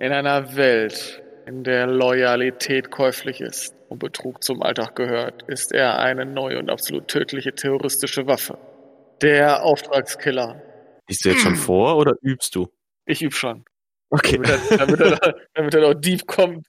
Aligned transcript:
In 0.00 0.12
einer 0.12 0.56
Welt, 0.56 1.22
in 1.44 1.62
der 1.62 1.86
Loyalität 1.86 2.90
käuflich 2.90 3.42
ist 3.42 3.74
und 3.90 3.98
Betrug 3.98 4.42
zum 4.42 4.62
Alltag 4.62 4.96
gehört, 4.96 5.42
ist 5.42 5.72
er 5.72 5.98
eine 5.98 6.24
neue 6.24 6.58
und 6.58 6.70
absolut 6.70 7.06
tödliche 7.06 7.54
terroristische 7.54 8.26
Waffe. 8.26 8.56
Der 9.20 9.62
Auftragskiller. 9.62 10.62
Liest 11.06 11.22
du 11.26 11.28
jetzt 11.28 11.42
schon 11.42 11.54
vor 11.54 11.98
oder 11.98 12.14
übst 12.22 12.54
du? 12.54 12.68
Ich 13.04 13.20
übe 13.20 13.34
schon. 13.34 13.62
Okay. 14.08 14.40
Damit 14.42 14.70
er, 14.70 14.78
damit 14.78 15.00
er, 15.00 15.34
damit 15.52 15.74
er 15.74 15.80
noch 15.82 16.00
deep 16.00 16.26
kommt. 16.26 16.66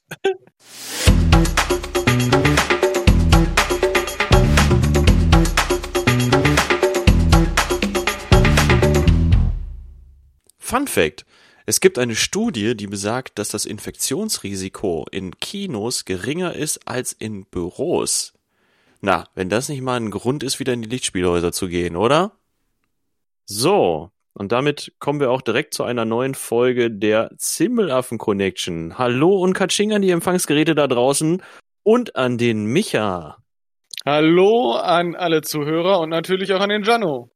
Fun 10.59 10.85
Fact. 10.85 11.23
Es 11.65 11.79
gibt 11.79 11.99
eine 11.99 12.15
Studie, 12.15 12.75
die 12.75 12.87
besagt, 12.87 13.37
dass 13.37 13.49
das 13.49 13.65
Infektionsrisiko 13.65 15.05
in 15.11 15.37
Kinos 15.37 16.05
geringer 16.05 16.53
ist 16.53 16.87
als 16.87 17.13
in 17.13 17.45
Büros. 17.45 18.33
Na, 18.99 19.25
wenn 19.35 19.49
das 19.49 19.69
nicht 19.69 19.81
mal 19.81 19.99
ein 19.99 20.11
Grund 20.11 20.43
ist, 20.43 20.59
wieder 20.59 20.73
in 20.73 20.81
die 20.81 20.89
Lichtspielhäuser 20.89 21.51
zu 21.51 21.67
gehen, 21.67 21.95
oder? 21.95 22.33
So, 23.45 24.11
und 24.33 24.51
damit 24.51 24.93
kommen 24.99 25.19
wir 25.19 25.31
auch 25.31 25.41
direkt 25.41 25.73
zu 25.73 25.83
einer 25.83 26.05
neuen 26.05 26.35
Folge 26.35 26.89
der 26.89 27.31
Zimmelaffen 27.37 28.17
Connection. 28.17 28.97
Hallo 28.97 29.37
und 29.41 29.53
Katsching 29.53 29.93
an 29.93 30.01
die 30.01 30.11
Empfangsgeräte 30.11 30.75
da 30.75 30.87
draußen 30.87 31.41
und 31.83 32.15
an 32.15 32.37
den 32.37 32.65
Micha. 32.65 33.37
Hallo 34.05 34.73
an 34.73 35.15
alle 35.15 35.41
Zuhörer 35.41 35.99
und 35.99 36.09
natürlich 36.09 36.53
auch 36.53 36.61
an 36.61 36.69
den 36.69 36.83
Jano. 36.83 37.29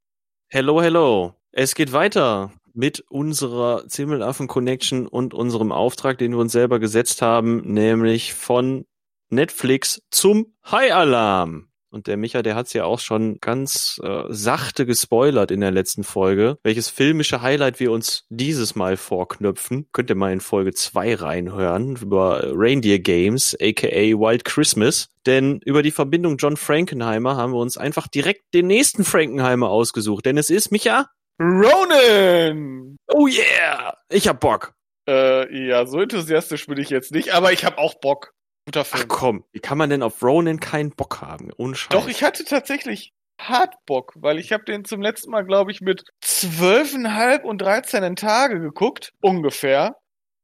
Hello, 0.47 0.81
hello. 0.81 1.33
Es 1.51 1.75
geht 1.75 1.91
weiter 1.91 2.51
mit 2.75 3.03
unserer 3.09 3.87
Zimmelaffen 3.87 4.47
Connection 4.47 5.07
und 5.07 5.33
unserem 5.33 5.71
Auftrag, 5.71 6.17
den 6.17 6.33
wir 6.33 6.39
uns 6.39 6.51
selber 6.51 6.79
gesetzt 6.79 7.21
haben, 7.21 7.61
nämlich 7.61 8.33
von 8.33 8.85
Netflix 9.29 10.01
zum 10.11 10.53
High 10.69 10.93
Alarm. 10.93 11.69
Und 11.95 12.07
der 12.07 12.17
Micha, 12.17 12.41
der 12.41 12.55
hat's 12.55 12.73
ja 12.73 12.83
auch 12.83 12.99
schon 12.99 13.37
ganz 13.39 14.01
äh, 14.03 14.23
sachte 14.27 14.85
gespoilert 14.85 15.49
in 15.49 15.61
der 15.61 15.71
letzten 15.71 16.03
Folge, 16.03 16.57
welches 16.61 16.89
filmische 16.89 17.41
Highlight 17.41 17.79
wir 17.79 17.93
uns 17.93 18.25
dieses 18.27 18.75
Mal 18.75 18.97
vorknöpfen. 18.97 19.87
Könnt 19.93 20.09
ihr 20.09 20.17
mal 20.17 20.33
in 20.33 20.41
Folge 20.41 20.73
zwei 20.73 21.15
reinhören 21.15 21.95
über 21.95 22.51
Reindeer 22.53 22.99
Games, 22.99 23.55
aka 23.61 23.87
Wild 23.87 24.43
Christmas. 24.43 25.07
Denn 25.25 25.61
über 25.63 25.83
die 25.83 25.91
Verbindung 25.91 26.35
John 26.35 26.57
Frankenheimer 26.57 27.37
haben 27.37 27.53
wir 27.53 27.59
uns 27.59 27.77
einfach 27.77 28.09
direkt 28.09 28.53
den 28.53 28.67
nächsten 28.67 29.05
Frankenheimer 29.05 29.69
ausgesucht. 29.69 30.25
Denn 30.25 30.37
es 30.37 30.49
ist, 30.49 30.73
Micha, 30.73 31.07
Ronan! 31.39 32.95
Oh 33.13 33.27
yeah! 33.27 33.97
Ich 34.09 34.27
hab 34.27 34.39
Bock. 34.39 34.73
Äh, 35.07 35.67
ja, 35.67 35.85
so 35.85 35.99
enthusiastisch 36.01 36.65
bin 36.67 36.77
ich 36.77 36.89
jetzt 36.89 37.11
nicht, 37.11 37.33
aber 37.33 37.51
ich 37.51 37.65
hab 37.65 37.77
auch 37.77 37.95
Bock. 37.95 38.33
Guter 38.65 38.85
Film. 38.85 39.03
Ach 39.03 39.07
komm, 39.07 39.43
wie 39.51 39.59
kann 39.59 39.77
man 39.77 39.89
denn 39.89 40.01
auf 40.01 40.23
Ronan 40.23 40.59
keinen 40.59 40.91
Bock 40.91 41.21
haben? 41.21 41.51
Ohne 41.57 41.75
Scheiß. 41.75 41.89
Doch, 41.89 42.07
ich 42.07 42.23
hatte 42.23 42.45
tatsächlich 42.45 43.13
hart 43.39 43.75
Bock, 43.85 44.13
weil 44.15 44.39
ich 44.39 44.53
habe 44.53 44.63
den 44.63 44.85
zum 44.85 45.01
letzten 45.01 45.29
Mal, 45.29 45.45
glaube 45.45 45.71
ich, 45.71 45.81
mit 45.81 46.05
zwölfeinhalb 46.21 47.43
und 47.43 47.61
dreizehn 47.61 48.15
Tage 48.15 48.59
geguckt, 48.59 49.13
ungefähr. 49.21 49.97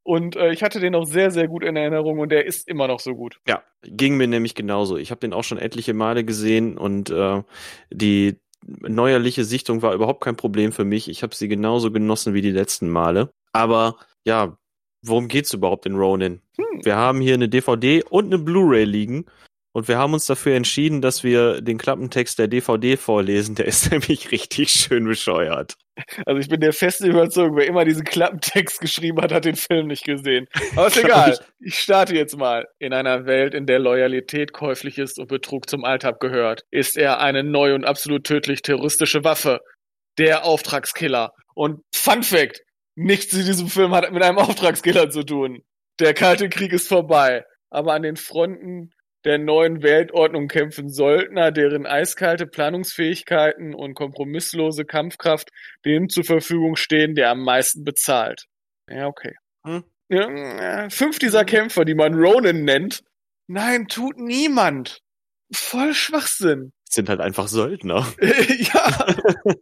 Und 0.04 0.36
äh, 0.36 0.52
ich 0.52 0.62
hatte 0.62 0.80
den 0.80 0.94
noch 0.94 1.06
sehr, 1.06 1.32
sehr 1.32 1.48
gut 1.48 1.64
in 1.64 1.76
Erinnerung 1.76 2.20
und 2.20 2.30
der 2.30 2.46
ist 2.46 2.68
immer 2.68 2.88
noch 2.88 3.00
so 3.00 3.16
gut. 3.16 3.40
Ja, 3.48 3.64
ging 3.84 4.18
mir 4.18 4.28
nämlich 4.28 4.56
genauso. 4.56 4.98
Ich 4.98 5.10
habe 5.12 5.20
den 5.20 5.32
auch 5.32 5.44
schon 5.44 5.58
etliche 5.58 5.94
Male 5.94 6.26
gesehen 6.26 6.78
und 6.78 7.10
äh, 7.12 7.44
die 7.92 8.40
neuerliche 8.66 9.44
Sichtung 9.44 9.82
war 9.82 9.94
überhaupt 9.94 10.24
kein 10.24 10.36
Problem 10.36 10.72
für 10.72 10.86
mich. 10.86 11.10
Ich 11.10 11.24
habe 11.24 11.36
sie 11.36 11.48
genauso 11.48 11.92
genossen 11.92 12.34
wie 12.34 12.42
die 12.42 12.52
letzten 12.52 12.90
Male. 12.90 13.34
Aber 13.54 13.98
ja, 14.26 14.58
worum 15.04 15.28
geht's 15.28 15.54
überhaupt 15.54 15.86
in 15.86 15.96
Ronin? 15.96 16.42
Hm. 16.58 16.86
Wir 16.86 16.96
haben 16.96 17.22
hier 17.22 17.34
eine 17.34 17.50
DVD 17.50 18.04
und 18.04 18.26
eine 18.26 18.38
Blu-ray 18.38 18.86
liegen 18.86 19.26
und 19.74 19.88
wir 19.88 19.98
haben 19.98 20.14
uns 20.14 20.26
dafür 20.26 20.56
entschieden, 20.56 21.02
dass 21.02 21.24
wir 21.24 21.62
den 21.62 21.78
Klappentext 21.78 22.38
der 22.38 22.50
DVD 22.50 22.98
vorlesen. 22.98 23.56
Der 23.56 23.66
ist 23.66 23.90
nämlich 23.92 24.32
richtig 24.32 24.72
schön 24.72 25.06
bescheuert. 25.06 25.76
Also 26.26 26.40
ich 26.40 26.50
bin 26.50 26.60
der 26.60 26.74
festen 26.74 27.06
Überzeugung, 27.06 27.58
wer 27.58 27.68
immer 27.68 27.86
diesen 27.86 28.04
Klappentext 28.04 28.82
geschrieben 28.82 29.22
hat, 29.22 29.32
hat 29.32 29.46
den 29.46 29.56
Film 29.56 29.88
nicht 29.88 30.04
gesehen. 30.04 30.48
Aber 30.76 30.88
ist 30.88 30.98
egal. 31.04 31.40
Ich 31.60 31.80
starte 31.80 32.16
jetzt 32.16 32.38
mal. 32.38 32.68
In 32.80 32.94
einer 32.94 33.26
Welt, 33.26 33.54
in 33.54 33.66
der 33.66 33.80
Loyalität 33.80 34.52
käuflich 34.52 34.98
ist 34.98 35.20
und 35.20 35.28
Betrug 35.28 35.70
zum 35.70 35.86
Alltag 35.86 36.20
gehört, 36.20 36.64
ist 36.72 36.98
er 36.98 37.22
eine 37.22 37.44
neue 37.44 37.76
und 37.76 37.86
absolut 37.86 38.26
tödlich 38.26 38.62
terroristische 38.64 39.24
Waffe. 39.24 39.62
Der 40.18 40.44
Auftragskiller. 40.44 41.32
Und 41.56 41.82
Fun 41.96 42.24
Fact, 42.24 42.62
nichts 42.96 43.34
in 43.34 43.46
diesem 43.46 43.68
Film 43.68 43.96
hat 43.96 44.12
mit 44.12 44.24
einem 44.24 44.38
Auftragskiller 44.40 45.10
zu 45.10 45.24
tun. 45.24 45.62
Der 46.00 46.14
Kalte 46.14 46.50
Krieg 46.50 46.74
ist 46.74 46.90
vorbei. 46.90 47.46
Aber 47.70 47.94
an 47.94 48.02
den 48.02 48.18
Fronten 48.18 48.92
der 49.26 49.38
neuen 49.38 49.84
Weltordnung 49.84 50.48
kämpfen 50.48 50.90
Söldner, 50.90 51.52
deren 51.52 51.86
eiskalte 51.86 52.48
Planungsfähigkeiten 52.48 53.74
und 53.74 53.94
kompromisslose 53.94 54.86
Kampfkraft 54.86 55.50
dem 55.86 56.10
zur 56.10 56.24
Verfügung 56.24 56.76
stehen, 56.76 57.16
der 57.16 57.30
am 57.30 57.44
meisten 57.44 57.84
bezahlt. 57.84 58.46
Ja, 58.90 59.08
okay. 59.08 59.36
Hm? 59.66 59.84
Ja, 60.10 60.90
fünf 60.90 61.20
dieser 61.20 61.46
Kämpfer, 61.46 61.86
die 61.86 61.96
man 61.96 62.14
Ronin 62.14 62.66
nennt, 62.66 63.04
nein, 63.48 63.88
tut 63.88 64.18
niemand. 64.18 65.00
Voll 65.54 65.94
Schwachsinn. 65.94 66.74
Sind 66.90 67.08
halt 67.08 67.22
einfach 67.22 67.48
Söldner. 67.48 68.06
ja. 68.22 69.06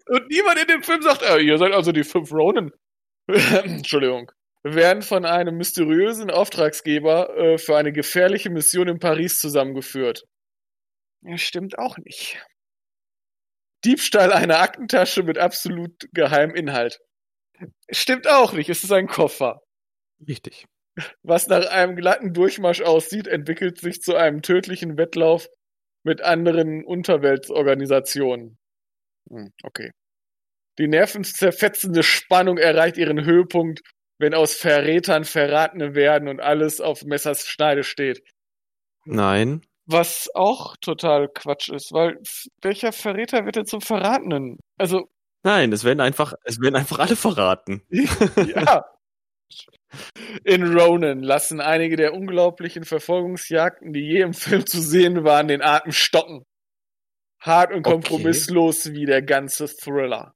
Und 0.08 0.28
niemand 0.30 0.60
in 0.60 0.68
dem 0.68 0.84
Film 0.84 1.02
sagt, 1.02 1.22
äh, 1.22 1.40
ihr 1.40 1.58
seid 1.60 1.74
also 1.74 1.92
die 1.92 2.04
fünf 2.04 2.32
Ronin. 2.32 2.72
Entschuldigung 3.28 4.32
werden 4.64 5.02
von 5.02 5.26
einem 5.26 5.58
mysteriösen 5.58 6.30
Auftragsgeber 6.30 7.36
äh, 7.38 7.58
für 7.58 7.78
eine 7.78 7.92
gefährliche 7.92 8.50
Mission 8.50 8.88
in 8.88 9.00
Paris 9.00 9.40
zusammengeführt. 9.40 10.24
Ja, 11.22 11.38
stimmt 11.38 11.78
auch 11.78 11.98
nicht. 11.98 12.42
Diebstahl 13.86 14.34
einer 14.34 14.60
Aktentasche 14.60 15.24
mit 15.24 15.38
absolut 15.38 15.94
geheimem 16.14 16.56
Inhalt. 16.56 17.00
Stimmt 17.90 18.28
auch 18.28 18.54
nicht, 18.54 18.70
es 18.70 18.84
ist 18.84 18.92
ein 18.92 19.08
Koffer. 19.08 19.62
Richtig. 20.28 20.66
Was 21.24 21.48
nach 21.48 21.66
einem 21.68 21.96
glatten 21.96 22.34
Durchmarsch 22.34 22.82
aussieht, 22.82 23.28
entwickelt 23.28 23.80
sich 23.80 24.02
zu 24.02 24.16
einem 24.16 24.42
tödlichen 24.42 24.98
Wettlauf 24.98 25.48
mit 26.04 26.22
anderen 26.22 26.84
Unterweltorganisationen. 26.84 28.58
Hm, 29.30 29.52
okay. 29.64 29.92
Die 30.78 30.88
nervenzerfetzende 30.88 32.04
Spannung 32.04 32.58
erreicht 32.58 32.98
ihren 32.98 33.24
Höhepunkt, 33.26 33.82
wenn 34.20 34.34
aus 34.34 34.54
Verrätern 34.54 35.24
Verratene 35.24 35.96
werden 35.96 36.28
und 36.28 36.40
alles 36.40 36.82
auf 36.82 37.04
Messers 37.04 37.48
Schneide 37.48 37.84
steht. 37.84 38.24
Nein. 39.06 39.66
Was 39.86 40.30
auch 40.36 40.78
total 40.78 41.30
Quatsch 41.30 41.70
ist, 41.70 41.92
weil 41.94 42.20
welcher 42.62 42.92
Verräter 42.92 43.46
wird 43.46 43.56
denn 43.56 43.66
zum 43.66 43.82
Verratenen? 43.82 44.60
Also. 44.78 45.10
Nein, 45.42 45.72
es 45.72 45.84
werden 45.84 46.02
einfach, 46.02 46.34
es 46.44 46.60
werden 46.60 46.76
einfach 46.76 47.00
alle 47.00 47.16
verraten. 47.16 47.82
ja. 47.90 48.86
In 50.44 50.78
Ronan 50.78 51.24
lassen 51.24 51.62
einige 51.62 51.96
der 51.96 52.14
unglaublichen 52.14 52.84
Verfolgungsjagden, 52.84 53.94
die 53.94 54.02
je 54.02 54.22
im 54.22 54.34
Film 54.34 54.66
zu 54.66 54.80
sehen 54.80 55.24
waren, 55.24 55.48
den 55.48 55.64
Atem 55.64 55.92
stocken. 55.92 56.44
Hart 57.40 57.74
und 57.74 57.84
kompromisslos 57.84 58.86
okay. 58.86 58.96
wie 58.96 59.06
der 59.06 59.22
ganze 59.22 59.68
Thriller. 59.68 60.36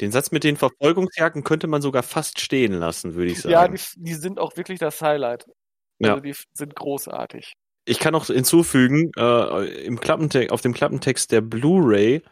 Den 0.00 0.12
Satz 0.12 0.30
mit 0.30 0.44
den 0.44 0.56
Verfolgungsjagden 0.56 1.44
könnte 1.44 1.66
man 1.66 1.82
sogar 1.82 2.02
fast 2.02 2.40
stehen 2.40 2.72
lassen, 2.72 3.14
würde 3.14 3.32
ich 3.32 3.42
sagen. 3.42 3.52
Ja, 3.52 3.68
die, 3.68 3.80
die 3.96 4.14
sind 4.14 4.38
auch 4.38 4.56
wirklich 4.56 4.78
das 4.78 5.00
Highlight. 5.00 5.44
Also 6.02 6.16
Ja. 6.16 6.20
die 6.20 6.34
sind 6.52 6.74
großartig. 6.74 7.54
Ich 7.86 7.98
kann 7.98 8.12
noch 8.12 8.26
hinzufügen, 8.26 9.12
äh, 9.16 9.84
im 9.84 10.00
Klappentext, 10.00 10.52
auf 10.52 10.62
dem 10.62 10.72
Klappentext 10.72 11.30
der 11.32 11.42
Blu-ray 11.42 12.22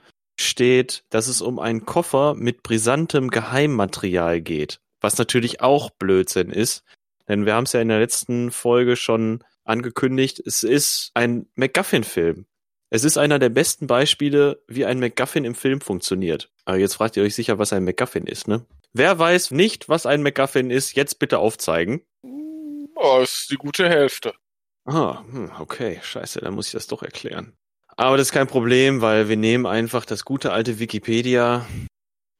steht, 0.41 1.04
dass 1.10 1.28
es 1.28 1.42
um 1.42 1.58
einen 1.58 1.84
Koffer 1.84 2.34
mit 2.34 2.62
brisantem 2.62 3.28
Geheimmaterial 3.28 4.41
geht. 4.41 4.78
Was 5.00 5.18
natürlich 5.18 5.60
auch 5.60 5.91
Blödsinn 5.91 6.50
ist. 6.50 6.84
Denn 7.28 7.44
wir 7.46 7.54
haben 7.54 7.64
es 7.64 7.72
ja 7.72 7.80
in 7.80 7.88
der 7.88 7.98
letzten 7.98 8.50
Folge 8.50 8.97
schon 8.97 9.44
angekündigt, 9.65 10.41
es 10.44 10.62
ist 10.62 11.10
ein 11.15 11.47
MacGuffin-Film. 11.54 12.47
Es 12.94 13.04
ist 13.04 13.16
einer 13.16 13.39
der 13.39 13.48
besten 13.48 13.86
Beispiele, 13.86 14.62
wie 14.68 14.84
ein 14.84 15.00
MacGuffin 15.00 15.47
im 15.47 15.54
Film 15.54 15.80
funktioniert. 15.80 16.50
Aber 16.66 16.77
jetzt 16.77 16.97
fragt 16.97 17.16
ihr 17.16 17.22
euch 17.22 17.34
sicher, 17.34 17.59
was 17.59 17.72
ein 17.72 17.84
MacGuffin 17.84 18.27
ist, 18.27 18.48
ne? 18.48 18.66
Wer 18.92 19.18
weiß 19.18 19.50
nicht, 19.50 19.89
was 19.89 20.04
ein 20.04 20.22
MacGuffin 20.22 20.71
ist, 20.71 20.94
jetzt 20.94 21.18
bitte 21.18 21.39
aufzeigen. 21.39 22.03
Oh, 22.94 23.21
ist 23.22 23.48
die 23.50 23.56
gute 23.56 23.89
Hälfte. 23.89 24.34
Ah, 24.84 25.24
hm, 25.24 25.50
okay, 25.59 26.00
scheiße, 26.03 26.41
dann 26.41 26.53
muss 26.53 26.66
ich 26.66 26.72
das 26.72 26.86
doch 26.86 27.03
erklären. 27.03 27.54
Aber 27.97 28.18
das 28.18 28.27
ist 28.27 28.34
kein 28.34 28.47
Problem, 28.47 29.00
weil 29.00 29.30
wir 29.30 29.39
nehmen 29.39 29.65
einfach 29.65 30.04
das 30.04 30.27
gute 30.27 30.53
alte 30.53 30.78
Wikipedia 30.78 31.66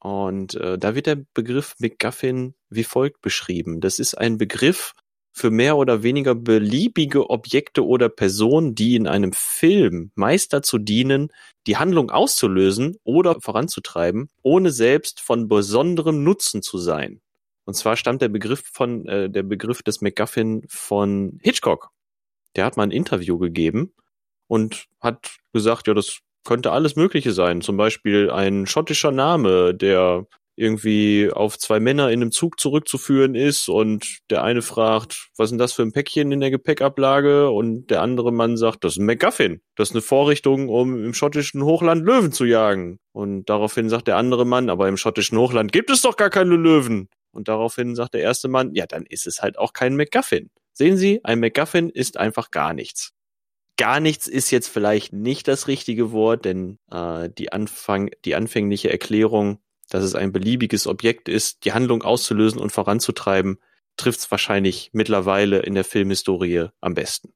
und 0.01 0.53
äh, 0.57 0.77
da 0.77 0.95
wird 0.95 1.07
der 1.07 1.17
Begriff 1.33 1.77
MacGuffin 1.79 2.55
wie 2.69 2.85
folgt 2.85 3.23
beschrieben. 3.23 3.81
Das 3.81 3.99
ist 3.99 4.19
ein 4.19 4.37
Begriff 4.37 4.93
für 5.33 5.51
mehr 5.51 5.77
oder 5.77 6.03
weniger 6.03 6.35
beliebige 6.35 7.31
Objekte 7.31 7.87
oder 7.87 8.09
Personen, 8.09 8.75
die 8.75 8.97
in 8.97 9.07
einem 9.07 9.33
Film 9.33 10.13
meist 10.15 10.53
dazu 10.53 10.79
dienen, 10.79 11.33
die 11.67 11.77
Handlung 11.77 12.11
auszulösen 12.11 12.97
oder 13.03 13.41
voranzutreiben, 13.41 14.29
ohne 14.43 14.71
selbst 14.71 15.21
von 15.21 15.49
besonderem 15.49 16.23
Nutzen 16.23 16.63
zu 16.63 16.79
sein. 16.79 17.21
Und 17.65 17.75
zwar 17.75 17.97
stammt 17.97 18.23
der 18.23 18.29
Begriff 18.29 18.63
von 18.73 19.07
äh, 19.07 19.31
der 19.31 19.43
Begriff 19.43 19.83
des 19.83 20.01
MacGuffin 20.01 20.65
von 20.69 21.39
Hitchcock. 21.43 21.91
Der 22.57 22.65
hat 22.65 22.77
mal 22.77 22.83
ein 22.85 22.91
Interview 22.91 23.39
gegeben 23.39 23.95
und 24.49 24.87
hat 25.01 25.37
gesagt, 25.53 25.87
ja, 25.87 25.95
das 25.95 26.19
könnte 26.45 26.73
alles 26.73 26.97
Mögliche 26.97 27.33
sein. 27.33 27.61
Zum 27.61 27.77
Beispiel 27.77 28.31
ein 28.31 28.67
schottischer 28.67 29.13
Name, 29.13 29.75
der 29.75 30.27
irgendwie 30.57 31.31
auf 31.33 31.59
zwei 31.59 31.81
Männer 31.81 32.11
in 32.11 32.21
einem 32.21 32.33
Zug 32.33 32.61
zurückzuführen 32.61 33.35
ist 33.35 33.69
und 33.69 34.19
der 34.31 34.43
eine 34.43 34.63
fragt, 34.63 35.29
was 35.37 35.51
ist 35.51 35.59
das 35.59 35.73
für 35.73 35.83
ein 35.83 35.93
Päckchen 35.93 36.31
in 36.33 36.41
der 36.41 36.51
Gepäckablage 36.51 37.51
und 37.51 37.87
der 37.87 38.03
andere 38.03 38.33
Mann 38.33 38.57
sagt, 38.57 38.85
das 38.85 38.95
ist 38.95 38.99
ein 38.99 39.07
MacGuffin, 39.07 39.63
das 39.77 39.91
ist 39.91 39.95
eine 39.95 40.03
Vorrichtung, 40.03 40.69
um 40.69 41.03
im 41.03 41.15
schottischen 41.15 41.63
Hochland 41.65 42.05
Löwen 42.05 42.33
zu 42.33 42.45
jagen. 42.45 42.99
Und 43.13 43.47
daraufhin 43.49 43.89
sagt 43.89 44.09
der 44.09 44.17
andere 44.17 44.45
Mann, 44.45 44.71
aber 44.71 44.89
im 44.89 44.97
schottischen 44.97 45.39
Hochland 45.39 45.73
gibt 45.73 45.91
es 45.91 46.03
doch 46.03 46.17
gar 46.17 46.31
keine 46.31 46.57
Löwen. 46.57 47.09
Und 47.33 47.49
daraufhin 47.49 47.95
sagt 47.95 48.15
der 48.15 48.21
erste 48.21 48.49
Mann, 48.49 48.75
ja, 48.75 48.87
dann 48.87 49.07
ist 49.07 49.27
es 49.27 49.43
halt 49.43 49.59
auch 49.59 49.73
kein 49.73 49.97
MacGuffin. 49.97 50.51
Sehen 50.75 50.97
Sie, 50.97 51.21
ein 51.25 51.41
MacGuffin 51.41 51.89
ist 51.89 52.19
einfach 52.19 52.51
gar 52.51 52.75
nichts. 52.75 53.13
Gar 53.79 54.01
nichts 54.01 54.27
ist 54.27 54.51
jetzt 54.51 54.69
vielleicht 54.69 55.15
nicht 55.15 55.49
das 55.49 55.67
richtige 55.67 56.13
Wort, 56.13 56.45
denn 56.45 56.79
äh, 56.91 57.31
die, 57.31 57.53
Anfang, 57.53 58.11
die 58.25 58.35
anfängliche 58.35 58.91
Erklärung 58.91 59.62
dass 59.93 60.05
es 60.05 60.15
ein 60.15 60.33
beliebiges 60.33 60.87
Objekt 60.87 61.29
ist, 61.29 61.65
die 61.65 61.73
Handlung 61.73 62.03
auszulösen 62.03 62.61
und 62.61 62.71
voranzutreiben, 62.71 63.59
trifft 63.97 64.21
es 64.21 64.31
wahrscheinlich 64.31 64.91
mittlerweile 64.93 65.61
in 65.61 65.75
der 65.75 65.85
Filmhistorie 65.85 66.69
am 66.81 66.95
besten. 66.95 67.35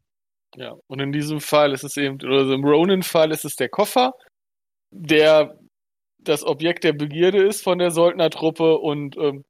Ja, 0.55 0.75
und 0.87 1.01
in 1.01 1.13
diesem 1.13 1.41
Fall 1.41 1.73
ist 1.73 1.85
es 1.85 1.97
eben, 1.97 2.15
oder 2.15 2.51
im 2.51 2.65
Ronin-Fall 2.65 3.31
ist 3.31 3.45
es 3.45 3.57
der 3.57 3.69
Koffer, 3.69 4.15
der 4.91 5.59
das 6.19 6.45
Objekt 6.45 6.85
der 6.85 6.95
Begierde 6.95 7.47
ist 7.47 7.63
von 7.63 7.79
der 7.79 7.91
Söldnertruppe 7.91 8.79
und 8.79 9.17
ähm, 9.17 9.45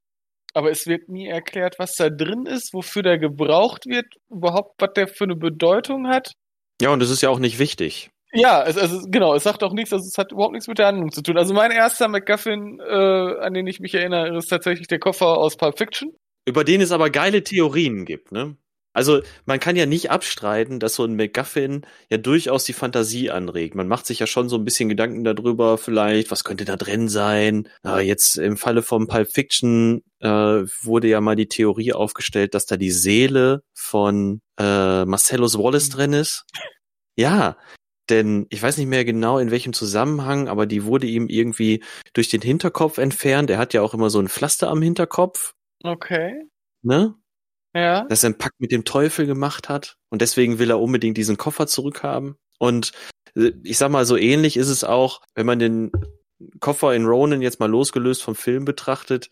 aber 0.53 0.71
es 0.71 0.87
wird 0.87 1.07
nie 1.07 1.27
erklärt, 1.27 1.75
was 1.77 1.93
da 1.93 2.09
drin 2.09 2.47
ist, 2.47 2.73
wofür 2.73 3.03
der 3.03 3.19
gebraucht 3.19 3.85
wird, 3.85 4.07
überhaupt, 4.29 4.73
was 4.79 4.89
der 4.95 5.07
für 5.07 5.25
eine 5.25 5.35
Bedeutung 5.35 6.07
hat. 6.07 6.33
Ja, 6.81 6.89
und 6.89 7.01
es 7.03 7.11
ist 7.11 7.21
ja 7.21 7.29
auch 7.29 7.39
nicht 7.39 7.59
wichtig. 7.59 8.09
Ja, 8.39 8.63
es, 8.63 8.77
also 8.77 9.01
genau, 9.07 9.33
es 9.33 9.43
sagt 9.43 9.63
auch 9.63 9.73
nichts, 9.73 9.91
also 9.91 10.05
es 10.05 10.17
hat 10.17 10.31
überhaupt 10.31 10.53
nichts 10.53 10.67
mit 10.67 10.77
der 10.77 10.87
Handlung 10.87 11.11
zu 11.11 11.23
tun. 11.23 11.37
Also 11.37 11.55
mein 11.55 11.71
erster 11.71 12.07
MacGuffin, 12.07 12.79
äh, 12.79 13.39
an 13.39 13.53
den 13.55 13.65
ich 13.65 13.79
mich 13.79 13.95
erinnere, 13.95 14.37
ist 14.37 14.47
tatsächlich 14.47 14.87
der 14.87 14.99
Koffer 14.99 15.37
aus 15.39 15.57
Pulp 15.57 15.79
Fiction. 15.79 16.13
Über 16.45 16.63
den 16.63 16.81
es 16.81 16.91
aber 16.91 17.09
geile 17.09 17.43
Theorien 17.43 18.05
gibt, 18.05 18.31
ne? 18.31 18.55
Also 18.93 19.21
man 19.45 19.59
kann 19.59 19.75
ja 19.75 19.85
nicht 19.85 20.11
abstreiten, 20.11 20.79
dass 20.79 20.95
so 20.95 21.03
ein 21.03 21.15
MacGuffin 21.15 21.85
ja 22.09 22.17
durchaus 22.17 22.63
die 22.63 22.73
Fantasie 22.73 23.31
anregt. 23.31 23.73
Man 23.73 23.87
macht 23.87 24.05
sich 24.05 24.19
ja 24.19 24.27
schon 24.27 24.49
so 24.49 24.55
ein 24.55 24.65
bisschen 24.65 24.89
Gedanken 24.89 25.23
darüber, 25.23 25.77
vielleicht, 25.79 26.29
was 26.29 26.43
könnte 26.43 26.65
da 26.65 26.77
drin 26.77 27.09
sein. 27.09 27.67
Aber 27.83 28.01
jetzt 28.01 28.37
im 28.37 28.55
Falle 28.55 28.83
vom 28.83 29.07
Pulp 29.07 29.31
Fiction 29.31 30.03
äh, 30.19 30.27
wurde 30.27 31.07
ja 31.07 31.21
mal 31.21 31.35
die 31.35 31.47
Theorie 31.47 31.93
aufgestellt, 31.93 32.53
dass 32.53 32.65
da 32.65 32.77
die 32.77 32.91
Seele 32.91 33.61
von 33.73 34.41
äh, 34.59 35.05
Marcellus 35.05 35.57
Wallace 35.57 35.89
drin 35.89 36.13
ist. 36.13 36.45
Ja, 37.15 37.57
denn 38.09 38.47
ich 38.49 38.61
weiß 38.61 38.77
nicht 38.77 38.87
mehr 38.87 39.05
genau 39.05 39.39
in 39.39 39.51
welchem 39.51 39.73
Zusammenhang, 39.73 40.47
aber 40.47 40.65
die 40.65 40.85
wurde 40.85 41.07
ihm 41.07 41.27
irgendwie 41.27 41.83
durch 42.13 42.29
den 42.29 42.41
Hinterkopf 42.41 42.97
entfernt. 42.97 43.49
Er 43.49 43.57
hat 43.57 43.73
ja 43.73 43.81
auch 43.81 43.93
immer 43.93 44.09
so 44.09 44.19
ein 44.19 44.29
Pflaster 44.29 44.69
am 44.69 44.81
Hinterkopf. 44.81 45.53
Okay. 45.83 46.43
Ne? 46.81 47.15
Ja. 47.75 48.05
Dass 48.05 48.23
er 48.23 48.27
einen 48.27 48.37
Pakt 48.37 48.59
mit 48.59 48.71
dem 48.71 48.85
Teufel 48.85 49.25
gemacht 49.25 49.69
hat. 49.69 49.97
Und 50.09 50.21
deswegen 50.21 50.59
will 50.59 50.69
er 50.69 50.79
unbedingt 50.79 51.17
diesen 51.17 51.37
Koffer 51.37 51.67
zurückhaben. 51.67 52.37
Und 52.59 52.91
äh, 53.35 53.51
ich 53.63 53.77
sag 53.77 53.91
mal, 53.91 54.05
so 54.05 54.17
ähnlich 54.17 54.57
ist 54.57 54.69
es 54.69 54.83
auch, 54.83 55.21
wenn 55.35 55.45
man 55.45 55.59
den 55.59 55.91
Koffer 56.59 56.95
in 56.95 57.05
Ronan 57.05 57.41
jetzt 57.41 57.59
mal 57.59 57.69
losgelöst 57.69 58.23
vom 58.23 58.35
Film 58.35 58.65
betrachtet, 58.65 59.29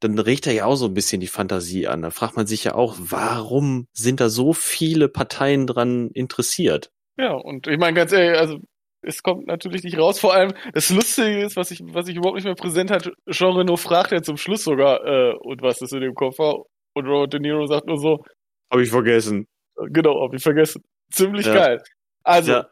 dann 0.00 0.18
regt 0.18 0.46
er 0.46 0.52
ja 0.52 0.64
auch 0.64 0.76
so 0.76 0.86
ein 0.86 0.94
bisschen 0.94 1.20
die 1.20 1.26
Fantasie 1.26 1.86
an. 1.86 2.02
Da 2.02 2.10
fragt 2.10 2.36
man 2.36 2.46
sich 2.46 2.64
ja 2.64 2.74
auch, 2.74 2.96
warum 2.98 3.86
sind 3.92 4.20
da 4.20 4.30
so 4.30 4.52
viele 4.52 5.08
Parteien 5.08 5.66
dran 5.66 6.10
interessiert? 6.10 6.90
Ja, 7.20 7.32
und 7.34 7.66
ich 7.66 7.78
meine 7.78 7.94
ganz 7.94 8.12
ehrlich, 8.12 8.38
also 8.38 8.58
es 9.02 9.22
kommt 9.22 9.46
natürlich 9.46 9.82
nicht 9.84 9.98
raus. 9.98 10.18
Vor 10.18 10.32
allem 10.32 10.54
das 10.72 10.88
Lustige 10.88 11.44
ist, 11.44 11.56
was 11.56 11.70
ich, 11.70 11.80
was 11.82 12.08
ich 12.08 12.16
überhaupt 12.16 12.36
nicht 12.36 12.44
mehr 12.44 12.54
präsent 12.54 12.90
hat, 12.90 13.12
Jean 13.30 13.54
Reno 13.54 13.76
fragt 13.76 14.12
ja 14.12 14.22
zum 14.22 14.38
Schluss 14.38 14.64
sogar, 14.64 15.04
äh, 15.04 15.34
und 15.34 15.60
was 15.60 15.82
ist 15.82 15.92
in 15.92 16.00
dem 16.00 16.14
Koffer? 16.14 16.64
Und 16.94 17.06
Robert 17.06 17.34
De 17.34 17.40
Niro 17.40 17.66
sagt 17.66 17.86
nur 17.86 17.98
so, 17.98 18.24
habe 18.72 18.82
ich 18.82 18.90
vergessen. 18.90 19.46
Genau, 19.76 20.22
habe 20.22 20.36
ich 20.36 20.42
vergessen. 20.42 20.82
Ziemlich 21.12 21.44
ja. 21.44 21.54
geil. 21.54 21.82
Also, 22.22 22.52
ja. 22.52 22.68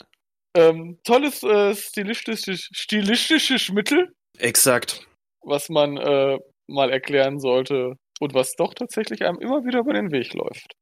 ähm, 0.55 0.99
tolles 1.05 1.43
äh, 1.43 1.75
stilistisches, 1.75 2.69
stilistisches 2.73 3.71
Mittel. 3.71 4.13
Exakt. 4.39 5.07
Was 5.43 5.69
man 5.69 5.99
äh, 5.99 6.39
mal 6.69 6.91
erklären 6.91 7.39
sollte 7.39 7.97
und 8.21 8.35
was 8.35 8.55
doch 8.55 8.73
tatsächlich 8.73 9.25
einem 9.25 9.41
immer 9.41 9.65
wieder 9.65 9.81
über 9.81 9.93
den 9.93 10.11
Weg 10.11 10.33
läuft. 10.33 10.73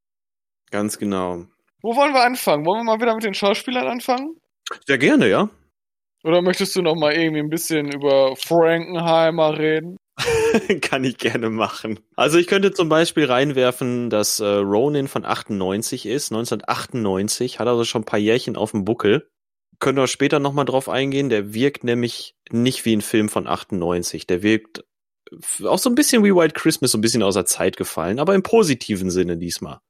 Ganz 0.70 0.98
genau. 0.98 1.46
Wo 1.82 1.94
wollen 1.94 2.14
wir 2.14 2.24
anfangen? 2.24 2.64
Wollen 2.66 2.80
wir 2.80 2.92
mal 2.92 3.00
wieder 3.00 3.14
mit 3.14 3.24
den 3.24 3.34
Schauspielern 3.34 3.86
anfangen? 3.86 4.36
Sehr 4.86 4.98
gerne, 4.98 5.28
ja. 5.28 5.48
Oder 6.24 6.42
möchtest 6.42 6.74
du 6.74 6.82
noch 6.82 6.96
mal 6.96 7.12
irgendwie 7.12 7.40
ein 7.40 7.50
bisschen 7.50 7.92
über 7.92 8.34
Frankenheimer 8.36 9.58
reden? 9.58 9.96
Kann 10.80 11.04
ich 11.04 11.18
gerne 11.18 11.50
machen. 11.50 12.00
Also 12.16 12.38
ich 12.38 12.46
könnte 12.46 12.72
zum 12.72 12.88
Beispiel 12.88 13.26
reinwerfen, 13.26 14.10
dass 14.10 14.40
äh, 14.40 14.46
Ronin 14.46 15.08
von 15.08 15.24
98 15.24 16.06
ist. 16.06 16.32
1998 16.32 17.60
hat 17.60 17.68
also 17.68 17.84
schon 17.84 18.02
ein 18.02 18.06
paar 18.06 18.18
Jährchen 18.18 18.56
auf 18.56 18.70
dem 18.72 18.84
Buckel. 18.84 19.28
Können 19.78 19.98
wir 19.98 20.06
später 20.06 20.38
noch 20.38 20.54
mal 20.54 20.64
drauf 20.64 20.88
eingehen. 20.88 21.28
Der 21.28 21.52
wirkt 21.52 21.84
nämlich 21.84 22.34
nicht 22.50 22.84
wie 22.86 22.96
ein 22.96 23.02
Film 23.02 23.28
von 23.28 23.46
98. 23.46 24.26
Der 24.26 24.42
wirkt 24.42 24.84
auch 25.64 25.78
so 25.78 25.90
ein 25.90 25.94
bisschen 25.94 26.24
wie 26.24 26.34
White 26.34 26.54
Christmas, 26.54 26.92
so 26.92 26.98
ein 26.98 27.02
bisschen 27.02 27.22
außer 27.22 27.44
Zeit 27.44 27.76
gefallen, 27.76 28.18
aber 28.18 28.34
im 28.34 28.42
positiven 28.42 29.10
Sinne 29.10 29.36
diesmal. 29.36 29.80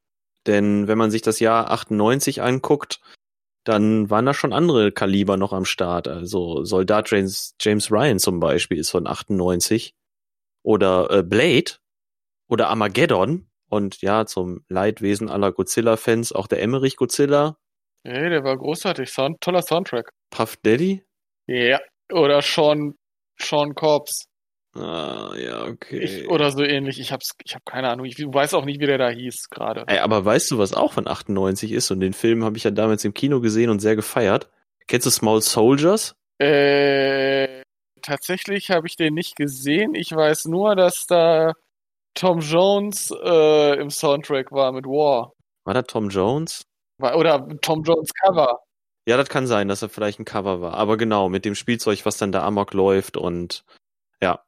Denn 0.46 0.88
wenn 0.88 0.98
man 0.98 1.10
sich 1.10 1.22
das 1.22 1.40
Jahr 1.40 1.70
98 1.70 2.42
anguckt, 2.42 3.00
dann 3.64 4.10
waren 4.10 4.26
da 4.26 4.32
schon 4.32 4.52
andere 4.52 4.92
Kaliber 4.92 5.36
noch 5.36 5.52
am 5.52 5.64
Start. 5.64 6.06
Also 6.06 6.64
Soldat 6.64 7.10
James, 7.10 7.54
James 7.60 7.90
Ryan 7.90 8.18
zum 8.18 8.38
Beispiel 8.38 8.78
ist 8.78 8.90
von 8.90 9.06
98. 9.06 9.94
Oder 10.62 11.10
äh, 11.10 11.22
Blade 11.22 11.72
oder 12.48 12.68
Armageddon. 12.68 13.48
Und 13.68 14.00
ja, 14.02 14.26
zum 14.26 14.64
Leidwesen 14.68 15.28
aller 15.28 15.50
Godzilla-Fans 15.50 16.32
auch 16.32 16.46
der 16.46 16.62
Emmerich 16.62 16.96
Godzilla. 16.96 17.56
Hey, 18.04 18.30
der 18.30 18.44
war 18.44 18.56
großartig. 18.56 19.10
Sound, 19.10 19.40
toller 19.40 19.62
Soundtrack. 19.62 20.12
Puff 20.30 20.56
Daddy? 20.58 21.04
Ja. 21.48 21.80
Oder 22.12 22.40
Sean, 22.42 22.94
Sean 23.40 23.74
Cobbs. 23.74 24.28
Ah, 24.78 25.34
ja, 25.36 25.64
okay. 25.64 25.98
Ich, 25.98 26.28
oder 26.28 26.50
so 26.50 26.62
ähnlich. 26.62 27.00
Ich 27.00 27.12
hab's, 27.12 27.30
ich 27.44 27.54
hab 27.54 27.64
keine 27.64 27.88
Ahnung. 27.88 28.04
Ich 28.04 28.18
weiß 28.18 28.54
auch 28.54 28.64
nicht, 28.64 28.80
wie 28.80 28.86
der 28.86 28.98
da 28.98 29.08
hieß 29.08 29.48
gerade. 29.48 29.84
Ey, 29.86 29.98
aber 29.98 30.24
weißt 30.24 30.50
du, 30.50 30.58
was 30.58 30.74
auch 30.74 30.92
von 30.92 31.08
98 31.08 31.72
ist? 31.72 31.90
Und 31.90 32.00
den 32.00 32.12
Film 32.12 32.44
habe 32.44 32.56
ich 32.56 32.64
ja 32.64 32.70
damals 32.70 33.04
im 33.04 33.14
Kino 33.14 33.40
gesehen 33.40 33.70
und 33.70 33.80
sehr 33.80 33.96
gefeiert. 33.96 34.50
Kennst 34.86 35.06
du 35.06 35.10
Small 35.10 35.40
Soldiers? 35.40 36.14
Äh, 36.38 37.62
tatsächlich 38.02 38.70
habe 38.70 38.86
ich 38.86 38.96
den 38.96 39.14
nicht 39.14 39.36
gesehen. 39.36 39.94
Ich 39.94 40.14
weiß 40.14 40.46
nur, 40.46 40.76
dass 40.76 41.06
da 41.06 41.54
Tom 42.14 42.40
Jones 42.40 43.12
äh, 43.22 43.80
im 43.80 43.90
Soundtrack 43.90 44.52
war 44.52 44.72
mit 44.72 44.84
War. 44.84 45.32
War 45.64 45.74
da 45.74 45.82
Tom 45.82 46.10
Jones? 46.10 46.62
War, 46.98 47.16
oder 47.16 47.48
Tom 47.60 47.82
Jones 47.82 48.10
Cover. 48.12 48.60
Ja, 49.08 49.16
das 49.16 49.28
kann 49.28 49.46
sein, 49.46 49.68
dass 49.68 49.82
er 49.82 49.88
vielleicht 49.88 50.18
ein 50.18 50.24
Cover 50.24 50.60
war. 50.60 50.74
Aber 50.74 50.96
genau, 50.96 51.28
mit 51.28 51.44
dem 51.44 51.54
Spielzeug, 51.54 52.04
was 52.04 52.16
dann 52.16 52.32
da 52.32 52.44
amok 52.44 52.74
läuft 52.74 53.16
und 53.16 53.64
ja, 54.20 54.40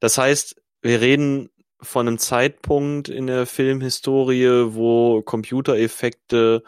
das 0.00 0.18
heißt, 0.18 0.60
wir 0.82 1.00
reden 1.00 1.50
von 1.80 2.08
einem 2.08 2.18
Zeitpunkt 2.18 3.08
in 3.08 3.26
der 3.26 3.46
Filmhistorie, 3.46 4.74
wo 4.74 5.22
Computereffekte 5.22 6.62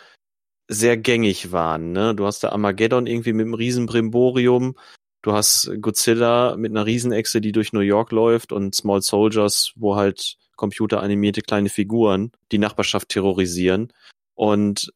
sehr 0.69 0.97
gängig 0.97 1.51
waren. 1.51 1.93
Ne? 1.93 2.15
Du 2.15 2.27
hast 2.27 2.45
da 2.45 2.51
Armageddon 2.51 3.07
irgendwie 3.07 3.33
mit 3.33 3.45
einem 3.45 3.55
riesen 3.55 3.87
Brimborium, 3.87 4.77
du 5.23 5.33
hast 5.33 5.71
Godzilla 5.81 6.57
mit 6.57 6.71
einer 6.71 6.87
Riesenechse, 6.87 7.41
die 7.41 7.53
durch 7.53 7.73
New 7.73 7.81
York 7.81 8.13
läuft 8.13 8.53
und 8.53 8.75
Small 8.75 9.03
Soldiers, 9.03 9.73
wo 9.75 9.97
halt 9.97 10.37
computeranimierte 10.57 11.43
kleine 11.43 11.71
Figuren 11.71 12.31
die 12.53 12.59
Nachbarschaft 12.59 13.09
terrorisieren. 13.09 13.93
Und 14.35 14.93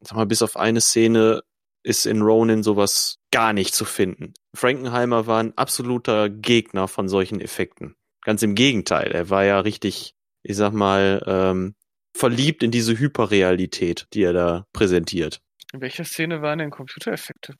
sag 0.00 0.16
mal, 0.16 0.26
bis 0.26 0.42
auf 0.42 0.56
eine 0.56 0.80
Szene 0.80 1.42
ist 1.84 2.06
in 2.06 2.22
Ronin 2.22 2.62
sowas 2.62 3.18
gar 3.30 3.52
nicht 3.52 3.74
zu 3.74 3.84
finden. 3.84 4.34
Frankenheimer 4.54 5.26
war 5.26 5.40
ein 5.40 5.56
absoluter 5.56 6.28
Gegner 6.28 6.88
von 6.88 7.08
solchen 7.08 7.40
Effekten. 7.40 7.96
Ganz 8.22 8.42
im 8.42 8.54
Gegenteil, 8.54 9.10
er 9.12 9.30
war 9.30 9.44
ja 9.44 9.60
richtig, 9.60 10.14
ich 10.42 10.56
sag 10.56 10.72
mal, 10.72 11.22
ähm, 11.26 11.74
verliebt 12.16 12.62
in 12.62 12.70
diese 12.70 12.98
Hyperrealität, 12.98 14.06
die 14.12 14.22
er 14.22 14.32
da 14.32 14.66
präsentiert. 14.72 15.40
In 15.72 15.80
welcher 15.80 16.04
Szene 16.04 16.42
waren 16.42 16.58
denn 16.58 16.70
Computereffekte? 16.70 17.54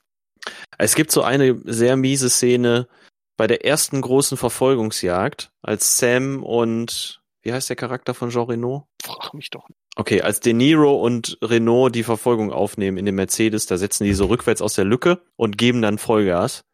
Es 0.79 0.95
gibt 0.95 1.11
so 1.11 1.23
eine 1.23 1.61
sehr 1.65 1.97
miese 1.97 2.29
Szene 2.29 2.89
bei 3.37 3.47
der 3.47 3.65
ersten 3.65 4.01
großen 4.01 4.37
Verfolgungsjagd, 4.37 5.51
als 5.63 5.99
Sam 5.99 6.43
und 6.43 7.23
wie 7.43 7.53
heißt 7.53 7.69
der 7.69 7.77
Charakter 7.77 8.15
von 8.15 8.31
Jean 8.31 8.47
Reno? 8.47 8.87
Frag 9.03 9.35
mich 9.35 9.51
doch. 9.51 9.67
Okay, 9.97 10.23
als 10.23 10.41
De 10.41 10.53
Niro 10.53 10.95
und 10.95 11.39
Renault 11.43 11.95
die 11.95 12.05
Verfolgung 12.05 12.53
aufnehmen 12.53 12.99
in 12.99 13.05
dem 13.05 13.17
Mercedes, 13.17 13.67
da 13.67 13.77
setzen 13.77 14.05
die 14.05 14.15
so 14.15 14.27
rückwärts 14.27 14.63
aus 14.63 14.75
der 14.75 14.85
Lücke 14.85 15.23
und 15.37 15.59
geben 15.59 15.83
dann 15.83 15.99
Vollgas. 15.99 16.65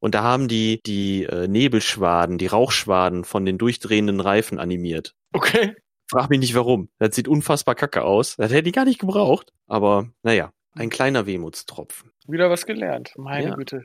Und 0.00 0.14
da 0.14 0.22
haben 0.22 0.48
die 0.48 0.80
die 0.84 1.24
äh, 1.24 1.48
Nebelschwaden, 1.48 2.38
die 2.38 2.46
Rauchschwaden 2.46 3.24
von 3.24 3.44
den 3.44 3.58
durchdrehenden 3.58 4.20
Reifen 4.20 4.58
animiert. 4.58 5.14
Okay. 5.32 5.74
Frag 6.10 6.30
mich 6.30 6.38
nicht 6.40 6.54
warum. 6.54 6.88
Das 6.98 7.14
sieht 7.14 7.28
unfassbar 7.28 7.74
kacke 7.74 8.02
aus. 8.02 8.36
Das 8.36 8.52
hätte 8.52 8.68
ich 8.68 8.74
gar 8.74 8.84
nicht 8.84 8.98
gebraucht. 9.00 9.52
Aber 9.66 10.08
naja, 10.22 10.52
ein 10.74 10.88
kleiner 10.88 11.26
Wehmutstropfen. 11.26 12.12
Wieder 12.26 12.48
was 12.50 12.64
gelernt. 12.64 13.12
Meine 13.16 13.48
Ja. 13.50 13.54
Güte. 13.54 13.78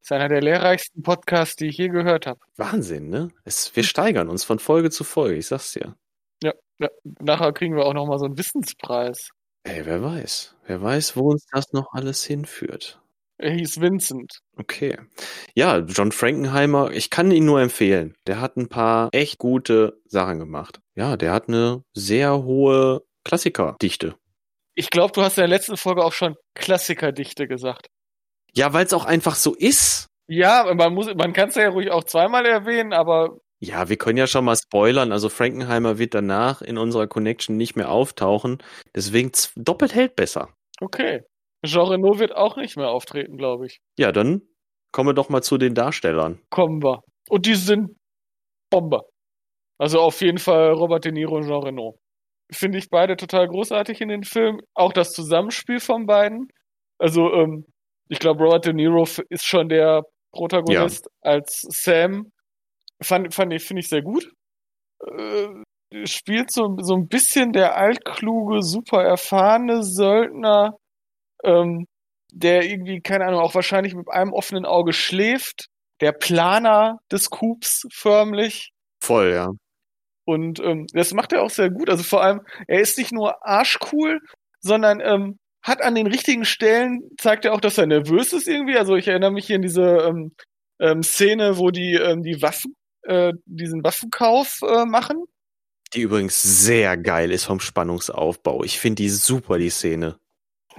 Das 0.00 0.06
ist 0.10 0.12
einer 0.12 0.28
der 0.28 0.42
lehrreichsten 0.42 1.02
Podcasts, 1.02 1.54
die 1.56 1.66
ich 1.68 1.76
je 1.78 1.88
gehört 1.88 2.26
habe. 2.26 2.40
Wahnsinn, 2.56 3.08
ne? 3.08 3.28
Es, 3.44 3.74
wir 3.76 3.84
steigern 3.84 4.28
uns 4.28 4.42
von 4.42 4.58
Folge 4.58 4.90
zu 4.90 5.04
Folge, 5.04 5.36
ich 5.36 5.46
sag's 5.46 5.72
dir. 5.72 5.94
Ja, 6.42 6.88
nachher 7.20 7.52
kriegen 7.52 7.76
wir 7.76 7.86
auch 7.86 7.94
noch 7.94 8.06
mal 8.06 8.18
so 8.18 8.24
einen 8.24 8.36
Wissenspreis. 8.36 9.28
Ey, 9.62 9.86
wer 9.86 10.02
weiß. 10.02 10.56
Wer 10.66 10.82
weiß, 10.82 11.16
wo 11.16 11.30
uns 11.30 11.46
das 11.52 11.72
noch 11.72 11.92
alles 11.92 12.24
hinführt. 12.24 13.00
Er 13.42 13.52
hieß 13.52 13.80
Vincent. 13.80 14.38
Okay. 14.56 14.96
Ja, 15.54 15.78
John 15.78 16.12
Frankenheimer, 16.12 16.90
ich 16.92 17.10
kann 17.10 17.30
ihn 17.30 17.44
nur 17.44 17.60
empfehlen. 17.60 18.14
Der 18.26 18.40
hat 18.40 18.56
ein 18.56 18.68
paar 18.68 19.08
echt 19.12 19.38
gute 19.38 20.00
Sachen 20.06 20.38
gemacht. 20.38 20.80
Ja, 20.94 21.16
der 21.16 21.32
hat 21.32 21.48
eine 21.48 21.82
sehr 21.94 22.42
hohe 22.44 23.02
Klassikerdichte. 23.24 24.14
Ich 24.74 24.90
glaube, 24.90 25.12
du 25.12 25.22
hast 25.22 25.38
in 25.38 25.42
der 25.42 25.48
letzten 25.48 25.76
Folge 25.76 26.04
auch 26.04 26.12
schon 26.12 26.34
Klassikerdichte 26.54 27.46
gesagt. 27.48 27.88
Ja, 28.54 28.72
weil 28.72 28.86
es 28.86 28.92
auch 28.92 29.04
einfach 29.04 29.34
so 29.34 29.54
ist. 29.54 30.06
Ja, 30.28 30.72
man 30.74 30.94
muss, 30.94 31.12
man 31.14 31.32
kann 31.32 31.48
es 31.48 31.56
ja 31.56 31.68
ruhig 31.68 31.90
auch 31.90 32.04
zweimal 32.04 32.46
erwähnen, 32.46 32.92
aber 32.92 33.38
Ja, 33.58 33.88
wir 33.88 33.96
können 33.96 34.18
ja 34.18 34.26
schon 34.26 34.44
mal 34.44 34.56
spoilern. 34.56 35.12
Also 35.12 35.28
Frankenheimer 35.28 35.98
wird 35.98 36.14
danach 36.14 36.62
in 36.62 36.78
unserer 36.78 37.06
Connection 37.06 37.56
nicht 37.56 37.76
mehr 37.76 37.90
auftauchen. 37.90 38.62
Deswegen 38.94 39.32
doppelt 39.56 39.94
hält 39.94 40.16
besser. 40.16 40.48
okay. 40.80 41.22
Jean 41.64 41.88
Reno 41.88 42.18
wird 42.18 42.34
auch 42.34 42.56
nicht 42.56 42.76
mehr 42.76 42.88
auftreten, 42.88 43.36
glaube 43.36 43.66
ich. 43.66 43.80
Ja, 43.98 44.12
dann 44.12 44.42
kommen 44.92 45.10
wir 45.10 45.14
doch 45.14 45.28
mal 45.28 45.42
zu 45.42 45.58
den 45.58 45.74
Darstellern. 45.74 46.40
Kommen 46.50 46.82
wir. 46.82 47.02
Und 47.28 47.46
die 47.46 47.54
sind 47.54 47.96
Bombe. 48.70 49.02
Also 49.78 50.00
auf 50.00 50.20
jeden 50.20 50.38
Fall 50.38 50.72
Robert 50.72 51.04
De 51.04 51.12
Niro 51.12 51.36
und 51.36 51.46
Jean 51.46 51.62
Reno. 51.62 51.98
Finde 52.52 52.78
ich 52.78 52.90
beide 52.90 53.16
total 53.16 53.48
großartig 53.48 54.00
in 54.00 54.08
den 54.08 54.24
Film. 54.24 54.60
Auch 54.74 54.92
das 54.92 55.12
Zusammenspiel 55.12 55.80
von 55.80 56.06
beiden. 56.06 56.48
Also, 56.98 57.32
ähm, 57.32 57.64
ich 58.08 58.18
glaube, 58.18 58.44
Robert 58.44 58.66
De 58.66 58.72
Niro 58.72 59.04
ist 59.28 59.44
schon 59.44 59.68
der 59.68 60.02
Protagonist 60.32 61.08
als 61.20 61.62
Sam. 61.68 62.30
Fand, 63.02 63.34
fand 63.34 63.52
ich, 63.52 63.64
finde 63.64 63.80
ich 63.80 63.88
sehr 63.88 64.02
gut. 64.02 64.30
Äh, 65.04 65.48
spielt 66.04 66.52
so, 66.52 66.76
so 66.80 66.94
ein 66.94 67.08
bisschen 67.08 67.52
der 67.52 67.76
altkluge, 67.76 68.62
super 68.62 69.02
erfahrene 69.02 69.82
Söldner, 69.82 70.76
ähm, 71.44 71.86
der 72.32 72.64
irgendwie, 72.64 73.00
keine 73.00 73.26
Ahnung, 73.26 73.40
auch 73.40 73.54
wahrscheinlich 73.54 73.94
mit 73.94 74.08
einem 74.10 74.32
offenen 74.32 74.64
Auge 74.64 74.92
schläft. 74.92 75.66
Der 76.00 76.12
Planer 76.12 76.98
des 77.10 77.30
Coups 77.30 77.86
förmlich. 77.92 78.70
Voll, 79.00 79.32
ja. 79.32 79.50
Und 80.24 80.60
ähm, 80.60 80.86
das 80.92 81.12
macht 81.14 81.32
er 81.32 81.42
auch 81.42 81.50
sehr 81.50 81.70
gut. 81.70 81.90
Also 81.90 82.02
vor 82.02 82.22
allem, 82.22 82.40
er 82.66 82.80
ist 82.80 82.98
nicht 82.98 83.12
nur 83.12 83.46
arschcool, 83.46 84.20
sondern 84.60 85.00
ähm, 85.00 85.38
hat 85.62 85.82
an 85.82 85.94
den 85.94 86.06
richtigen 86.06 86.44
Stellen, 86.44 87.02
zeigt 87.18 87.44
er 87.44 87.54
auch, 87.54 87.60
dass 87.60 87.78
er 87.78 87.86
nervös 87.86 88.32
ist 88.32 88.48
irgendwie. 88.48 88.76
Also 88.76 88.96
ich 88.96 89.08
erinnere 89.08 89.32
mich 89.32 89.46
hier 89.46 89.56
an 89.56 89.62
diese 89.62 89.82
ähm, 89.82 90.32
ähm, 90.80 91.02
Szene, 91.02 91.58
wo 91.58 91.70
die 91.70 91.94
ähm, 91.94 92.22
die 92.22 92.42
Waffen, 92.42 92.74
äh, 93.02 93.32
diesen 93.46 93.84
Waffenkauf 93.84 94.60
äh, 94.62 94.84
machen. 94.84 95.24
Die 95.94 96.02
übrigens 96.02 96.42
sehr 96.42 96.96
geil 96.96 97.30
ist 97.30 97.44
vom 97.44 97.60
Spannungsaufbau. 97.60 98.64
Ich 98.64 98.80
finde 98.80 99.02
die 99.02 99.10
super, 99.10 99.58
die 99.58 99.70
Szene. 99.70 100.18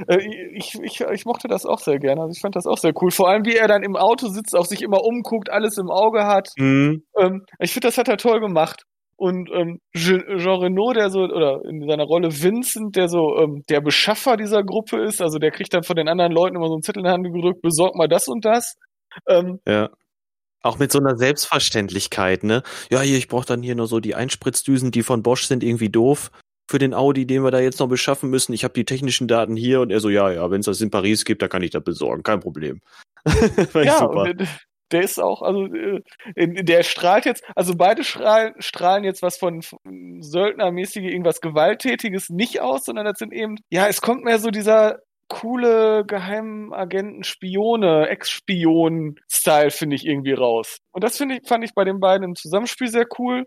Äh, 0.08 0.20
ich, 0.54 0.76
ich, 0.82 1.02
ich 1.02 1.26
mochte 1.26 1.48
das 1.48 1.66
auch 1.66 1.80
sehr 1.80 2.00
gerne. 2.00 2.22
Also 2.22 2.34
ich 2.34 2.42
fand 2.42 2.56
das 2.56 2.66
auch 2.66 2.78
sehr 2.78 2.94
cool. 3.02 3.12
Vor 3.12 3.30
allem, 3.30 3.46
wie 3.46 3.56
er 3.56 3.68
dann 3.68 3.84
im 3.84 3.96
Auto 3.96 4.28
sitzt, 4.28 4.56
auch 4.56 4.66
sich 4.66 4.82
immer 4.82 5.04
umguckt, 5.04 5.50
alles 5.52 5.78
im 5.78 5.90
Auge 5.90 6.26
hat. 6.26 6.50
Mhm. 6.58 7.04
Ähm, 7.18 7.46
ich 7.60 7.74
finde, 7.74 7.88
das 7.88 7.98
hat 7.98 8.08
er 8.08 8.18
toll 8.18 8.40
gemacht. 8.40 8.84
Und 9.16 9.50
ähm, 9.54 9.80
Je- 9.96 10.38
Jean 10.38 10.60
Reno, 10.60 10.92
der 10.92 11.10
so, 11.10 11.20
oder 11.20 11.62
in 11.70 11.88
seiner 11.88 12.04
Rolle 12.04 12.30
Vincent, 12.32 12.96
der 12.96 13.08
so 13.08 13.38
ähm, 13.38 13.64
der 13.70 13.80
Beschaffer 13.80 14.38
dieser 14.38 14.64
Gruppe 14.64 15.02
ist, 15.04 15.22
also 15.22 15.38
der 15.38 15.52
kriegt 15.52 15.74
dann 15.74 15.84
von 15.84 15.96
den 15.96 16.08
anderen 16.08 16.32
Leuten 16.32 16.56
immer 16.56 16.68
so 16.68 16.74
einen 16.74 16.82
Zettel 16.82 17.02
in 17.02 17.06
die 17.06 17.12
Hand 17.12 17.24
gedrückt, 17.24 17.62
besorg 17.62 17.96
mal 17.96 18.08
das 18.08 18.28
und 18.28 18.44
das. 18.44 18.76
Ähm, 19.28 19.60
Ja. 19.68 19.90
Auch 20.66 20.80
mit 20.80 20.92
so 20.94 21.00
einer 21.00 21.18
Selbstverständlichkeit, 21.18 22.44
ne? 22.44 22.64
Ja, 22.90 23.02
hier, 23.02 23.18
ich 23.18 23.28
brauche 23.28 23.46
dann 23.46 23.62
hier 23.62 23.76
nur 23.76 23.88
so 23.88 24.00
die 24.00 24.16
Einspritzdüsen, 24.16 24.92
die 24.92 25.04
von 25.04 25.22
Bosch 25.22 25.46
sind 25.46 25.62
irgendwie 25.62 25.90
doof 25.90 26.32
für 26.70 26.80
den 26.80 26.94
Audi, 26.94 27.26
den 27.26 27.44
wir 27.44 27.52
da 27.52 27.60
jetzt 27.60 27.80
noch 27.80 27.90
beschaffen 27.90 28.30
müssen. 28.30 28.54
Ich 28.54 28.64
habe 28.64 28.74
die 28.74 28.86
technischen 28.86 29.28
Daten 29.28 29.56
hier 29.56 29.82
und 29.82 29.92
er 29.92 30.00
so, 30.00 30.10
ja, 30.10 30.32
ja, 30.32 30.50
wenn 30.50 30.62
es 30.62 30.66
das 30.66 30.82
in 30.82 30.92
Paris 30.92 31.26
gibt, 31.26 31.42
dann 31.42 31.50
kann 31.50 31.62
ich 31.62 31.72
das 31.72 31.84
besorgen, 31.84 32.24
kein 32.24 32.40
Problem. 32.40 32.80
Ja, 33.74 34.00
super. 34.00 34.22
und 34.22 34.48
der, 34.92 35.02
ist 35.02 35.20
auch, 35.20 35.42
also 35.42 35.66
äh, 35.66 36.02
der 36.36 36.84
strahlt 36.84 37.26
jetzt, 37.26 37.44
also 37.56 37.76
beide 37.76 38.04
strahlen, 38.04 38.54
strahlen 38.60 39.04
jetzt 39.04 39.22
was 39.22 39.38
von, 39.38 39.62
von 39.62 39.80
Söldnermäßige, 40.20 41.06
irgendwas 41.06 41.42
Gewalttätiges 41.42 42.30
nicht 42.30 42.62
aus, 42.62 42.86
sondern 42.86 43.06
das 43.06 43.18
sind 43.18 43.34
eben, 43.34 43.58
ja, 43.70 43.88
es 43.88 44.02
kommt 44.02 44.24
mehr 44.24 44.40
so 44.40 44.52
dieser 44.52 45.00
coole 45.30 46.06
Geheimagenten, 46.06 47.24
Spione, 47.24 48.08
Ex-Spion-Style, 48.08 49.72
finde 49.72 49.96
ich 49.96 50.06
irgendwie 50.06 50.34
raus. 50.34 50.78
Und 50.92 51.04
das 51.04 51.18
finde 51.18 51.36
ich, 51.36 51.48
fand 51.48 51.64
ich 51.64 51.74
bei 51.74 51.86
den 51.86 52.00
beiden 52.00 52.24
im 52.24 52.36
Zusammenspiel 52.36 52.88
sehr 52.88 53.08
cool. 53.18 53.46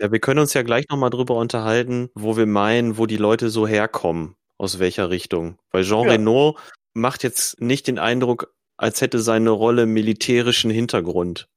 Ja, 0.00 0.10
wir 0.10 0.18
können 0.18 0.40
uns 0.40 0.54
ja 0.54 0.62
gleich 0.62 0.86
nochmal 0.88 1.10
drüber 1.10 1.36
unterhalten, 1.36 2.08
wo 2.14 2.36
wir 2.36 2.46
meinen, 2.46 2.96
wo 2.96 3.04
die 3.06 3.18
Leute 3.18 3.50
so 3.50 3.66
herkommen, 3.66 4.34
aus 4.56 4.78
welcher 4.78 5.10
Richtung. 5.10 5.58
Weil 5.72 5.84
Jean 5.84 6.04
Ja. 6.06 6.12
Reno 6.12 6.56
macht 6.94 7.22
jetzt 7.22 7.60
nicht 7.60 7.86
den 7.86 7.98
Eindruck, 7.98 8.54
als 8.78 9.00
hätte 9.02 9.18
seine 9.18 9.50
Rolle 9.50 9.84
militärischen 9.86 10.70
Hintergrund. 10.70 11.48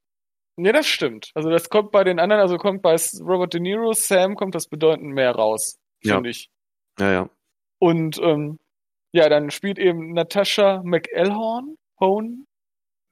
Ne, 0.57 0.73
das 0.73 0.85
stimmt. 0.88 1.31
Also 1.35 1.50
das 1.50 1.69
kommt 1.69 1.91
bei 1.91 2.03
den 2.03 2.19
anderen, 2.19 2.41
also 2.41 2.57
kommt 2.57 2.81
bei 2.81 2.95
Robert 3.21 3.53
De 3.53 3.62
Niro, 3.62 3.93
Sam 3.93 4.35
kommt 4.35 4.55
das 4.55 4.67
bedeutend 4.67 5.13
mehr 5.13 5.31
raus, 5.31 5.79
Ja. 6.03 6.15
finde 6.15 6.29
ich. 6.29 6.50
Ja, 7.00 7.12
ja. 7.12 7.29
Und 7.79 8.19
ähm, 8.21 8.59
ja, 9.13 9.29
dann 9.29 9.51
spielt 9.51 9.79
eben 9.79 10.13
Natasha 10.13 10.81
McElhorn, 10.83 11.77
Hone, 12.00 12.45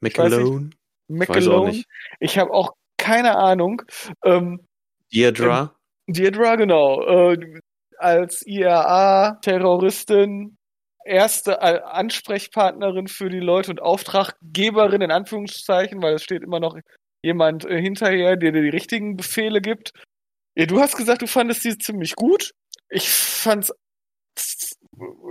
McAlone, 0.01 0.71
McElhone. 1.07 1.69
nicht. 1.69 1.88
Ich 2.19 2.38
habe 2.38 2.51
auch 2.53 2.73
keine 2.97 3.38
Ahnung. 3.38 3.81
Ähm, 4.23 4.67
Deirdre, 5.13 5.71
Deirdre, 6.07 6.57
genau, 6.57 7.31
äh, 7.31 7.37
als 7.97 8.45
IRA-Terroristin, 8.45 10.57
erste 11.05 11.53
äh, 11.61 11.81
Ansprechpartnerin 11.83 13.07
für 13.07 13.29
die 13.29 13.39
Leute 13.39 13.71
und 13.71 13.81
Auftraggeberin 13.81 15.01
in 15.01 15.11
Anführungszeichen, 15.11 16.01
weil 16.01 16.15
es 16.15 16.23
steht 16.23 16.43
immer 16.43 16.59
noch 16.59 16.77
jemand 17.23 17.65
äh, 17.65 17.81
hinterher, 17.81 18.35
der 18.37 18.51
dir 18.51 18.61
die 18.61 18.69
richtigen 18.69 19.15
Befehle 19.15 19.61
gibt. 19.61 19.91
Du 20.55 20.81
hast 20.81 20.97
gesagt, 20.97 21.21
du 21.21 21.27
fandest 21.27 21.63
sie 21.63 21.77
ziemlich 21.77 22.15
gut. 22.15 22.51
Ich 22.89 23.09
fand's 23.09 23.71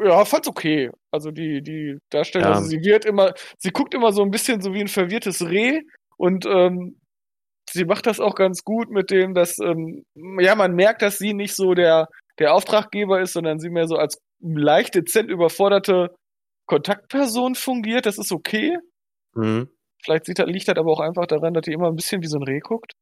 ja, 0.04 0.24
fand's 0.24 0.48
okay. 0.48 0.90
Also 1.10 1.30
die 1.30 1.62
die 1.62 1.98
Darstellung, 2.10 2.48
Ja. 2.48 2.54
also 2.54 2.68
sie 2.68 2.80
wird 2.82 3.04
immer, 3.04 3.32
sie 3.58 3.70
guckt 3.70 3.94
immer 3.94 4.12
so 4.12 4.22
ein 4.22 4.30
bisschen 4.30 4.60
so 4.60 4.72
wie 4.72 4.80
ein 4.80 4.88
verwirrtes 4.88 5.48
Reh 5.48 5.80
und 6.16 6.46
ähm, 6.46 6.98
sie 7.70 7.84
macht 7.84 8.06
das 8.06 8.20
auch 8.20 8.34
ganz 8.34 8.64
gut 8.64 8.90
mit 8.90 9.10
dem, 9.10 9.34
dass 9.34 9.58
ähm, 9.58 10.04
ja 10.38 10.54
man 10.54 10.74
merkt, 10.74 11.02
dass 11.02 11.18
sie 11.18 11.34
nicht 11.34 11.54
so 11.54 11.74
der 11.74 12.08
der 12.38 12.54
Auftraggeber 12.54 13.20
ist, 13.20 13.34
sondern 13.34 13.60
sie 13.60 13.70
mehr 13.70 13.86
so 13.86 13.96
als 13.96 14.18
leicht 14.40 14.94
dezent 14.94 15.30
überforderte 15.30 16.14
Kontaktperson 16.66 17.54
fungiert. 17.54 18.06
Das 18.06 18.18
ist 18.18 18.32
okay. 18.32 18.78
mhm. 19.34 19.68
Vielleicht 20.02 20.24
sieht, 20.24 20.38
liegt 20.38 20.66
das 20.66 20.78
aber 20.78 20.90
auch 20.90 21.00
einfach 21.00 21.26
daran, 21.26 21.52
dass 21.52 21.64
die 21.64 21.72
immer 21.72 21.88
ein 21.88 21.96
bisschen 21.96 22.22
wie 22.22 22.26
so 22.26 22.38
ein 22.38 22.42
Reh 22.42 22.60
guckt. 22.60 22.94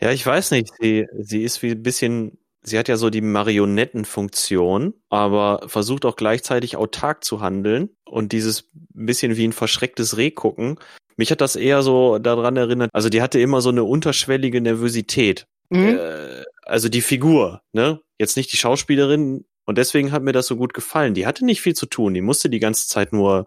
Ja, 0.00 0.10
ich 0.10 0.24
weiß 0.24 0.52
nicht. 0.52 0.72
Sie, 0.80 1.06
sie 1.18 1.42
ist 1.42 1.62
wie 1.62 1.72
ein 1.72 1.82
bisschen, 1.82 2.38
sie 2.62 2.78
hat 2.78 2.88
ja 2.88 2.96
so 2.96 3.10
die 3.10 3.20
Marionettenfunktion, 3.20 4.94
aber 5.10 5.60
versucht 5.68 6.06
auch 6.06 6.16
gleichzeitig 6.16 6.76
autark 6.76 7.22
zu 7.22 7.40
handeln 7.40 7.90
und 8.06 8.32
dieses 8.32 8.70
bisschen 8.72 9.36
wie 9.36 9.46
ein 9.46 9.52
verschrecktes 9.52 10.16
Reh 10.16 10.30
gucken. 10.30 10.78
Mich 11.16 11.30
hat 11.30 11.40
das 11.40 11.56
eher 11.56 11.82
so 11.82 12.18
daran 12.18 12.56
erinnert, 12.56 12.90
also 12.92 13.08
die 13.08 13.22
hatte 13.22 13.40
immer 13.40 13.60
so 13.60 13.70
eine 13.70 13.84
unterschwellige 13.84 14.60
Nervosität. 14.60 15.46
Mhm. 15.70 15.98
Äh, 15.98 16.44
also 16.64 16.88
die 16.88 17.00
Figur, 17.00 17.62
ne? 17.72 18.00
Jetzt 18.18 18.36
nicht 18.36 18.52
die 18.52 18.56
Schauspielerin. 18.56 19.44
Und 19.64 19.78
deswegen 19.78 20.12
hat 20.12 20.22
mir 20.22 20.32
das 20.32 20.46
so 20.46 20.56
gut 20.56 20.74
gefallen. 20.74 21.14
Die 21.14 21.26
hatte 21.26 21.44
nicht 21.44 21.60
viel 21.60 21.74
zu 21.74 21.86
tun. 21.86 22.14
Die 22.14 22.20
musste 22.20 22.50
die 22.50 22.58
ganze 22.58 22.88
Zeit 22.88 23.12
nur, 23.12 23.46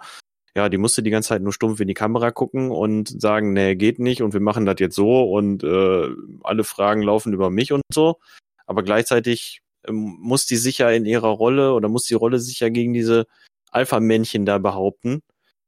ja, 0.55 0.69
die 0.69 0.77
musste 0.77 1.03
die 1.03 1.09
ganze 1.09 1.29
Zeit 1.29 1.41
nur 1.41 1.53
stumpf 1.53 1.79
in 1.79 1.87
die 1.87 1.93
Kamera 1.93 2.31
gucken 2.31 2.71
und 2.71 3.21
sagen, 3.21 3.53
nee, 3.53 3.75
geht 3.75 3.99
nicht 3.99 4.21
und 4.21 4.33
wir 4.33 4.39
machen 4.41 4.65
das 4.65 4.75
jetzt 4.79 4.95
so 4.95 5.23
und 5.23 5.63
äh, 5.63 6.07
alle 6.43 6.63
Fragen 6.63 7.01
laufen 7.01 7.33
über 7.33 7.49
mich 7.49 7.71
und 7.71 7.81
so. 7.93 8.19
Aber 8.65 8.83
gleichzeitig 8.83 9.61
ähm, 9.87 10.17
muss 10.19 10.45
die 10.45 10.57
sicher 10.57 10.93
in 10.93 11.05
ihrer 11.05 11.29
Rolle 11.29 11.73
oder 11.73 11.89
muss 11.89 12.05
die 12.05 12.13
Rolle 12.15 12.39
sicher 12.39 12.69
gegen 12.69 12.93
diese 12.93 13.25
Alpha-Männchen 13.71 14.45
da 14.45 14.57
behaupten 14.57 15.21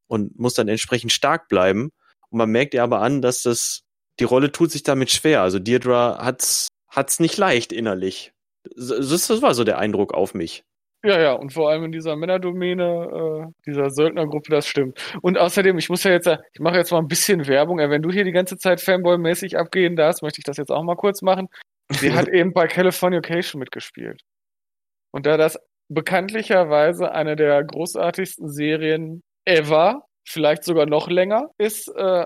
und 0.07 0.37
muss 0.39 0.53
dann 0.53 0.67
entsprechend 0.67 1.11
stark 1.11 1.47
bleiben. 1.47 1.91
Und 2.29 2.37
man 2.37 2.49
merkt 2.49 2.73
ihr 2.73 2.83
aber 2.83 3.01
an, 3.01 3.21
dass 3.21 3.41
das, 3.43 3.81
die 4.19 4.25
Rolle 4.25 4.51
tut 4.51 4.71
sich 4.71 4.83
damit 4.83 5.11
schwer. 5.11 5.41
Also 5.41 5.59
Deirdre 5.59 6.17
hat's, 6.19 6.67
hat's 6.89 7.19
nicht 7.19 7.37
leicht 7.37 7.71
innerlich. 7.71 8.31
Das, 8.75 9.27
das 9.27 9.41
war 9.41 9.53
so 9.53 9.63
der 9.63 9.77
Eindruck 9.77 10.13
auf 10.13 10.33
mich. 10.33 10.63
Ja, 11.03 11.21
ja, 11.21 11.33
und 11.33 11.53
vor 11.53 11.69
allem 11.69 11.85
in 11.85 11.91
dieser 11.91 12.15
Männerdomäne, 12.15 13.45
äh, 13.45 13.61
dieser 13.67 13.91
Söldnergruppe, 13.91 14.49
das 14.49 14.67
stimmt. 14.67 14.99
Und 15.21 15.37
außerdem, 15.37 15.77
ich 15.77 15.89
muss 15.89 16.03
ja 16.03 16.11
jetzt, 16.11 16.27
ich 16.27 16.59
mache 16.59 16.77
jetzt 16.77 16.91
mal 16.91 16.97
ein 16.97 17.07
bisschen 17.07 17.47
Werbung, 17.47 17.79
äh, 17.79 17.89
wenn 17.89 18.01
du 18.01 18.11
hier 18.11 18.23
die 18.23 18.31
ganze 18.31 18.57
Zeit 18.57 18.81
Fanboy-mäßig 18.81 19.57
abgehen 19.57 19.95
darfst, 19.95 20.23
möchte 20.23 20.39
ich 20.39 20.43
das 20.43 20.57
jetzt 20.57 20.71
auch 20.71 20.83
mal 20.83 20.95
kurz 20.95 21.21
machen. 21.21 21.47
Sie 21.91 22.13
hat 22.13 22.27
eben 22.33 22.51
bei 22.51 22.67
Californication 22.67 23.59
mitgespielt. 23.59 24.21
Und 25.11 25.25
da 25.27 25.37
das 25.37 25.57
bekanntlicherweise 25.89 27.11
eine 27.11 27.35
der 27.35 27.63
großartigsten 27.63 28.49
Serien 28.49 29.21
ever, 29.47 30.03
vielleicht 30.27 30.63
sogar 30.63 30.85
noch 30.85 31.09
länger, 31.09 31.49
ist, 31.57 31.87
äh, 31.95 32.25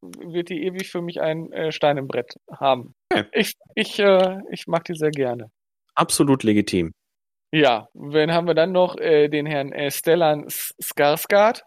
wird 0.00 0.48
die 0.48 0.64
ewig 0.64 0.90
für 0.90 1.02
mich 1.02 1.20
ein 1.20 1.52
äh, 1.52 1.70
Stein 1.70 1.98
im 1.98 2.08
Brett 2.08 2.34
haben. 2.50 2.94
Okay. 3.12 3.26
Ich, 3.32 3.54
ich, 3.74 3.98
äh, 3.98 4.40
ich 4.50 4.66
mag 4.66 4.84
die 4.84 4.94
sehr 4.94 5.10
gerne. 5.10 5.50
Absolut 5.94 6.42
legitim. 6.42 6.92
Ja, 7.52 7.88
wen 7.92 8.32
haben 8.32 8.46
wir 8.46 8.54
dann 8.54 8.72
noch? 8.72 8.96
Äh, 8.96 9.28
den 9.28 9.44
Herrn 9.44 9.72
äh, 9.72 9.90
Stellan 9.90 10.48
Skarsgård. 10.48 11.62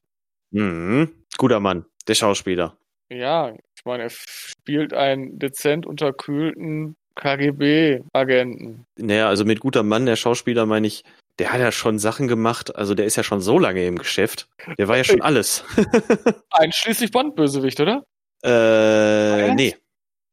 Mhm. 0.52 1.26
Guter 1.38 1.60
Mann, 1.60 1.86
der 2.08 2.16
Schauspieler. 2.16 2.78
Ja, 3.10 3.52
ich 3.52 3.86
meine, 3.86 4.04
er 4.04 4.10
spielt 4.10 4.94
einen 4.94 5.38
dezent 5.38 5.86
unterkühlten 5.86 6.96
KGB-Agenten. 7.16 8.86
Naja, 8.98 9.30
also 9.30 9.46
mit 9.46 9.60
guter 9.60 9.84
Mann, 9.84 10.08
der 10.08 10.16
Schauspieler 10.16 10.66
meine 10.66 10.88
ich, 10.88 11.04
der 11.40 11.52
hat 11.52 11.60
ja 11.60 11.72
schon 11.72 12.00
Sachen 12.00 12.28
gemacht, 12.28 12.76
also 12.76 12.96
der 12.96 13.06
ist 13.06 13.16
ja 13.16 13.24
schon 13.24 13.42
so 13.42 13.60
lange 13.60 13.86
im 13.86 13.98
Geschäft. 13.98 14.48
Der 14.78 14.88
war 14.88 14.98
ja 14.98 15.04
schon 15.04 15.22
alles. 15.22 15.64
Einschließlich 16.50 17.12
Bond-Bösewicht, 17.12 17.80
oder? 17.80 18.04
äh, 18.44 19.54
nee. 19.56 19.76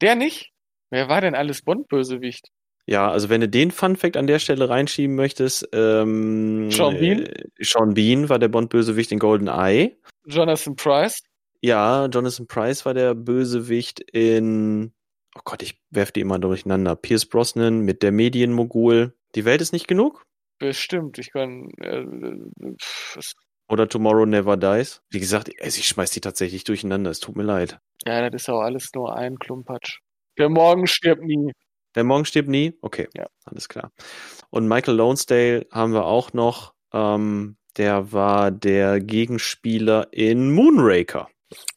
Der 0.01 0.15
nicht? 0.15 0.53
Wer 0.91 1.09
war 1.09 1.21
denn 1.21 1.35
alles 1.35 1.63
Bond-Bösewicht? 1.63 2.51
Ja, 2.87 3.11
also 3.11 3.29
wenn 3.29 3.41
du 3.41 3.49
den 3.49 3.71
Fun 3.71 3.97
Fact 3.97 4.17
an 4.17 4.27
der 4.27 4.39
Stelle 4.39 4.69
reinschieben 4.69 5.15
möchtest, 5.15 5.69
ähm, 5.73 6.71
Sean 6.71 6.99
Bean? 6.99 7.27
Äh, 7.27 7.45
Sean 7.61 7.95
Bean 7.95 8.29
war 8.29 8.39
der 8.39 8.49
Bond-Bösewicht 8.49 9.13
in 9.13 9.19
Golden 9.19 9.49
Eye. 9.49 9.97
Jonathan 10.27 10.77
Price? 10.77 11.23
Ja, 11.61 12.07
Jonathan 12.07 12.47
Price 12.47 12.85
war 12.85 12.95
der 12.95 13.15
Bösewicht 13.15 14.01
in, 14.01 14.93
oh 15.37 15.43
Gott, 15.45 15.63
ich 15.63 15.81
werf 15.91 16.11
die 16.11 16.21
immer 16.21 16.41
durcheinander. 16.41 16.97
Pierce 16.97 17.27
Brosnan 17.27 17.81
mit 17.81 18.03
der 18.03 18.11
Medienmogul. 18.11 19.15
Die 19.37 19.45
Welt 19.45 19.61
ist 19.61 19.73
nicht 19.73 19.87
genug? 19.87 20.27
Bestimmt. 20.59 21.19
Ich 21.19 21.33
kann. 21.33 21.69
Äh, 21.81 22.05
pff, 22.81 23.17
es- 23.17 23.35
Oder 23.69 23.89
Tomorrow 23.89 24.27
Never 24.27 24.57
Dies? 24.57 25.01
Wie 25.11 25.19
gesagt, 25.21 25.51
also 25.61 25.79
ich 25.79 25.89
schmeiß 25.89 26.11
die 26.11 26.21
tatsächlich 26.21 26.65
durcheinander. 26.65 27.11
Es 27.11 27.21
tut 27.21 27.37
mir 27.37 27.43
leid. 27.45 27.79
ja, 28.07 28.29
das 28.31 28.43
ist 28.43 28.49
auch 28.49 28.61
alles 28.61 28.91
nur 28.95 29.15
ein 29.17 29.39
Klumpatsch. 29.39 29.99
Der 30.39 30.49
Morgen 30.49 30.87
stirbt 30.87 31.23
nie. 31.23 31.53
Der 31.95 32.05
Morgen 32.05 32.25
stirbt 32.25 32.49
nie? 32.49 32.73
Okay, 32.81 33.07
Ja. 33.15 33.27
alles 33.45 33.69
klar. 33.69 33.91
Und 34.51 34.67
Michael 34.67 34.97
Lonesdale 34.97 35.67
haben 35.71 35.93
wir 35.93 36.05
auch 36.07 36.33
noch. 36.33 36.73
Ähm, 36.93 37.57
der 37.77 38.13
war 38.13 38.51
der 38.51 39.01
Gegenspieler 39.01 40.09
in 40.13 40.53
Moonraker. 40.53 41.29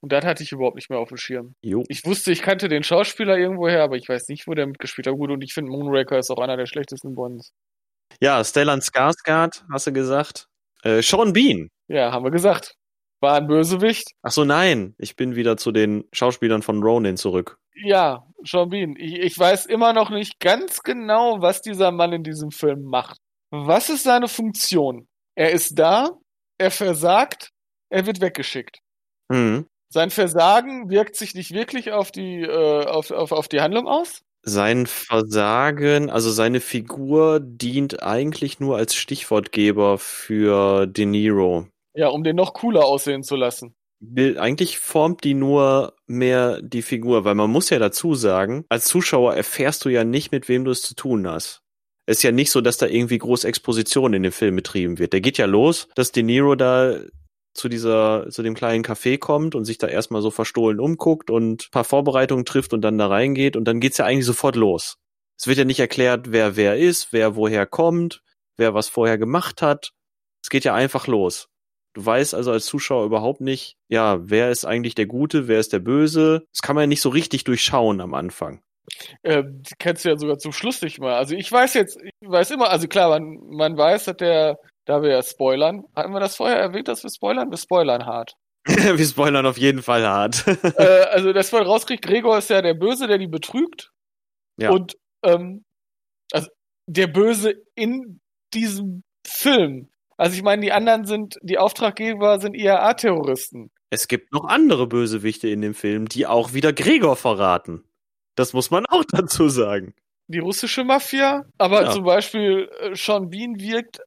Und 0.02 0.12
das 0.14 0.24
hatte 0.26 0.44
ich 0.44 0.52
überhaupt 0.54 0.76
nicht 0.76 0.90
mehr 0.90 1.00
auf 1.00 1.10
dem 1.10 1.18
Schirm. 1.18 1.54
Jo. 1.62 1.84
Ich 1.90 2.06
wusste, 2.06 2.32
ich 2.32 2.42
kannte 2.42 2.70
den 2.70 2.84
Schauspieler 2.84 3.38
irgendwoher, 3.38 3.84
aber 3.84 3.98
ich 3.98 4.08
weiß 4.08 4.28
nicht, 4.30 4.48
wo 4.48 4.54
der 4.54 4.68
mitgespielt 4.68 5.08
hat. 5.08 5.16
Gut, 5.16 5.32
und 5.32 5.42
ich 5.44 5.54
finde 5.54 5.72
Moonraker 5.72 6.18
ist 6.18 6.30
auch 6.32 6.40
einer 6.40 6.56
der 6.58 6.66
schlechtesten 6.66 7.14
Bonds. 7.16 7.52
Ja, 8.22 8.44
Stellan 8.44 8.82
Skarsgård, 8.82 9.64
hast 9.72 9.88
du 9.88 9.94
gesagt. 9.94 10.48
Äh, 10.84 11.02
Sean 11.02 11.34
Bean. 11.34 11.70
Ja, 11.88 12.12
haben 12.12 12.24
wir 12.24 12.32
gesagt. 12.32 12.76
War 13.22 13.36
ein 13.38 13.48
Bösewicht. 13.48 14.12
Ach 14.22 14.32
so, 14.32 14.44
nein. 14.44 14.96
Ich 14.98 15.16
bin 15.16 15.36
wieder 15.36 15.58
zu 15.58 15.72
den 15.72 16.06
Schauspielern 16.12 16.62
von 16.62 16.82
Ronin 16.84 17.18
zurück. 17.18 17.58
Ja, 17.76 18.26
Sean 18.44 18.70
Bean. 18.70 18.96
Ich, 18.98 19.20
ich 19.20 19.38
weiß 19.38 19.66
immer 19.66 19.94
noch 19.94 20.10
nicht 20.10 20.40
ganz 20.40 20.82
genau, 20.84 21.42
was 21.42 21.62
dieser 21.62 21.92
Mann 21.92 22.14
in 22.14 22.24
diesem 22.24 22.52
Film 22.52 22.84
macht. 22.84 23.18
Was 23.52 23.90
ist 23.90 24.04
seine 24.04 24.28
Funktion? 24.28 25.08
Er 25.36 25.52
ist 25.52 25.78
da, 25.78 26.10
er 26.58 26.72
versagt, 26.72 27.52
er 27.90 28.06
wird 28.06 28.22
weggeschickt. 28.22 28.80
Mhm. 29.30 29.68
Sein 29.90 30.10
Versagen 30.10 30.90
wirkt 30.90 31.16
sich 31.16 31.36
nicht 31.36 31.52
wirklich 31.52 31.92
auf 31.92 32.12
die, 32.12 32.42
äh, 32.42 32.86
auf, 32.86 33.12
auf, 33.12 33.32
auf 33.32 33.48
die 33.48 33.62
Handlung 33.62 33.88
aus. 33.88 34.22
Sein 34.48 34.86
Versagen, 34.86 36.10
also 36.10 36.30
seine 36.30 36.60
Figur 36.60 37.40
dient 37.40 38.04
eigentlich 38.04 38.60
nur 38.60 38.78
als 38.78 38.96
Stichwortgeber 38.96 39.98
für 39.98 40.86
De 40.86 41.06
Niro. 41.06 41.68
Ja, 41.96 42.10
um 42.10 42.24
den 42.24 42.36
noch 42.36 42.54
cooler 42.54 42.86
aussehen 42.86 43.24
zu 43.24 43.36
lassen. 43.36 43.76
Eigentlich 44.16 44.78
formt 44.78 45.24
die 45.24 45.34
nur 45.34 45.94
mehr 46.06 46.62
die 46.62 46.82
Figur, 46.82 47.24
weil 47.24 47.34
man 47.34 47.50
muss 47.50 47.70
ja 47.70 47.80
dazu 47.80 48.14
sagen, 48.14 48.66
als 48.70 48.86
Zuschauer 48.86 49.34
erfährst 49.36 49.84
du 49.86 49.90
ja 49.90 50.04
nicht, 50.04 50.32
mit 50.32 50.48
wem 50.48 50.66
du 50.66 50.72
es 50.72 50.82
zu 50.82 50.96
tun 50.96 51.28
hast. 51.28 51.62
Es 52.06 52.18
ist 52.18 52.24
ja 52.24 52.32
nicht 52.32 52.52
so, 52.52 52.62
dass 52.62 52.78
da 52.78 52.86
irgendwie 52.86 53.18
groß 53.18 53.46
Exposition 53.46 54.14
in 54.14 54.22
dem 54.22 54.32
Film 54.32 54.58
betrieben 54.58 55.00
wird. 55.00 55.14
Der 55.14 55.22
geht 55.22 55.40
ja 55.40 55.48
los, 55.48 55.88
dass 55.96 56.12
De 56.12 56.22
Niro 56.22 56.56
da 56.56 57.00
zu 57.56 57.70
dieser, 57.70 58.30
zu 58.30 58.44
dem 58.44 58.54
kleinen 58.54 58.84
Café 58.84 59.18
kommt 59.18 59.56
und 59.56 59.66
sich 59.66 59.78
da 59.78 59.88
erstmal 59.88 60.22
so 60.22 60.30
verstohlen 60.30 60.80
umguckt 60.80 61.32
und 61.32 61.72
paar 61.72 61.86
Vorbereitungen 61.86 62.46
trifft 62.46 62.74
und 62.74 62.82
dann 62.82 62.98
da 62.98 63.08
reingeht 63.08 63.56
und 63.56 63.66
dann 63.66 63.80
geht's 63.80 63.98
ja 63.98 64.06
eigentlich 64.06 64.26
sofort 64.26 64.56
los. 64.56 64.98
Es 65.40 65.48
wird 65.48 65.58
ja 65.58 65.66
nicht 65.66 65.80
erklärt, 65.80 66.32
wer 66.32 66.56
wer 66.56 66.78
ist, 66.78 67.12
wer 67.14 67.36
woher 67.36 67.66
kommt, 67.66 68.22
wer 68.58 68.74
was 68.74 68.90
vorher 68.90 69.18
gemacht 69.18 69.62
hat. 69.62 69.92
Es 70.44 70.50
geht 70.50 70.66
ja 70.66 70.74
einfach 70.74 71.08
los. 71.08 71.48
Du 71.94 72.06
weißt 72.06 72.36
also 72.36 72.52
als 72.52 72.66
Zuschauer 72.66 73.06
überhaupt 73.06 73.40
nicht, 73.40 73.78
ja, 73.88 74.20
wer 74.22 74.52
ist 74.52 74.66
eigentlich 74.66 74.96
der 74.96 75.06
Gute, 75.06 75.48
wer 75.48 75.60
ist 75.60 75.72
der 75.72 75.80
Böse. 75.80 76.46
Das 76.52 76.62
kann 76.62 76.76
man 76.76 76.84
ja 76.84 76.88
nicht 76.88 77.02
so 77.02 77.10
richtig 77.10 77.46
durchschauen 77.46 78.02
am 78.02 78.14
Anfang. 78.14 78.62
Äh, 79.24 79.44
die 79.48 79.74
kennst 79.80 80.04
du 80.04 80.10
ja 80.10 80.18
sogar 80.18 80.38
zum 80.38 80.52
Schluss 80.52 80.82
nicht 80.82 81.00
mal. 81.00 81.16
Also 81.16 81.36
ich 81.36 81.50
weiß 81.50 81.74
jetzt, 81.74 81.98
ich 82.02 82.30
weiß 82.30 82.52
immer, 82.52 82.70
also 82.70 82.90
klar, 82.90 83.10
man, 83.10 83.40
man 83.50 83.78
weiß, 83.78 84.06
dass 84.06 84.18
der, 84.18 84.60
da 84.86 85.02
wir 85.02 85.10
ja 85.12 85.24
spoilern, 85.24 85.84
hatten 85.96 86.12
wir 86.14 86.20
das 86.20 86.36
vorher 86.36 86.58
erwähnt, 86.58 86.88
dass 86.88 87.04
wir 87.04 87.10
spoilern? 87.10 87.50
Wir 87.52 87.58
spoilern 87.58 88.06
hart. 88.06 88.36
Wir 88.68 89.06
spoilern 89.06 89.46
auf 89.46 89.60
jeden 89.60 89.84
Fall 89.84 90.04
hart. 90.08 90.44
äh, 90.64 91.04
also, 91.12 91.34
dass 91.34 91.52
man 91.52 91.62
rauskriegt, 91.68 92.04
Gregor 92.04 92.40
ist 92.40 92.50
ja 92.50 92.64
der 92.64 92.74
Böse, 92.74 93.06
der 93.06 93.20
die 93.20 93.28
betrügt. 93.28 93.92
Ja. 94.60 94.72
Und 94.72 94.96
ähm, 95.24 95.64
also 96.32 96.50
der 96.88 97.06
Böse 97.06 97.54
in 97.76 98.20
diesem 98.56 99.04
Film. 99.28 99.92
Also 100.18 100.36
ich 100.36 100.42
meine, 100.42 100.64
die 100.64 100.72
anderen 100.72 101.06
sind, 101.06 101.38
die 101.44 101.60
Auftraggeber 101.60 102.40
sind 102.40 102.56
IAA-Terroristen. 102.56 103.70
es 103.92 104.08
gibt 104.08 104.32
noch 104.34 104.46
andere 104.46 104.88
Bösewichte 104.88 105.48
in 105.48 105.62
dem 105.62 105.76
Film, 105.76 106.08
die 106.10 106.26
auch 106.26 106.54
wieder 106.54 106.74
Gregor 106.74 107.16
verraten. 107.18 107.84
Das 108.36 108.54
muss 108.54 108.72
man 108.72 108.86
auch 108.88 109.04
dazu 109.12 109.48
sagen. 109.48 109.94
Die 110.28 110.40
russische 110.40 110.84
Mafia, 110.84 111.44
aber 111.60 111.84
Ja. 111.84 111.92
zum 111.92 112.04
Beispiel 112.04 112.68
äh, 112.80 112.96
Sean 112.96 113.30
Bean 113.30 113.60
wirkt, 113.60 114.00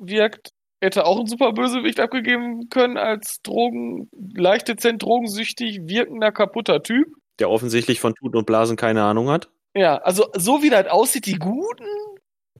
wirkt, 0.00 0.50
hätte 0.80 1.06
auch 1.06 1.20
ein 1.20 1.26
super 1.26 1.52
Bösewicht 1.52 2.00
abgegeben 2.00 2.68
können 2.68 2.96
als 2.96 3.40
Drogen, 3.42 4.10
leicht 4.34 4.68
dezent 4.68 5.02
drogensüchtig 5.02 5.80
wirkender 5.86 6.32
kaputter 6.32 6.82
Typ. 6.82 7.06
Der 7.38 7.50
offensichtlich 7.50 8.00
von 8.00 8.14
Tuten 8.14 8.36
und 8.36 8.46
Blasen 8.46 8.76
keine 8.76 9.04
Ahnung 9.04 9.30
hat. 9.30 9.48
Ja, 9.74 9.96
also 9.98 10.26
so 10.36 10.62
wie 10.62 10.70
das 10.70 10.88
aussieht, 10.88 11.26
die 11.26 11.38
Guten 11.38 11.86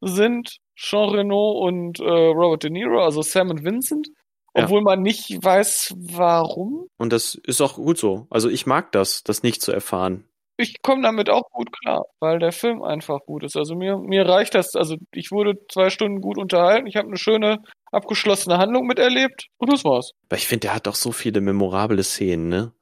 sind 0.01 0.59
Jean 0.77 1.11
Reno 1.11 1.53
und 1.53 2.01
äh, 2.01 2.05
Robert 2.05 2.63
De 2.63 2.71
Niro, 2.71 3.03
also 3.03 3.23
Sam 3.23 3.51
und 3.51 3.65
Vincent. 3.65 4.09
Ja. 4.55 4.65
Obwohl 4.65 4.83
man 4.83 5.01
nicht 5.01 5.43
weiß, 5.43 5.95
warum. 5.97 6.87
Und 6.99 7.13
das 7.13 7.35
ist 7.35 7.61
auch 7.61 7.77
gut 7.77 7.97
so. 7.99 8.27
Also 8.29 8.51
ich 8.51 8.67
mag 8.67 8.93
das, 8.93 9.23
das 9.23 9.43
nicht 9.43 9.63
zu 9.63 9.73
erfahren. 9.73 10.25
Ich 10.63 10.81
komme 10.81 11.03
damit 11.03 11.29
auch 11.29 11.51
gut 11.51 11.73
klar, 11.73 12.05
weil 12.21 12.39
der 12.39 12.53
Film 12.53 12.83
einfach 12.83 13.19
gut 13.27 13.43
ist. 13.43 13.57
Also 13.57 13.75
mir, 13.75 13.99
mir 13.99 14.29
reicht 14.29 14.55
das. 14.55 14.77
Also 14.77 14.97
ich 15.13 15.33
wurde 15.33 15.57
zwei 15.69 15.91
Stunden 15.91 16.21
gut 16.21 16.39
unterhalten. 16.39 16.87
Ich 16.87 16.95
habe 16.95 17.09
eine 17.09 17.17
schöne, 17.17 17.59
abgeschlossene 17.91 18.59
Handlung 18.59 18.87
miterlebt. 18.87 19.49
Und 19.59 19.73
das 19.73 19.85
war's. 19.85 20.13
Weil 20.29 20.39
ich 20.39 20.47
finde, 20.47 20.69
der 20.69 20.75
hat 20.77 20.87
auch 20.87 20.95
so 20.95 21.11
viele 21.11 21.41
memorable 21.41 22.05
Szenen, 22.05 22.49
ne? 22.49 22.73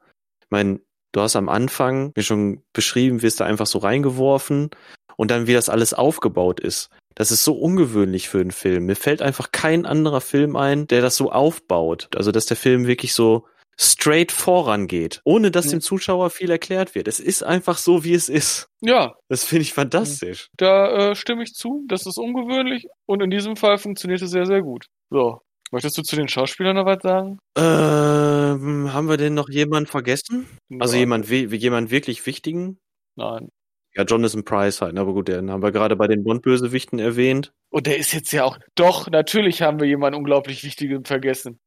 Ich 0.43 0.51
meine, 0.51 0.81
du 1.13 1.23
hast 1.23 1.37
am 1.37 1.49
Anfang, 1.49 2.13
wie 2.15 2.23
schon 2.23 2.63
beschrieben, 2.75 3.23
wirst 3.23 3.41
du 3.41 3.45
einfach 3.45 3.67
so 3.67 3.79
reingeworfen 3.79 4.69
und 5.17 5.31
dann 5.31 5.47
wie 5.47 5.55
das 5.55 5.71
alles 5.71 5.95
aufgebaut 5.95 6.61
ist. 6.61 6.91
Das 7.15 7.31
ist 7.31 7.45
so 7.45 7.55
ungewöhnlich 7.55 8.29
für 8.29 8.41
einen 8.41 8.51
Film. 8.51 8.85
Mir 8.85 8.97
fällt 8.97 9.23
einfach 9.23 9.53
kein 9.53 9.87
anderer 9.87 10.21
Film 10.21 10.55
ein, 10.55 10.87
der 10.87 11.01
das 11.01 11.17
so 11.17 11.33
aufbaut. 11.33 12.11
Also, 12.15 12.31
dass 12.31 12.47
der 12.47 12.59
Film 12.59 12.87
wirklich 12.87 13.15
so 13.15 13.47
straight 13.79 14.33
vorangeht, 14.33 15.21
ohne 15.25 15.51
dass 15.51 15.67
Ja. 15.67 15.73
dem 15.73 15.81
Zuschauer 15.81 16.31
viel 16.31 16.51
erklärt 16.51 16.95
wird. 16.95 17.09
Es 17.09 17.21
ist 17.21 17.43
einfach 17.43 17.79
so, 17.79 18.05
wie 18.05 18.15
es 18.15 18.29
ist. 18.29 18.69
Ja, 18.81 19.15
Das 19.29 19.45
finde 19.45 19.63
ich 19.63 19.73
fantastisch. 19.73 20.49
da 20.57 21.11
äh, 21.11 21.15
stimme 21.15 21.43
ich 21.43 21.55
zu. 21.55 21.85
Das 21.89 22.07
ist 22.07 22.19
ungewöhnlich. 22.19 22.87
Und 23.07 23.23
in 23.23 23.31
diesem 23.31 23.57
Fall 23.57 23.79
funktioniert 23.79 24.21
es 24.23 24.31
sehr, 24.31 24.47
sehr 24.47 24.63
gut. 24.63 24.87
So. 25.11 25.41
Möchtest 25.73 25.97
du 25.99 26.03
zu 26.03 26.17
den 26.17 26.27
Schauspielern 26.29 26.75
noch 26.75 26.85
was 26.85 27.01
sagen? 27.03 27.39
Ähm, 27.57 28.93
haben 28.93 29.09
wir 29.09 29.17
denn 29.17 29.35
noch 29.35 29.49
jemanden 29.49 29.87
vergessen? 29.89 30.47
Also 30.81 30.95
Ja. 30.95 31.01
jemand, 31.01 31.29
jemand 31.29 31.91
wirklich 31.91 32.27
wichtigen? 32.27 32.79
Nein. 33.17 33.51
Ja, 33.95 34.05
Jonathan 34.05 34.45
Price 34.45 34.81
halt, 34.83 34.99
aber 34.99 35.13
gut, 35.13 35.29
den 35.29 35.51
haben 35.51 35.63
wir 35.63 35.73
gerade 35.73 35.95
bei 35.97 36.07
den 36.07 36.23
Bond-Bösewichten 36.25 36.99
erwähnt. 36.99 37.53
Und 37.71 37.87
der 37.87 37.99
ist 37.99 38.13
jetzt 38.13 38.33
ja 38.33 38.45
auch. 38.45 38.59
Doch, 38.75 39.09
natürlich 39.11 39.63
haben 39.63 39.79
wir 39.81 39.87
jemanden 39.87 40.17
unglaublich 40.19 40.63
Wichtigen 40.65 41.05
vergessen. 41.05 41.59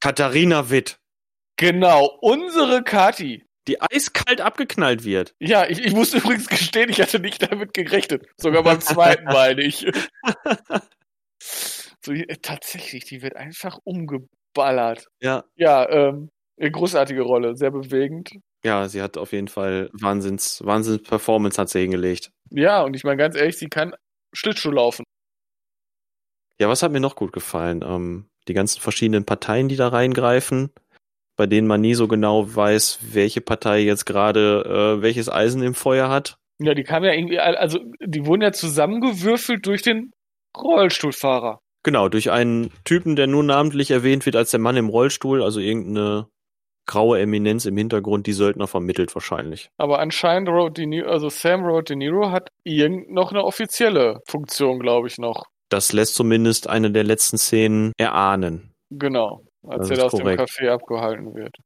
Katharina 0.00 0.70
Witt, 0.70 0.98
Genau, 1.60 2.16
unsere 2.22 2.82
Kati. 2.82 3.44
die 3.68 3.82
eiskalt 3.82 4.40
abgeknallt 4.40 5.04
wird. 5.04 5.34
Ja, 5.40 5.66
ich, 5.68 5.84
ich 5.84 5.92
muss 5.92 6.14
übrigens 6.14 6.48
gestehen, 6.48 6.88
ich 6.88 7.02
hatte 7.02 7.20
nicht 7.20 7.42
damit 7.52 7.74
gerechnet. 7.74 8.26
Sogar 8.38 8.62
beim 8.62 8.80
zweiten 8.80 9.24
Mal 9.24 9.54
nicht. 9.54 9.86
So, 12.02 12.12
äh, 12.12 12.36
tatsächlich, 12.40 13.04
die 13.04 13.20
wird 13.20 13.36
einfach 13.36 13.78
umgeballert. 13.84 15.06
Ja. 15.20 15.44
Ja, 15.56 15.86
ähm, 15.90 16.30
eine 16.58 16.70
großartige 16.70 17.20
Rolle, 17.20 17.56
sehr 17.56 17.70
bewegend. 17.70 18.30
Ja, 18.64 18.88
sie 18.88 19.02
hat 19.02 19.18
auf 19.18 19.32
jeden 19.32 19.48
Fall 19.48 19.90
Wahnsinns, 19.92 20.64
Wahnsinns 20.64 21.02
Performance 21.02 21.60
hat 21.60 21.68
sie 21.68 21.80
hingelegt. 21.80 22.30
Ja, 22.50 22.82
und 22.82 22.96
ich 22.96 23.04
meine 23.04 23.18
ganz 23.18 23.36
ehrlich, 23.36 23.58
sie 23.58 23.68
kann 23.68 23.94
Schlittschuh 24.34 24.70
laufen. 24.70 25.04
Ja, 26.58 26.68
was 26.70 26.82
hat 26.82 26.92
mir 26.92 27.00
noch 27.00 27.16
gut 27.16 27.34
gefallen? 27.34 27.82
Ähm, 27.84 28.30
die 28.48 28.54
ganzen 28.54 28.80
verschiedenen 28.80 29.26
Parteien, 29.26 29.68
die 29.68 29.76
da 29.76 29.88
reingreifen, 29.88 30.72
bei 31.40 31.46
denen 31.46 31.66
man 31.66 31.80
nie 31.80 31.94
so 31.94 32.06
genau 32.06 32.54
weiß, 32.54 32.98
welche 33.14 33.40
Partei 33.40 33.80
jetzt 33.80 34.04
gerade 34.04 34.98
äh, 34.98 35.00
welches 35.00 35.32
Eisen 35.32 35.62
im 35.62 35.72
Feuer 35.72 36.10
hat. 36.10 36.36
Ja, 36.58 36.74
die 36.74 36.82
kamen 36.82 37.06
ja 37.06 37.14
irgendwie, 37.14 37.38
also 37.38 37.78
die 38.04 38.26
wurden 38.26 38.42
ja 38.42 38.52
zusammengewürfelt 38.52 39.64
durch 39.64 39.80
den 39.80 40.12
Rollstuhlfahrer. 40.54 41.60
Genau, 41.82 42.10
durch 42.10 42.30
einen 42.30 42.70
Typen, 42.84 43.16
der 43.16 43.26
nur 43.26 43.42
namentlich 43.42 43.90
erwähnt 43.90 44.26
wird 44.26 44.36
als 44.36 44.50
der 44.50 44.60
Mann 44.60 44.76
im 44.76 44.90
Rollstuhl, 44.90 45.42
also 45.42 45.60
irgendeine 45.60 46.26
graue 46.86 47.18
Eminenz 47.18 47.64
im 47.64 47.78
Hintergrund, 47.78 48.26
die 48.26 48.34
Söldner 48.34 48.66
vermittelt 48.66 49.14
wahrscheinlich. 49.14 49.70
Aber 49.78 49.98
anscheinend 49.98 50.50
Robert 50.50 50.76
De 50.76 50.84
Niro, 50.84 51.08
also 51.08 51.30
Sam 51.30 51.64
Robert 51.64 51.88
De 51.88 51.96
Niro 51.96 52.30
hat 52.30 52.50
irgend 52.64 53.10
noch 53.10 53.30
eine 53.30 53.44
offizielle 53.44 54.20
Funktion, 54.28 54.78
glaube 54.78 55.08
ich, 55.08 55.16
noch. 55.16 55.46
Das 55.70 55.94
lässt 55.94 56.16
zumindest 56.16 56.68
eine 56.68 56.90
der 56.90 57.04
letzten 57.04 57.38
Szenen 57.38 57.92
erahnen. 57.96 58.74
Genau, 58.90 59.44
als 59.66 59.90
er 59.90 60.04
aus 60.04 60.12
korrekt. 60.12 60.40
dem 60.40 60.46
Café 60.46 60.70
abgehalten 60.70 61.34
wird. 61.34 61.56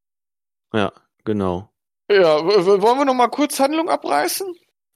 Ja, 0.72 0.92
genau. 1.24 1.70
Ja, 2.10 2.44
wollen 2.44 2.98
wir 2.98 3.04
noch 3.04 3.14
mal 3.14 3.28
kurz 3.28 3.58
Handlung 3.60 3.88
abreißen? 3.88 4.52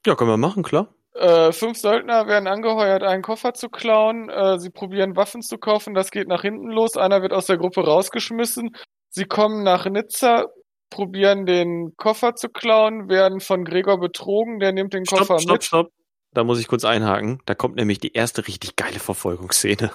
Ja, 0.06 0.14
können 0.14 0.30
wir 0.30 0.36
machen, 0.36 0.62
klar. 0.62 0.94
Äh, 1.14 1.52
fünf 1.52 1.78
Söldner 1.78 2.26
werden 2.28 2.46
angeheuert, 2.46 3.02
einen 3.02 3.22
Koffer 3.22 3.54
zu 3.54 3.68
klauen. 3.68 4.28
Äh, 4.28 4.58
sie 4.58 4.70
probieren 4.70 5.16
Waffen 5.16 5.42
zu 5.42 5.58
kaufen. 5.58 5.94
Das 5.94 6.10
geht 6.10 6.28
nach 6.28 6.42
hinten 6.42 6.70
los. 6.70 6.96
Einer 6.96 7.22
wird 7.22 7.32
aus 7.32 7.46
der 7.46 7.56
Gruppe 7.56 7.84
rausgeschmissen. 7.84 8.70
Sie 9.10 9.24
kommen 9.24 9.64
nach 9.64 9.86
Nizza, 9.86 10.46
probieren 10.90 11.46
den 11.46 11.94
Koffer 11.96 12.34
zu 12.34 12.48
klauen, 12.48 13.08
werden 13.08 13.40
von 13.40 13.64
Gregor 13.64 13.98
betrogen. 13.98 14.60
Der 14.60 14.72
nimmt 14.72 14.92
den 14.92 15.06
stopp, 15.06 15.20
Koffer 15.20 15.38
stopp, 15.40 15.52
mit. 15.54 15.64
Stopp, 15.64 15.86
stopp. 15.86 15.92
Da 16.34 16.44
muss 16.44 16.60
ich 16.60 16.68
kurz 16.68 16.84
einhaken. 16.84 17.40
Da 17.46 17.54
kommt 17.54 17.76
nämlich 17.76 17.98
die 17.98 18.12
erste 18.12 18.46
richtig 18.46 18.76
geile 18.76 19.00
Verfolgungsszene. 19.00 19.90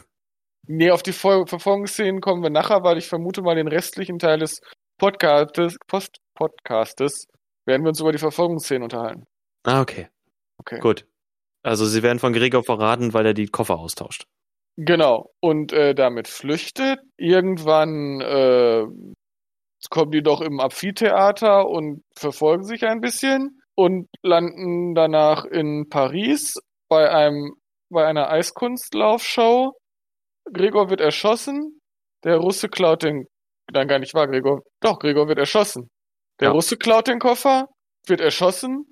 Nee, 0.67 0.91
auf 0.91 1.03
die 1.03 1.11
Ver 1.11 1.45
Verfolgungsszenen 1.45 2.21
kommen 2.21 2.41
wir 2.41 2.49
nachher, 2.49 2.83
weil 2.83 2.97
ich 2.97 3.07
vermute 3.07 3.41
mal 3.41 3.55
den 3.55 3.67
restlichen 3.67 4.19
Teil 4.19 4.39
des 4.39 4.61
Podcastes, 4.97 5.77
Post 5.87 6.17
Podcastes 6.35 7.25
werden 7.65 7.83
wir 7.83 7.89
uns 7.89 7.99
über 7.99 8.11
die 8.11 8.17
Verfolgungsszenen 8.17 8.83
unterhalten. 8.83 9.25
Ah, 9.63 9.81
okay. 9.81 10.07
Okay. 10.57 10.79
Gut. 10.79 11.05
Also 11.63 11.85
sie 11.85 12.03
werden 12.03 12.19
von 12.19 12.33
Gregor 12.33 12.63
verraten, 12.63 13.13
weil 13.13 13.25
er 13.25 13.33
die 13.33 13.47
Koffer 13.47 13.79
austauscht. 13.79 14.25
Genau. 14.77 15.31
Und 15.39 15.71
äh, 15.71 15.93
damit 15.93 16.27
flüchtet. 16.27 16.99
Irgendwann 17.17 18.21
äh, 18.21 18.85
kommen 19.89 20.11
die 20.11 20.23
doch 20.23 20.41
im 20.41 20.59
Amphitheater 20.59 21.67
und 21.67 22.03
verfolgen 22.15 22.63
sich 22.63 22.85
ein 22.85 23.01
bisschen 23.01 23.61
und 23.75 24.07
landen 24.21 24.95
danach 24.95 25.45
in 25.45 25.89
Paris 25.89 26.55
bei 26.89 27.09
einem 27.09 27.53
bei 27.89 28.05
einer 28.05 28.29
Eiskunstlaufshow. 28.29 29.73
Gregor 30.51 30.89
wird 30.89 31.01
erschossen. 31.01 31.79
Der 32.23 32.37
Russe 32.37 32.69
klaut 32.69 33.03
den, 33.03 33.25
nein, 33.71 33.87
gar 33.87 33.99
nicht 33.99 34.13
wahr, 34.13 34.27
Gregor. 34.27 34.61
Doch, 34.81 34.99
Gregor 34.99 35.27
wird 35.27 35.39
erschossen. 35.39 35.89
Der 36.39 36.49
ja. 36.49 36.53
Russe 36.53 36.77
klaut 36.77 37.07
den 37.07 37.19
Koffer, 37.19 37.67
wird 38.07 38.21
erschossen. 38.21 38.91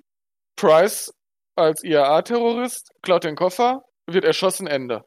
Price 0.56 1.12
als 1.56 1.82
IAA-Terrorist 1.82 2.90
klaut 3.02 3.24
den 3.24 3.36
Koffer, 3.36 3.82
wird 4.06 4.24
erschossen, 4.24 4.66
Ende. 4.66 5.02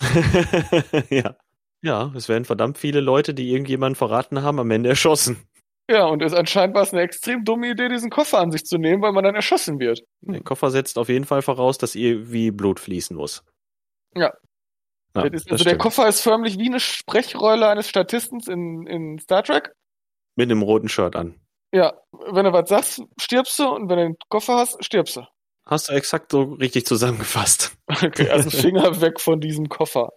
ja. 1.10 1.36
Ja, 1.80 2.12
es 2.16 2.28
werden 2.28 2.44
verdammt 2.44 2.76
viele 2.76 3.00
Leute, 3.00 3.34
die 3.34 3.52
irgendjemanden 3.52 3.94
verraten 3.94 4.42
haben, 4.42 4.58
am 4.58 4.70
Ende 4.70 4.88
erschossen. 4.88 5.48
Ja, 5.90 6.04
und 6.06 6.22
es 6.22 6.34
anscheinend 6.34 6.74
war 6.74 6.82
es 6.82 6.92
eine 6.92 7.02
extrem 7.02 7.44
dumme 7.44 7.70
Idee, 7.70 7.88
diesen 7.88 8.10
Koffer 8.10 8.38
an 8.38 8.50
sich 8.50 8.64
zu 8.64 8.76
nehmen, 8.76 9.00
weil 9.00 9.12
man 9.12 9.24
dann 9.24 9.34
erschossen 9.34 9.78
wird. 9.78 10.02
Der 10.20 10.42
Koffer 10.42 10.70
setzt 10.70 10.98
auf 10.98 11.08
jeden 11.08 11.24
Fall 11.24 11.40
voraus, 11.40 11.78
dass 11.78 11.94
irgendwie 11.94 12.50
Blut 12.50 12.78
fließen 12.78 13.16
muss. 13.16 13.42
Ja. 14.14 14.32
Ja 15.14 15.22
also 15.22 15.64
der 15.64 15.78
Koffer 15.78 16.08
ist 16.08 16.20
förmlich 16.20 16.58
wie 16.58 16.66
eine 16.66 16.80
Sprechrolle 16.80 17.68
eines 17.68 17.88
Statisten 17.88 18.40
in, 18.48 18.86
in 18.86 19.18
Star 19.18 19.42
Trek. 19.42 19.72
Mit 20.36 20.50
einem 20.50 20.62
roten 20.62 20.88
Shirt 20.88 21.16
an. 21.16 21.40
Ja, 21.72 21.94
wenn 22.32 22.44
du 22.44 22.52
was 22.52 22.68
sagst, 22.68 23.02
stirbst 23.20 23.58
du 23.58 23.68
und 23.68 23.90
wenn 23.90 23.96
du 23.96 24.04
den 24.04 24.16
Koffer 24.28 24.56
hast, 24.56 24.82
stirbst 24.84 25.16
du. 25.16 25.22
Hast 25.66 25.90
du 25.90 25.92
exakt 25.92 26.32
so 26.32 26.42
richtig 26.54 26.86
zusammengefasst. 26.86 27.74
Okay, 28.02 28.28
also 28.28 28.50
Finger 28.50 29.00
weg 29.00 29.18
von 29.18 29.40
diesem 29.40 29.68
Koffer. 29.68 30.10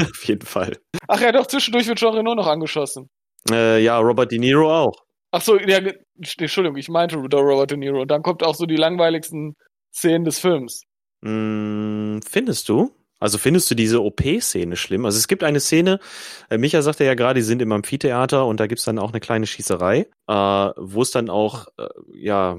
Auf 0.00 0.24
jeden 0.24 0.46
Fall. 0.46 0.78
Ach 1.08 1.20
ja, 1.20 1.32
doch, 1.32 1.46
zwischendurch 1.46 1.88
wird 1.88 1.98
Jean 1.98 2.14
Reno 2.14 2.36
noch 2.36 2.46
angeschossen. 2.46 3.10
Äh, 3.50 3.82
ja, 3.82 3.98
Robert 3.98 4.30
De 4.30 4.38
Niro 4.38 4.72
auch. 4.72 4.94
Ach 5.32 5.42
so, 5.42 5.58
ja, 5.58 5.80
Entschuldigung, 6.16 6.76
ich 6.76 6.88
meinte 6.88 7.16
Robert 7.16 7.70
De 7.70 7.76
Niro. 7.76 8.02
Und 8.02 8.10
dann 8.10 8.22
kommt 8.22 8.44
auch 8.44 8.54
so 8.54 8.64
die 8.64 8.76
langweiligsten 8.76 9.54
Szenen 9.92 10.24
des 10.24 10.38
Films. 10.38 10.82
Mm, 11.22 12.20
findest 12.26 12.68
du? 12.68 12.92
Also 13.18 13.38
findest 13.38 13.70
du 13.70 13.74
diese 13.74 14.02
OP-Szene 14.02 14.76
schlimm? 14.76 15.06
Also 15.06 15.18
es 15.18 15.28
gibt 15.28 15.42
eine 15.42 15.60
Szene, 15.60 16.00
äh, 16.50 16.58
Micha 16.58 16.82
sagte 16.82 17.04
ja 17.04 17.14
gerade, 17.14 17.40
die 17.40 17.44
sind 17.44 17.62
im 17.62 17.72
Amphitheater 17.72 18.46
und 18.46 18.60
da 18.60 18.66
gibt's 18.66 18.84
dann 18.84 18.98
auch 18.98 19.10
eine 19.10 19.20
kleine 19.20 19.46
Schießerei, 19.46 20.06
äh, 20.28 20.32
wo 20.32 21.02
es 21.02 21.10
dann 21.10 21.30
auch, 21.30 21.66
äh, 21.78 21.88
ja, 22.12 22.58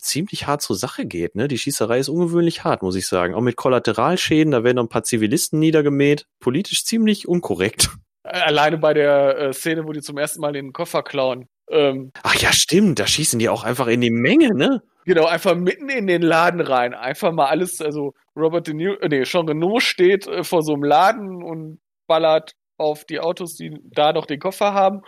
ziemlich 0.00 0.46
hart 0.46 0.62
zur 0.62 0.76
Sache 0.76 1.06
geht. 1.06 1.34
Ne? 1.34 1.48
Die 1.48 1.58
Schießerei 1.58 1.98
ist 1.98 2.08
ungewöhnlich 2.08 2.64
hart, 2.64 2.82
muss 2.82 2.96
ich 2.96 3.06
sagen. 3.06 3.34
Auch 3.34 3.40
mit 3.40 3.56
Kollateralschäden, 3.56 4.52
da 4.52 4.64
werden 4.64 4.76
noch 4.76 4.84
ein 4.84 4.88
paar 4.88 5.02
Zivilisten 5.02 5.58
niedergemäht. 5.58 6.26
Politisch 6.40 6.84
ziemlich 6.84 7.28
unkorrekt. 7.28 7.90
Alleine 8.22 8.78
bei 8.78 8.94
der 8.94 9.38
äh, 9.38 9.52
Szene, 9.52 9.86
wo 9.86 9.92
die 9.92 10.02
zum 10.02 10.18
ersten 10.18 10.40
Mal 10.40 10.52
den 10.52 10.72
Koffer 10.72 11.02
klauen. 11.02 11.48
Ähm, 11.70 12.12
Ach 12.22 12.34
ja, 12.34 12.52
stimmt, 12.52 12.98
da 12.98 13.06
schießen 13.06 13.38
die 13.38 13.48
auch 13.48 13.64
einfach 13.64 13.88
in 13.88 14.00
die 14.00 14.10
Menge, 14.10 14.54
ne? 14.54 14.82
Genau, 15.08 15.24
einfach 15.24 15.54
mitten 15.54 15.88
in 15.88 16.06
den 16.06 16.20
Laden 16.20 16.60
rein. 16.60 16.92
Einfach 16.92 17.32
mal 17.32 17.46
alles, 17.46 17.80
also 17.80 18.12
Robert 18.36 18.66
De 18.66 18.74
Niro, 18.74 18.96
äh, 18.96 19.08
nee, 19.08 19.22
Jean 19.22 19.48
Renault 19.48 19.82
steht 19.82 20.26
äh, 20.26 20.44
vor 20.44 20.62
so 20.62 20.74
einem 20.74 20.84
Laden 20.84 21.42
und 21.42 21.80
ballert 22.06 22.52
auf 22.76 23.06
die 23.06 23.18
Autos, 23.18 23.54
die 23.54 23.74
da 23.84 24.12
noch 24.12 24.26
den 24.26 24.38
Koffer 24.38 24.74
haben. 24.74 25.00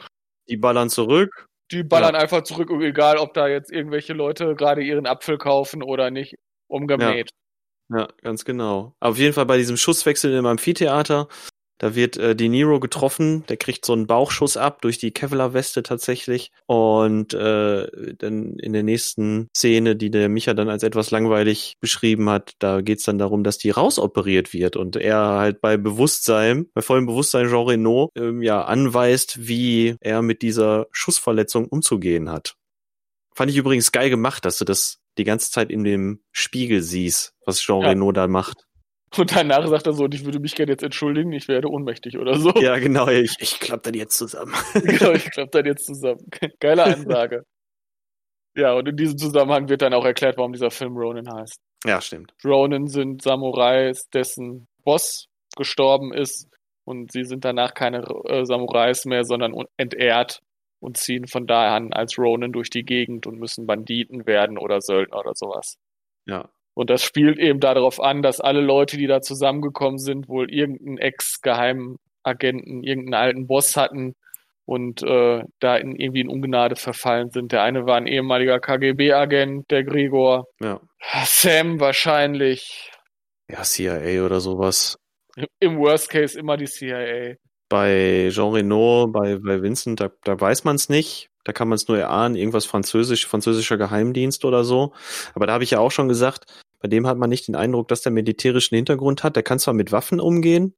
Die 0.49 0.57
ballern 0.57 0.89
zurück. 0.89 1.49
Die 1.71 1.83
ballern 1.83 2.15
ja. 2.15 2.21
einfach 2.23 2.45
zurück, 2.45 2.71
egal 2.81 3.19
ob 3.19 3.35
da 3.35 3.47
jetzt 3.47 3.71
irgendwelche 3.71 4.15
Leute 4.15 4.55
gerade 4.55 4.83
ihren 4.83 5.07
Apfel 5.07 5.37
kaufen 5.37 5.83
oder 5.83 6.11
nicht, 6.11 6.37
umgemäht. 6.67 7.29
Ja. 7.91 7.99
ja, 7.99 8.09
ganz 8.23 8.47
genau. 8.47 8.95
Auf 9.01 9.19
jeden 9.19 9.35
Fall 9.35 9.45
bei 9.45 9.59
diesem 9.59 9.77
Schusswechsel 9.77 10.33
im 10.33 10.47
Amphitheater 10.47 11.29
da 11.81 11.95
wird 11.95 12.19
äh, 12.19 12.37
De 12.37 12.49
Niro 12.49 12.79
getroffen, 12.79 13.45
der 13.49 13.57
kriegt 13.57 13.87
so 13.87 13.95
einen 13.95 14.07
Bauchschuss 14.07 14.59
ab 14.59 14.83
durch 14.83 14.99
die 14.99 15.13
Kevlar-Weste 15.13 15.83
tatsächlich. 15.83 16.53
Und 16.67 17.33
äh, 17.33 18.15
dann 18.19 18.59
in 18.59 18.75
der 18.75 18.83
nächsten 18.83 19.49
Szene, 19.57 19.97
die 19.97 20.11
der 20.11 20.29
Micha 20.29 20.53
dann 20.53 20.69
als 20.69 20.83
etwas 20.83 21.11
langweilig 21.11 21.79
beschrieben 21.81 22.29
hat, 22.29 22.53
da 22.59 22.83
geht's 22.83 23.05
dann 23.05 23.19
darum, 23.19 23.45
dass 23.45 23.57
die 23.57 23.71
rausoperiert 23.71 24.53
wird 24.53 24.77
und 24.77 24.97
er 24.97 25.17
halt 25.17 25.63
bei 25.63 25.79
Bewusstsein, 25.79 26.67
bei 26.75 26.83
vollem 26.83 27.07
Bewusstsein 27.07 27.49
Jean 27.49 27.67
Reno 27.67 28.11
ähm, 28.15 28.43
ja 28.43 28.63
anweist, 28.63 29.49
wie 29.49 29.97
er 30.01 30.21
mit 30.21 30.43
dieser 30.43 30.87
Schussverletzung 30.93 31.67
umzugehen 31.67 32.31
hat. 32.31 32.57
Fand 33.35 33.51
ich 33.51 33.57
übrigens 33.57 33.91
geil 33.91 34.11
gemacht, 34.11 34.45
dass 34.45 34.59
du 34.59 34.67
das 34.67 34.99
die 35.17 35.25
ganze 35.25 35.51
Zeit 35.51 35.71
in 35.71 35.85
dem 35.85 36.21
Spiegel 36.31 36.83
siehst, 36.83 37.33
was 37.47 37.61
Jean 37.61 37.81
ja. 37.81 37.89
Reno 37.89 38.13
da 38.13 38.29
macht. 38.29 38.67
Und 39.17 39.35
danach 39.35 39.67
sagt 39.67 39.87
er 39.87 39.93
so, 39.93 40.05
und 40.05 40.15
ich 40.15 40.25
würde 40.25 40.39
mich 40.39 40.55
gerne 40.55 40.73
jetzt 40.73 40.85
entschuldigen, 40.85 41.33
ich 41.33 41.49
werde 41.49 41.69
ohnmächtig 41.69 42.17
oder 42.17 42.37
so. 42.37 42.53
Ja, 42.61 42.79
genau, 42.79 43.09
ich, 43.09 43.35
ich 43.41 43.59
klapp 43.59 43.83
dann 43.83 43.95
jetzt 43.95 44.17
zusammen. 44.17 44.55
genau, 44.75 45.13
ich 45.13 45.25
klapp 45.31 45.51
dann 45.51 45.67
jetzt 45.67 45.87
zusammen. 45.87 46.25
Geile 46.61 46.85
Ansage. 46.85 47.45
ja, 48.55 48.73
und 48.75 48.87
in 48.87 48.97
diesem 48.97 49.19
Zusammenhang 49.19 49.69
wird 49.69 49.83
dann 49.83 49.95
auch 49.95 50.05
erklärt, 50.05 50.37
warum 50.37 50.53
dieser 50.53 50.71
Film 50.71 50.97
Ronin 50.97 51.29
heißt. 51.33 51.61
Ja, 51.85 52.01
stimmt. 52.01 52.35
Ronin 52.45 52.87
sind 52.87 53.23
Samurais, 53.23 54.09
dessen 54.15 54.69
Boss 54.85 55.27
gestorben 55.57 56.13
ist 56.13 56.49
und 56.85 57.11
sie 57.11 57.25
sind 57.25 57.45
danach 57.45 57.75
keine 57.75 58.05
äh, 58.27 58.45
Samurais 58.45 59.07
mehr, 59.07 59.25
sondern 59.25 59.55
entehrt 59.77 60.41
und 60.79 60.97
ziehen 60.97 61.27
von 61.27 61.47
daher 61.47 61.73
an 61.73 61.93
als 61.93 62.17
Ronin 62.17 62.53
durch 62.53 62.71
die 62.71 62.85
Gegend 62.85 63.27
und 63.27 63.41
müssen 63.41 63.67
Banditen 63.67 64.27
werden 64.27 64.57
oder 64.57 64.81
Söldner 64.81 65.19
oder 65.19 65.33
sowas. 65.35 65.79
Ja, 66.27 66.49
und 66.75 66.91
das 66.91 67.03
spielt 67.03 67.39
eben 67.39 67.61
darauf 67.61 68.01
an, 68.01 68.23
dass 68.23 68.41
alle 68.41 68.61
Leute, 68.61 68.97
die 68.97 69.07
da 69.07 69.21
zusammengekommen 69.21 69.99
sind, 69.99 70.29
wohl 70.29 70.51
irgendeinen 70.53 70.99
Ex-Geheimagenten, 70.99 72.83
irgendeinen 72.83 73.15
alten 73.15 73.47
Boss 73.47 73.77
hatten 73.77 74.15
und 74.65 75.03
äh, 75.03 75.43
da 75.59 75.77
in 75.77 75.97
irgendwie 75.97 76.21
in 76.21 76.29
Ungnade 76.29 76.77
verfallen 76.77 77.31
sind. 77.31 77.53
Der 77.53 77.63
eine 77.63 77.87
war 77.87 77.97
ein 77.97 78.07
ehemaliger 78.07 78.61
KGB-Agent, 78.61 79.71
der 79.71 79.83
Gregor. 79.83 80.47
Ja. 80.61 80.81
Sam 81.25 81.81
wahrscheinlich. 81.81 82.93
Ja, 83.51 83.63
CIA 83.63 84.25
oder 84.25 84.41
sowas. 84.41 84.97
Im 85.59 85.79
Worst 85.79 86.11
Case 86.11 86.39
immer 86.39 86.57
die 86.57 86.67
CIA. 86.67 87.35
Bei 87.69 88.29
Jean 88.31 88.53
Reno, 88.53 89.09
bei, 89.09 89.39
bei 89.39 89.61
Vincent, 89.63 90.01
da, 90.01 90.11
da 90.23 90.41
weiß 90.41 90.65
man 90.65 90.77
es 90.77 90.89
nicht. 90.89 91.30
Da 91.45 91.53
kann 91.53 91.69
man 91.69 91.77
es 91.77 91.89
nur 91.89 91.99
erahnen, 91.99 92.37
irgendwas 92.37 92.67
französisch, 92.67 93.27
französischer 93.27 93.79
Geheimdienst 93.79 94.45
oder 94.45 94.65
so. 94.65 94.93
Aber 95.35 95.47
da 95.47 95.55
habe 95.55 95.65
ich 95.65 95.71
ja 95.71 95.79
auch 95.79 95.91
schon 95.91 96.09
gesagt, 96.09 96.47
bei 96.81 96.89
dem 96.89 97.07
hat 97.07 97.19
man 97.19 97.31
nicht 97.31 97.49
den 97.49 97.57
Eindruck, 97.57 97.89
dass 97.89 98.03
der 98.03 98.13
militärischen 98.13 98.75
Hintergrund 98.77 99.23
hat. 99.23 99.37
Der 99.37 99.43
kann 99.43 99.59
zwar 99.59 99.75
mit 99.75 99.93
Waffen 99.93 100.21
umgehen. 100.21 100.75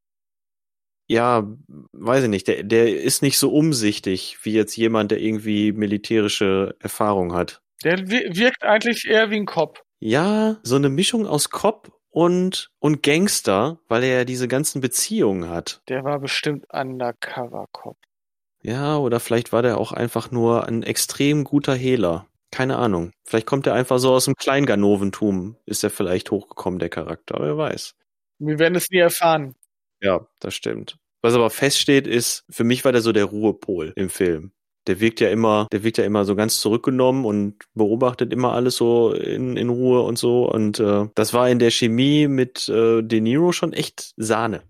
Ja, 1.09 1.46
weiß 1.92 2.25
ich 2.25 2.31
nicht. 2.31 2.48
Der, 2.48 2.62
der 2.62 3.01
ist 3.01 3.22
nicht 3.22 3.38
so 3.38 3.53
umsichtig 3.53 4.38
wie 4.42 4.53
jetzt 4.53 4.77
jemand, 4.77 5.11
der 5.11 5.20
irgendwie 5.20 5.72
militärische 5.72 6.77
Erfahrung 6.79 7.35
hat. 7.35 7.61
Der 7.85 8.09
wirkt 8.09 8.62
eigentlich 8.62 9.07
eher 9.07 9.31
wie 9.31 9.37
ein 9.37 9.46
Cop. 9.46 9.83
ja, 9.98 10.59
so 10.62 10.77
eine 10.77 10.88
Mischung 10.88 11.27
aus 11.27 11.51
Cop 11.51 11.92
und, 12.11 12.68
und 12.79 13.03
Gangster, 13.03 13.81
weil 13.88 14.05
er 14.05 14.18
ja 14.18 14.25
diese 14.25 14.46
ganzen 14.46 14.81
Beziehungen 14.81 15.48
hat. 15.48 15.83
Der 15.88 16.05
war 16.05 16.20
bestimmt 16.20 16.66
Undercover-Cop. 16.72 17.96
Ja, 18.62 18.96
oder 18.96 19.20
vielleicht 19.20 19.53
war 19.53 19.62
der 19.62 19.79
auch 19.79 19.92
einfach 19.92 20.31
nur 20.31 20.68
ein 20.68 20.83
extrem 20.83 21.44
guter 21.44 21.75
Hehler. 21.75 22.27
Keine 22.51 22.77
Ahnung. 22.77 23.12
Vielleicht 23.25 23.46
kommt 23.46 23.66
er 23.66 23.75
einfach 23.75 23.98
so 23.98 24.12
aus 24.12 24.27
dem 24.27 24.35
Kleinganoventum. 24.35 25.57
Ist 25.66 25.83
er 25.83 25.90
vielleicht 25.90 26.31
hochgekommen, 26.31 26.79
der 26.79 26.90
Charakter. 26.90 27.37
Wer 27.40 27.57
weiß. 27.57 27.94
Wir 28.38 28.59
werden 28.59 28.75
es 28.75 28.90
nie 28.90 28.98
erfahren. 28.98 29.55
Ja, 30.01 30.27
das 30.38 30.55
stimmt. 30.55 30.96
Was 31.22 31.35
aber 31.35 31.51
feststeht, 31.51 32.07
ist, 32.07 32.44
für 32.51 32.64
mich 32.64 32.85
war 32.85 32.92
der 32.92 33.01
so 33.01 33.12
der 33.12 33.25
Ruhepol 33.25 33.92
im 33.96 34.11
Film. 34.11 34.53
Der 34.88 34.98
wirkt 34.98 35.20
ja 35.20 35.31
immer, 35.31 35.68
der 35.70 35.85
wirkt 35.85 35.98
ja 35.98 36.05
immer 36.05 36.25
so 36.25 36.35
ganz 36.35 36.59
zurückgenommen 36.59 37.25
und 37.25 37.55
beobachtet 37.75 38.33
immer 38.33 38.53
alles 38.53 38.75
so 38.77 39.12
in, 39.12 39.57
in 39.57 39.68
Ruhe 39.68 40.03
und 40.03 40.18
so. 40.18 40.51
Und 40.51 40.81
äh, 40.81 41.07
das 41.14 41.33
war 41.33 41.48
in 41.48 41.61
der 41.61 41.70
Chemie 41.70 42.27
mit 42.27 42.68
äh, 42.68 43.03
De 43.03 43.20
Niro 43.20 43.53
schon 43.53 43.72
echt 43.72 44.12
Sahne. 44.16 44.64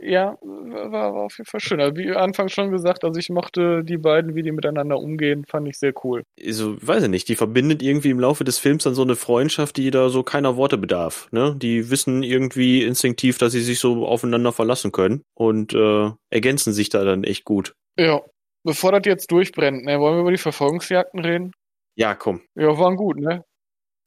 Ja, 0.00 0.36
war, 0.42 1.14
war 1.14 1.22
auf 1.22 1.38
jeden 1.38 1.48
Fall 1.48 1.60
schön. 1.60 1.80
Also 1.80 1.96
wie 1.96 2.10
anfangs 2.10 2.52
schon 2.52 2.70
gesagt, 2.70 3.04
also 3.04 3.18
ich 3.18 3.30
mochte 3.30 3.84
die 3.84 3.96
beiden, 3.96 4.34
wie 4.34 4.42
die 4.42 4.52
miteinander 4.52 4.98
umgehen, 4.98 5.44
fand 5.44 5.68
ich 5.68 5.78
sehr 5.78 5.92
cool. 6.04 6.24
Also, 6.44 6.76
weiß 6.80 7.04
ich 7.04 7.08
nicht, 7.08 7.28
die 7.28 7.36
verbindet 7.36 7.82
irgendwie 7.82 8.10
im 8.10 8.18
Laufe 8.18 8.44
des 8.44 8.58
Films 8.58 8.84
dann 8.84 8.94
so 8.94 9.02
eine 9.02 9.16
Freundschaft, 9.16 9.76
die 9.76 9.90
da 9.90 10.08
so 10.08 10.22
keiner 10.22 10.56
Worte 10.56 10.78
bedarf. 10.78 11.28
Ne? 11.30 11.54
Die 11.56 11.90
wissen 11.90 12.22
irgendwie 12.22 12.82
instinktiv, 12.82 13.38
dass 13.38 13.52
sie 13.52 13.62
sich 13.62 13.78
so 13.78 14.06
aufeinander 14.06 14.52
verlassen 14.52 14.90
können 14.90 15.22
und 15.34 15.72
äh, 15.74 16.10
ergänzen 16.30 16.72
sich 16.72 16.88
da 16.88 17.04
dann 17.04 17.24
echt 17.24 17.44
gut. 17.44 17.74
Ja. 17.96 18.20
Bevor 18.66 18.92
das 18.92 19.02
jetzt 19.04 19.30
durchbrennt, 19.30 19.84
ne, 19.84 20.00
wollen 20.00 20.16
wir 20.16 20.22
über 20.22 20.30
die 20.30 20.38
Verfolgungsjagden 20.38 21.20
reden? 21.20 21.52
Ja, 21.96 22.14
komm. 22.14 22.40
Ja, 22.54 22.76
waren 22.78 22.96
gut, 22.96 23.18
ne? 23.18 23.44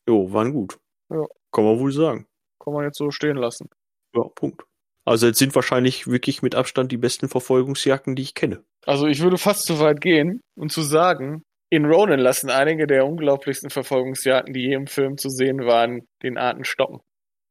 Jo, 0.10 0.34
waren 0.34 0.52
gut. 0.52 0.80
Ja. 1.12 1.26
Kann 1.52 1.64
man 1.64 1.80
wohl 1.80 1.92
sagen. 1.92 2.26
Kann 2.64 2.74
man 2.74 2.86
jetzt 2.86 2.98
so 2.98 3.12
stehen 3.12 3.38
lassen. 3.38 3.70
Ja, 4.16 4.24
Punkt. 4.36 4.64
Also 5.08 5.28
jetzt 5.28 5.40
sind 5.40 5.56
wahrscheinlich 5.56 6.08
wirklich 6.08 6.42
mit 6.42 6.54
Abstand 6.54 6.92
die 6.92 6.98
besten 6.98 7.30
Verfolgungsjagden, 7.30 8.18
die 8.18 8.24
ich 8.24 8.34
kenne. 8.34 8.66
Also 8.86 9.08
ich 9.08 9.22
würde 9.22 9.38
fast 9.38 9.66
so 9.66 9.80
weit 9.80 10.02
gehen 10.02 10.42
und 10.58 10.70
zu 10.70 10.82
sagen, 10.82 11.44
in 11.70 11.86
Ronan 11.86 12.20
lassen 12.20 12.50
einige 12.50 12.88
der 12.88 13.08
unglaublichsten 13.08 13.70
Verfolgungsjagden, 13.70 14.54
die 14.54 14.64
je 14.64 14.74
im 14.74 14.88
Film 14.88 15.18
zu 15.18 15.30
sehen 15.30 15.66
waren, 15.66 16.02
den 16.24 16.38
Arten 16.38 16.66
stocken. 16.66 17.00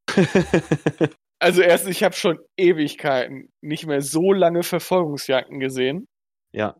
also 1.39 1.63
erstens, 1.63 1.93
ich 1.93 2.05
habe 2.05 2.15
schon 2.15 2.39
Ewigkeiten 2.59 3.49
nicht 3.63 3.87
mehr 3.87 4.03
so 4.03 4.35
lange 4.35 4.63
Verfolgungsjagden 4.63 5.59
gesehen. 5.59 6.09
ja, 6.53 6.77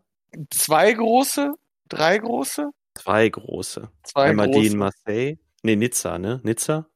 Zwei 0.51 0.93
große, 0.93 1.53
drei 1.89 2.19
große, 2.19 2.69
zwei 2.99 3.29
große. 3.31 3.91
zwei 4.03 4.25
Einmal 4.25 4.49
große. 4.49 4.61
die 4.61 4.67
in 4.67 4.77
Marseille. 4.77 5.37
Nee, 5.63 5.77
Nizza, 5.77 6.19
ne? 6.19 6.43
Nizza? 6.45 6.87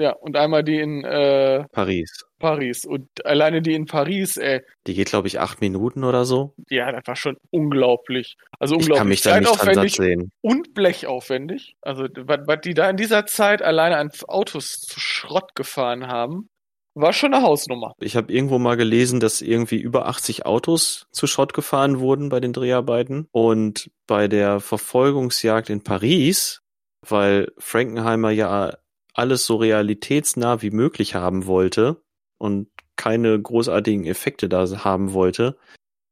Ja, 0.00 0.12
und 0.12 0.36
einmal 0.36 0.62
die 0.64 0.78
in 0.78 1.04
äh, 1.04 1.64
Paris. 1.72 2.24
Paris. 2.38 2.84
Und 2.84 3.08
alleine 3.26 3.62
die 3.62 3.74
in 3.74 3.86
Paris, 3.86 4.36
ey, 4.36 4.62
Die 4.86 4.94
geht, 4.94 5.08
glaube 5.08 5.26
ich, 5.28 5.40
acht 5.40 5.60
Minuten 5.60 6.04
oder 6.04 6.24
so. 6.24 6.54
ja, 6.70 6.92
das 6.92 7.02
war 7.06 7.16
schon 7.16 7.36
unglaublich. 7.50 8.36
Also 8.60 8.76
Ich 8.76 8.82
unglaublich 8.82 8.98
kann 8.98 9.08
mich 9.08 9.22
da 9.22 9.40
nicht 9.40 9.76
dran 9.76 9.88
sehen. 9.88 10.30
und 10.40 10.72
blechaufwendig. 10.74 11.74
Also, 11.82 12.04
was, 12.16 12.40
was 12.46 12.60
die 12.62 12.74
da 12.74 12.88
in 12.90 12.96
dieser 12.96 13.26
Zeit 13.26 13.60
alleine 13.62 13.96
an 13.96 14.10
Autos 14.28 14.80
zu 14.80 15.00
Schrott 15.00 15.54
gefahren 15.54 16.06
haben, 16.06 16.48
war 16.94 17.12
schon 17.12 17.32
eine 17.34 17.44
Hausnummer. 17.44 17.92
Ich 18.00 18.16
habe 18.16 18.32
irgendwo 18.32 18.58
mal 18.58 18.76
gelesen, 18.76 19.20
dass 19.20 19.40
irgendwie 19.40 19.76
über 19.80 20.06
80 20.08 20.46
Autos 20.46 21.06
zu 21.12 21.26
Schrott 21.28 21.54
gefahren 21.54 22.00
wurden 22.00 22.28
bei 22.28 22.40
den 22.40 22.52
Dreharbeiten. 22.52 23.28
Und 23.30 23.90
bei 24.06 24.26
der 24.28 24.58
Verfolgungsjagd 24.60 25.70
in 25.70 25.82
Paris, 25.84 26.60
weil 27.06 27.52
Frankenheimer 27.58 28.30
ja 28.30 28.76
alles 29.18 29.44
so 29.44 29.56
realitätsnah 29.56 30.62
wie 30.62 30.70
möglich 30.70 31.14
haben 31.14 31.46
wollte 31.46 32.02
und 32.38 32.68
keine 32.96 33.40
großartigen 33.40 34.06
Effekte 34.06 34.48
da 34.48 34.66
haben 34.84 35.12
wollte, 35.12 35.58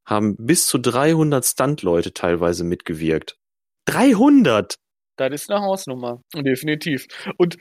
haben 0.07 0.37
bis 0.37 0.67
zu 0.67 0.79
300 0.79 1.45
Stuntleute 1.45 2.13
teilweise 2.13 2.65
mitgewirkt. 2.65 3.39
300! 3.87 4.75
Das 5.17 5.33
ist 5.33 5.51
eine 5.51 5.63
Hausnummer. 5.63 6.21
Definitiv. 6.35 7.07
Und 7.39 7.57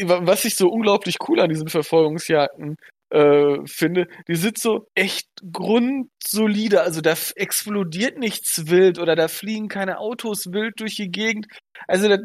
was 0.00 0.44
ich 0.44 0.54
so 0.54 0.68
unglaublich 0.68 1.16
cool 1.26 1.40
an 1.40 1.48
diesen 1.48 1.68
Verfolgungsjagden 1.68 2.76
äh, 3.10 3.56
finde, 3.66 4.06
die 4.28 4.34
sind 4.34 4.58
so 4.58 4.88
echt 4.94 5.28
grundsolide. 5.50 6.82
Also 6.82 7.00
da 7.00 7.14
explodiert 7.36 8.18
nichts 8.18 8.68
wild 8.68 8.98
oder 8.98 9.16
da 9.16 9.28
fliegen 9.28 9.68
keine 9.68 9.98
Autos 9.98 10.52
wild 10.52 10.80
durch 10.80 10.96
die 10.96 11.10
Gegend. 11.10 11.46
Also 11.86 12.08
da, 12.08 12.18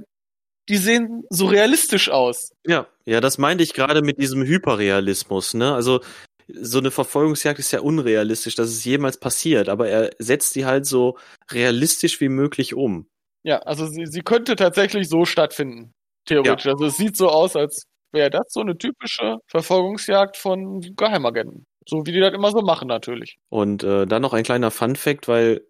die 0.69 0.77
sehen 0.77 1.23
so 1.29 1.45
realistisch 1.45 2.09
aus. 2.09 2.51
Ja, 2.65 2.87
ja, 3.05 3.21
das 3.21 3.37
meinte 3.37 3.63
ich 3.63 3.73
gerade 3.73 4.01
mit 4.01 4.19
diesem 4.19 4.43
Hyperrealismus, 4.43 5.53
ne? 5.53 5.73
Also 5.73 6.01
so 6.47 6.79
eine 6.79 6.91
Verfolgungsjagd 6.91 7.59
ist 7.59 7.71
ja 7.71 7.81
unrealistisch, 7.81 8.55
dass 8.55 8.69
es 8.69 8.83
jemals 8.83 9.17
passiert, 9.19 9.69
aber 9.69 9.87
er 9.89 10.11
setzt 10.19 10.55
die 10.55 10.65
halt 10.65 10.85
so 10.85 11.17
realistisch 11.51 12.19
wie 12.21 12.29
möglich 12.29 12.73
um. 12.73 13.07
Ja, 13.43 13.59
also 13.59 13.87
sie, 13.87 14.05
sie 14.05 14.21
könnte 14.21 14.55
tatsächlich 14.55 15.09
so 15.09 15.25
stattfinden. 15.25 15.91
Theoretisch. 16.25 16.67
Also 16.67 16.85
es 16.85 16.97
sieht 16.97 17.17
so 17.17 17.29
aus, 17.29 17.55
als 17.55 17.83
wäre 18.13 18.29
das 18.29 18.45
so 18.49 18.61
eine 18.61 18.77
typische 18.77 19.37
Verfolgungsjagd 19.47 20.37
von 20.37 20.81
Geheimagenten. 20.95 21.65
So 21.87 22.05
wie 22.05 22.13
die 22.13 22.19
das 22.19 22.33
immer 22.33 22.51
so 22.51 22.61
machen, 22.61 22.87
natürlich. 22.87 23.37
Und 23.49 23.83
äh, 23.83 24.05
dann 24.05 24.21
noch 24.21 24.33
ein 24.33 24.43
kleiner 24.43 24.71
Fun-Fact, 24.71 25.27
weil 25.27 25.57
äh, 25.57 25.61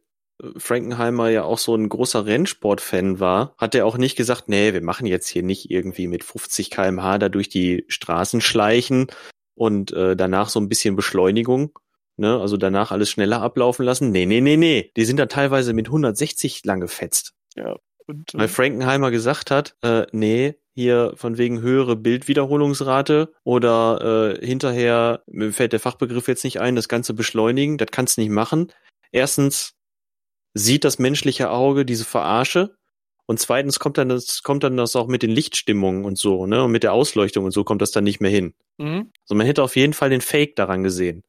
Frankenheimer 0.57 1.29
ja 1.29 1.43
auch 1.43 1.57
so 1.57 1.75
ein 1.75 1.89
großer 1.89 2.25
Rennsport-Fan 2.25 3.19
war, 3.19 3.53
hat 3.57 3.75
er 3.75 3.85
auch 3.85 3.97
nicht 3.97 4.15
gesagt, 4.15 4.49
nee, 4.49 4.73
wir 4.73 4.81
machen 4.81 5.05
jetzt 5.05 5.27
hier 5.27 5.43
nicht 5.43 5.69
irgendwie 5.71 6.07
mit 6.07 6.23
50 6.23 6.71
kmh 6.71 7.17
da 7.19 7.29
durch 7.29 7.49
die 7.49 7.85
Straßen 7.87 8.41
schleichen 8.41 9.07
und 9.55 9.93
äh, 9.93 10.15
danach 10.15 10.49
so 10.49 10.59
ein 10.59 10.69
bisschen 10.69 10.95
Beschleunigung, 10.95 11.77
ne, 12.17 12.39
also 12.39 12.57
danach 12.57 12.91
alles 12.91 13.09
schneller 13.09 13.41
ablaufen 13.41 13.85
lassen. 13.85 14.11
Nee, 14.11 14.25
nee, 14.25 14.41
nee, 14.41 14.57
nee. 14.57 14.91
Die 14.97 15.05
sind 15.05 15.17
da 15.17 15.27
teilweise 15.27 15.73
mit 15.73 15.87
160 15.87 16.65
lang 16.65 16.79
gefetzt. 16.79 17.33
Und, 18.07 18.33
Weil 18.33 18.45
äh, 18.45 18.49
Frankenheimer 18.49 19.11
gesagt 19.11 19.51
hat, 19.51 19.75
äh, 19.81 20.05
nee, 20.11 20.55
hier 20.73 21.13
von 21.15 21.37
wegen 21.37 21.61
höhere 21.61 21.95
Bildwiederholungsrate 21.95 23.33
oder 23.43 24.39
äh, 24.41 24.45
hinterher, 24.45 25.23
mir 25.27 25.53
fällt 25.53 25.73
der 25.73 25.79
Fachbegriff 25.79 26.27
jetzt 26.27 26.43
nicht 26.43 26.59
ein, 26.59 26.75
das 26.75 26.89
Ganze 26.89 27.13
beschleunigen, 27.13 27.77
das 27.77 27.89
kannst 27.91 28.17
du 28.17 28.21
nicht 28.21 28.31
machen. 28.31 28.71
Erstens 29.11 29.75
sieht 30.53 30.83
das 30.83 30.99
menschliche 30.99 31.49
Auge 31.49 31.85
diese 31.85 32.05
Verarsche 32.05 32.75
und 33.25 33.39
zweitens 33.39 33.79
kommt 33.79 33.97
dann 33.97 34.09
das, 34.09 34.43
kommt 34.43 34.63
dann 34.63 34.77
das 34.77 34.95
auch 34.95 35.07
mit 35.07 35.23
den 35.23 35.31
Lichtstimmungen 35.31 36.05
und 36.05 36.17
so, 36.17 36.45
ne, 36.45 36.63
und 36.63 36.71
mit 36.71 36.83
der 36.83 36.93
Ausleuchtung 36.93 37.45
und 37.45 37.51
so 37.51 37.63
kommt 37.63 37.81
das 37.81 37.91
dann 37.91 38.03
nicht 38.03 38.19
mehr 38.19 38.31
hin. 38.31 38.53
mhm. 38.77 39.11
Also 39.21 39.35
man 39.35 39.45
hätte 39.45 39.63
auf 39.63 39.75
jeden 39.75 39.93
Fall 39.93 40.09
den 40.09 40.21
Fake 40.21 40.55
daran 40.55 40.83
gesehen. 40.83 41.23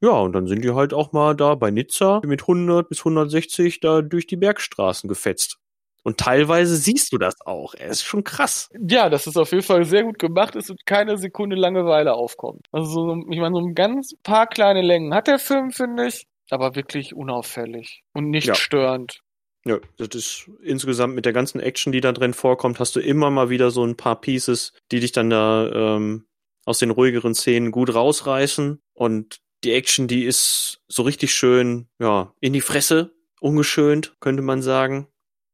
Ja, 0.00 0.10
und 0.10 0.34
dann 0.34 0.46
sind 0.46 0.62
die 0.62 0.74
halt 0.74 0.92
auch 0.92 1.12
mal 1.12 1.34
da 1.34 1.54
bei 1.54 1.70
Nizza 1.70 2.20
mit 2.24 2.42
100 2.42 2.88
bis 2.88 2.98
160 3.00 3.80
da 3.80 4.02
durch 4.02 4.26
die 4.26 4.36
Bergstraßen 4.36 5.08
gefetzt. 5.08 5.58
Und 6.02 6.18
teilweise 6.18 6.76
siehst 6.76 7.12
du 7.12 7.18
das 7.18 7.40
auch. 7.46 7.72
Er 7.74 7.88
ist 7.88 8.02
schon 8.02 8.24
krass. 8.24 8.68
Ja, 8.78 9.08
dass 9.08 9.26
es 9.26 9.38
auf 9.38 9.52
jeden 9.52 9.62
Fall 9.62 9.86
sehr 9.86 10.04
gut 10.04 10.18
gemacht 10.18 10.54
ist 10.54 10.68
und 10.68 10.84
keine 10.84 11.16
Sekunde 11.16 11.56
Langeweile 11.56 12.12
aufkommt. 12.12 12.66
Also 12.72 12.92
so, 12.92 13.24
ich 13.30 13.38
meine, 13.38 13.54
so 13.54 13.66
ein 13.66 13.74
ganz 13.74 14.14
paar 14.22 14.46
kleine 14.46 14.82
Längen 14.82 15.14
hat 15.14 15.26
der 15.26 15.38
Film, 15.38 15.70
finde 15.70 16.08
ich, 16.08 16.26
aber 16.50 16.74
wirklich 16.74 17.14
unauffällig 17.14 18.02
und 18.12 18.30
nicht 18.30 18.46
Ja. 18.46 18.54
störend. 18.54 19.20
Ja, 19.66 19.78
das 19.96 20.08
ist 20.14 20.50
insgesamt 20.62 21.14
mit 21.14 21.24
der 21.24 21.32
ganzen 21.32 21.58
Action, 21.60 21.90
die 21.92 22.02
da 22.02 22.12
drin 22.12 22.34
vorkommt, 22.34 22.78
hast 22.80 22.96
du 22.96 23.00
immer 23.00 23.30
mal 23.30 23.48
wieder 23.48 23.70
so 23.70 23.82
ein 23.84 23.96
paar 23.96 24.20
Pieces, 24.20 24.72
die 24.92 25.00
dich 25.00 25.12
dann 25.12 25.30
da 25.30 25.96
ähm, 25.96 26.26
aus 26.66 26.78
den 26.80 26.90
ruhigeren 26.90 27.34
Szenen 27.34 27.70
gut 27.70 27.94
rausreißen. 27.94 28.80
Und 28.92 29.38
die 29.64 29.72
Action, 29.72 30.06
die 30.06 30.24
ist 30.24 30.80
so 30.88 31.02
richtig 31.02 31.32
schön, 31.34 31.88
ja, 31.98 32.34
in 32.40 32.52
die 32.52 32.60
Fresse, 32.60 33.14
ungeschönt, 33.40 34.14
könnte 34.20 34.42
man 34.42 34.60
sagen. 34.60 35.08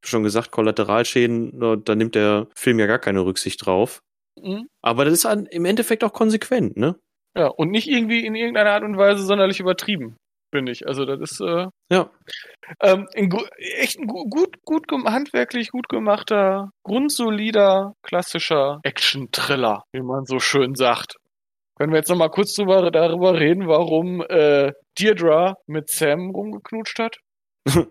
Schon 0.05 0.23
gesagt, 0.25 0.51
Kollateralschäden, 0.51 1.61
da- 1.85 1.95
nimmt 1.95 2.15
der 2.17 2.49
Film 2.57 2.79
ja 2.81 2.87
gar 2.87 2.99
keine 2.99 3.25
Rücksicht 3.25 3.65
drauf. 3.65 4.03
Mhm. 4.41 4.67
Aber 4.83 5.05
das 5.05 5.15
ist 5.15 5.25
im 5.53 5.65
Endeffekt 5.65 6.03
auch 6.03 6.13
konsequent, 6.13 6.77
ne? 6.77 6.99
Ja, 7.37 7.47
und 7.49 7.71
nicht 7.71 7.87
irgendwie 7.89 8.25
in 8.27 8.35
irgendeiner 8.35 8.71
Art 8.71 8.83
und 8.83 8.97
Weise 8.97 9.23
sonderlich 9.25 9.61
übertrieben, 9.61 10.17
finde 10.53 10.73
ich. 10.73 10.87
Also 10.87 11.05
das 11.05 11.21
ist 11.21 11.41
äh, 11.41 11.67
Ja. 11.91 12.11
ähm, 12.83 13.07
ein, 13.15 13.31
echt 13.79 13.99
ein 13.99 14.07
gu- 14.07 14.29
gut, 14.29 14.57
gut 14.65 14.89
gem- 14.89 15.07
handwerklich 15.07 15.71
gut 15.71 15.89
gemachter, 15.89 16.71
grundsolider, 16.85 17.95
klassischer 18.03 18.81
Action-Thriller, 18.83 19.85
wie 19.93 20.03
man 20.03 20.25
so 20.27 20.39
schön 20.39 20.75
sagt. 20.75 21.17
Können 21.79 21.93
wir 21.93 21.99
jetzt 21.99 22.11
noch 22.11 22.17
mal 22.17 22.29
kurz 22.29 22.55
drüber, 22.55 22.91
darüber 22.91 23.39
reden, 23.41 23.67
warum 23.67 24.21
äh, 24.29 24.73
Deirdre 25.01 25.55
mit 25.67 25.89
Sam 25.89 26.31
rumgeknutscht 26.31 26.99
hat? 26.99 27.17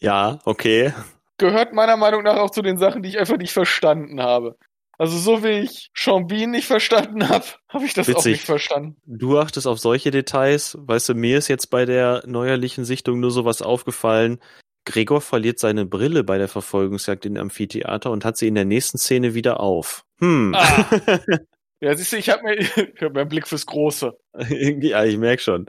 ja, 0.00 0.38
okay. 0.44 0.92
Gehört 1.38 1.72
meiner 1.72 1.96
Meinung 1.96 2.22
nach 2.24 2.36
auch 2.36 2.50
zu 2.50 2.62
den 2.62 2.78
Sachen, 2.78 3.02
die 3.02 3.10
ich 3.10 3.18
einfach 3.18 3.36
nicht 3.36 3.52
verstanden 3.52 4.20
habe. 4.22 4.56
Also 4.98 5.16
so 5.16 5.44
wie 5.44 5.60
ich 5.60 5.90
Bean 6.26 6.50
nicht 6.50 6.66
verstanden 6.66 7.28
habe, 7.28 7.44
habe 7.68 7.84
ich 7.84 7.94
das 7.94 8.08
auch 8.08 8.16
Witzig. 8.16 8.32
nicht 8.32 8.44
verstanden. 8.44 8.96
Du 9.06 9.38
achtest 9.38 9.66
auf 9.66 9.78
solche 9.78 10.10
Details. 10.10 10.76
Weißt 10.80 11.08
du, 11.08 11.14
mir 11.14 11.38
ist 11.38 11.48
jetzt 11.48 11.68
bei 11.70 11.84
der 11.84 12.24
neuerlichen 12.26 12.84
Sichtung 12.84 13.20
nur 13.20 13.30
sowas 13.30 13.62
aufgefallen. 13.62 14.40
Gregor 14.84 15.20
verliert 15.20 15.58
seine 15.58 15.86
Brille 15.86 16.24
bei 16.24 16.38
der 16.38 16.48
Verfolgungsjagd 16.48 17.26
in 17.26 17.38
Amphitheater 17.38 18.10
und 18.10 18.24
hat 18.24 18.36
sie 18.36 18.48
in 18.48 18.54
der 18.54 18.64
nächsten 18.64 18.98
Szene 18.98 19.34
wieder 19.34 19.60
auf. 19.60 20.04
Hm. 20.20 20.54
Ah. 20.54 20.84
Ja, 21.80 21.94
siehst 21.94 22.12
du, 22.12 22.16
ich 22.16 22.28
habe 22.28 22.42
mir, 22.42 22.54
ich 22.58 23.02
hab 23.02 23.12
mir 23.12 23.20
einen 23.20 23.28
Blick 23.28 23.46
fürs 23.46 23.66
Große. 23.66 24.12
ja, 24.48 25.04
ich 25.04 25.16
merk 25.16 25.40
schon. 25.40 25.66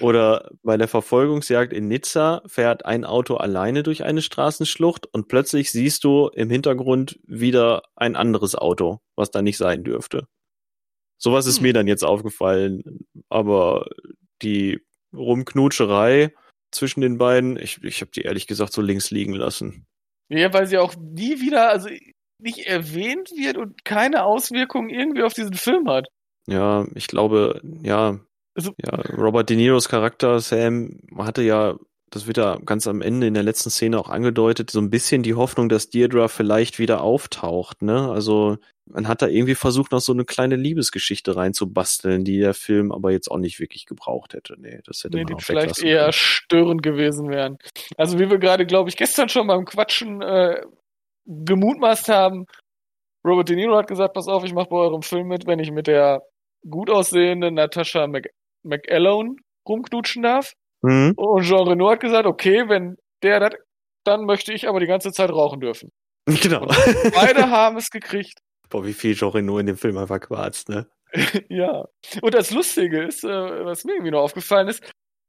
Oder 0.00 0.50
bei 0.62 0.76
der 0.76 0.88
Verfolgungsjagd 0.88 1.72
in 1.72 1.88
Nizza 1.88 2.42
fährt 2.46 2.84
ein 2.84 3.04
Auto 3.04 3.36
alleine 3.36 3.82
durch 3.82 4.04
eine 4.04 4.22
Straßenschlucht 4.22 5.06
und 5.12 5.28
plötzlich 5.28 5.70
siehst 5.70 6.04
du 6.04 6.28
im 6.28 6.50
Hintergrund 6.50 7.18
wieder 7.24 7.82
ein 7.96 8.16
anderes 8.16 8.54
Auto, 8.54 9.00
was 9.16 9.30
da 9.30 9.42
nicht 9.42 9.58
sein 9.58 9.84
dürfte. 9.84 10.26
Sowas 11.18 11.46
ist 11.46 11.58
hm. 11.58 11.62
mir 11.62 11.72
dann 11.72 11.86
jetzt 11.86 12.04
aufgefallen, 12.04 13.06
aber 13.28 13.86
die 14.42 14.80
Rumknutscherei 15.14 16.32
zwischen 16.70 17.00
den 17.00 17.18
beiden, 17.18 17.56
ich, 17.56 17.82
ich 17.84 18.00
habe 18.00 18.10
die 18.10 18.22
ehrlich 18.22 18.46
gesagt 18.46 18.72
so 18.72 18.82
links 18.82 19.10
liegen 19.10 19.34
lassen. 19.34 19.86
Ja, 20.28 20.52
weil 20.52 20.66
sie 20.66 20.78
auch 20.78 20.94
nie 20.96 21.40
wieder, 21.40 21.68
also 21.68 21.88
nicht 22.38 22.66
erwähnt 22.66 23.30
wird 23.36 23.56
und 23.56 23.84
keine 23.84 24.24
Auswirkungen 24.24 24.90
irgendwie 24.90 25.22
auf 25.22 25.34
diesen 25.34 25.54
Film 25.54 25.88
hat. 25.88 26.08
Ja, 26.46 26.86
ich 26.94 27.06
glaube, 27.06 27.60
ja, 27.82 28.18
also, 28.54 28.72
ja, 28.84 28.92
Robert 29.16 29.48
De 29.48 29.56
Niros 29.56 29.88
Charakter 29.88 30.40
Sam 30.40 30.98
hatte 31.16 31.42
ja, 31.42 31.76
das 32.10 32.26
wird 32.26 32.36
ja 32.36 32.58
ganz 32.64 32.86
am 32.86 33.00
Ende 33.00 33.26
in 33.26 33.34
der 33.34 33.42
letzten 33.42 33.70
Szene 33.70 33.98
auch 33.98 34.10
angedeutet, 34.10 34.70
so 34.70 34.80
ein 34.80 34.90
bisschen 34.90 35.22
die 35.22 35.34
Hoffnung, 35.34 35.68
dass 35.68 35.88
Deirdre 35.88 36.28
vielleicht 36.28 36.78
wieder 36.78 37.00
auftaucht, 37.00 37.82
ne? 37.82 38.10
Also 38.10 38.58
man 38.86 39.08
hat 39.08 39.22
da 39.22 39.28
irgendwie 39.28 39.54
versucht, 39.54 39.92
noch 39.92 40.00
so 40.00 40.12
eine 40.12 40.24
kleine 40.24 40.56
Liebesgeschichte 40.56 41.36
reinzubasteln, 41.36 42.24
die 42.24 42.38
der 42.38 42.52
Film 42.52 42.92
aber 42.92 43.12
jetzt 43.12 43.30
auch 43.30 43.38
nicht 43.38 43.60
wirklich 43.60 43.86
gebraucht 43.86 44.34
hätte. 44.34 44.56
Nee, 44.58 44.80
das 44.84 45.04
hätte 45.04 45.16
nee, 45.16 45.24
man 45.24 45.36
die 45.36 45.42
vielleicht 45.42 45.82
eher 45.82 46.00
können. 46.00 46.12
störend 46.12 46.82
gewesen 46.82 47.30
wären. 47.30 47.58
Also 47.96 48.18
wie 48.18 48.28
wir 48.28 48.38
gerade, 48.38 48.66
glaube 48.66 48.90
ich, 48.90 48.96
gestern 48.96 49.28
schon 49.28 49.46
beim 49.46 49.64
Quatschen 49.64 50.20
äh, 50.20 50.60
gemutmaßt 51.26 52.08
haben, 52.08 52.46
Robert 53.24 53.48
De 53.48 53.56
Niro 53.56 53.76
hat 53.76 53.86
gesagt, 53.86 54.14
pass 54.14 54.28
auf, 54.28 54.44
ich 54.44 54.52
mache 54.52 54.68
bei 54.68 54.76
eurem 54.76 55.02
Film 55.02 55.28
mit, 55.28 55.46
wenn 55.46 55.60
ich 55.60 55.70
mit 55.70 55.86
der 55.86 56.22
gut 56.68 56.90
aussehenden 56.90 57.54
Natascha 57.54 58.06
Mc 58.06 58.28
McAlone 58.62 59.36
rumknutschen 59.68 60.22
darf. 60.22 60.52
Mhm. 60.82 61.12
Und 61.16 61.42
Jean 61.44 61.68
Reno 61.68 61.90
hat 61.90 62.00
gesagt, 62.00 62.26
okay, 62.26 62.68
wenn 62.68 62.96
der 63.22 63.40
das, 63.40 63.54
dann 64.04 64.24
möchte 64.24 64.52
ich 64.52 64.68
aber 64.68 64.80
die 64.80 64.86
ganze 64.86 65.12
Zeit 65.12 65.30
rauchen 65.30 65.60
dürfen. 65.60 65.90
Genau. 66.26 66.62
Und 66.62 67.14
beide 67.14 67.50
haben 67.50 67.76
es 67.76 67.90
gekriegt. 67.90 68.38
Boah, 68.68 68.84
wie 68.84 68.92
viel 68.92 69.14
Jean 69.14 69.30
Reno 69.30 69.58
in 69.58 69.66
dem 69.66 69.76
Film 69.76 69.96
einfach 69.96 70.20
quarzt, 70.20 70.68
ne? 70.68 70.88
ja. 71.48 71.84
Und 72.22 72.34
das 72.34 72.50
Lustige 72.50 73.02
ist, 73.04 73.24
äh, 73.24 73.28
was 73.28 73.84
mir 73.84 73.92
irgendwie 73.92 74.12
noch 74.12 74.22
aufgefallen 74.22 74.68
ist, 74.68 74.82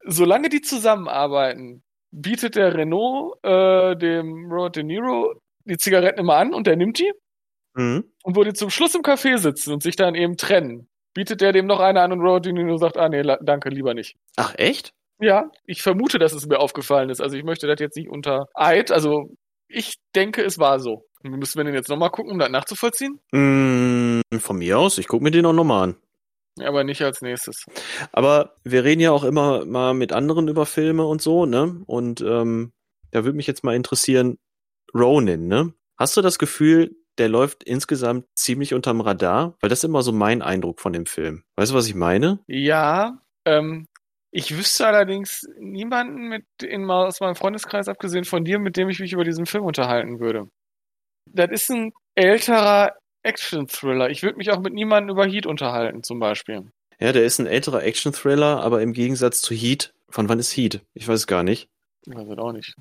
solange 0.06 0.50
die 0.50 0.62
zusammenarbeiten, 0.62 1.84
bietet 2.12 2.56
der 2.56 2.74
Renault 2.74 3.38
äh, 3.44 3.96
dem 3.96 4.52
Robert 4.52 4.76
De 4.76 4.84
Niro 4.84 5.34
die 5.66 5.78
Zigaretten 5.78 6.20
immer 6.20 6.36
an 6.36 6.54
und 6.54 6.68
der 6.68 6.76
nimmt 6.76 7.00
die. 7.00 7.12
Mhm. 7.76 8.04
Und 8.24 8.36
wo 8.36 8.44
die 8.44 8.54
zum 8.54 8.70
Schluss 8.70 8.96
im 8.96 9.02
Café 9.02 9.38
sitzen 9.38 9.74
und 9.74 9.84
sich 9.84 9.96
dann 9.96 10.16
eben 10.16 10.38
trennen, 10.38 10.88
bietet 11.14 11.42
der 11.42 11.52
dem 11.52 11.66
noch 11.66 11.80
eine 11.80 12.02
an 12.02 12.12
und 12.12 12.22
Robert 12.22 12.46
De 12.46 12.54
Niro 12.54 12.78
sagt, 12.78 12.98
ah 12.98 13.10
nee, 13.10 13.24
danke, 13.42 13.70
lieber 13.70 13.94
nicht. 13.94 14.16
Ach, 14.36 14.54
echt? 14.58 14.94
Ja, 15.20 15.52
ich 15.66 15.82
vermute, 15.82 16.20
dass 16.20 16.34
es 16.34 16.46
mir 16.48 16.60
aufgefallen 16.60 17.10
ist. 17.10 17.22
Also 17.22 17.38
ich 17.38 17.44
möchte 17.44 17.68
das 17.68 17.80
jetzt 17.80 17.96
nicht 17.96 18.10
unter 18.10 18.48
Eid, 18.54 18.92
also 18.92 19.30
ich 19.68 19.96
denke, 20.16 20.44
es 20.44 20.60
war 20.60 20.80
so. 20.80 21.06
Müssen 21.24 21.58
wir 21.58 21.64
den 21.64 21.74
jetzt 21.74 21.90
nochmal 21.90 22.10
gucken, 22.10 22.34
um 22.34 22.40
das 22.40 22.50
nachzuvollziehen? 22.50 23.20
Mm, 23.32 24.20
von 24.40 24.58
mir 24.58 24.78
aus, 24.78 24.98
ich 24.98 25.08
gucke 25.08 25.24
mir 25.24 25.32
den 25.32 25.46
auch 25.46 25.54
nochmal 25.54 25.84
an. 25.90 25.96
Ja, 26.58 26.68
aber 26.68 26.84
nicht 26.84 27.02
als 27.02 27.22
nächstes. 27.22 27.66
Aber 28.12 28.56
wir 28.64 28.84
reden 28.84 29.02
ja 29.02 29.12
auch 29.12 29.24
immer 29.24 29.66
mal 29.66 29.94
mit 29.94 30.12
anderen 30.12 30.48
über 30.48 30.66
Filme 30.66 31.06
und 31.06 31.22
so, 31.22 31.46
ne? 31.46 31.82
Und 31.88 32.22
ähm, 32.22 32.74
da 33.12 33.24
würde 33.24 33.38
mich 33.38 33.48
jetzt 33.48 33.64
mal 33.64 33.76
interessieren, 33.76 34.38
Ronin, 34.94 35.48
ne? 35.48 35.74
Hast 35.98 36.16
du 36.18 36.22
das 36.22 36.38
Gefühl, 36.38 36.96
der 37.18 37.30
läuft 37.30 37.64
insgesamt 37.64 38.26
ziemlich 38.36 38.74
unterm 38.74 39.02
Radar? 39.02 39.56
Weil 39.62 39.70
das 39.70 39.80
ist 39.80 39.86
immer 39.86 40.04
so 40.04 40.12
mein 40.12 40.42
Eindruck 40.42 40.80
von 40.80 40.94
dem 40.94 41.06
Film. 41.06 41.44
Weißt 41.56 41.72
du, 41.72 41.76
was 41.76 41.88
ich 41.88 41.96
meine? 41.96 42.40
Ja, 42.48 43.22
ähm, 43.46 43.88
ich 44.32 44.58
wüsste 44.58 44.88
allerdings 44.88 45.48
niemanden 45.60 46.28
mit 46.28 46.46
in, 46.64 46.90
aus 46.90 47.20
meinem 47.20 47.36
Freundeskreis, 47.36 47.88
abgesehen 47.88 48.26
von 48.26 48.44
dir, 48.44 48.58
mit 48.58 48.78
dem 48.78 48.90
ich 48.90 49.00
mich 49.00 49.14
über 49.14 49.24
diesen 49.24 49.46
Film 49.46 49.64
unterhalten 49.64 50.20
würde. 50.20 50.50
Das 51.32 51.52
ist 51.52 51.70
ein 51.70 51.94
älterer 52.16 52.96
Action-Thriller. 53.24 54.10
Ich 54.10 54.24
würde 54.24 54.38
mich 54.38 54.52
auch 54.52 54.60
mit 54.60 54.74
niemandem 54.74 55.16
über 55.16 55.26
Heat 55.26 55.46
unterhalten, 55.46 56.04
zum 56.04 56.20
Beispiel. 56.20 56.72
Ja, 57.00 57.12
der 57.12 57.26
ist 57.26 57.40
ein 57.40 57.48
älterer 57.48 57.84
Action-Thriller, 57.84 58.62
aber 58.62 58.82
im 58.82 58.94
Gegensatz 58.94 59.42
zu 59.42 59.54
Heat, 59.54 59.94
von 60.10 60.30
wann 60.30 60.40
ist 60.40 60.56
Heat? 60.56 60.82
Ich 60.94 61.08
weiß 61.08 61.22
es 61.22 61.28
gar 61.28 61.44
nicht. 61.44 61.70
Ich 62.06 62.16
weiß 62.16 62.28
es 62.28 62.38
auch 62.38 62.52
nicht. 62.52 62.76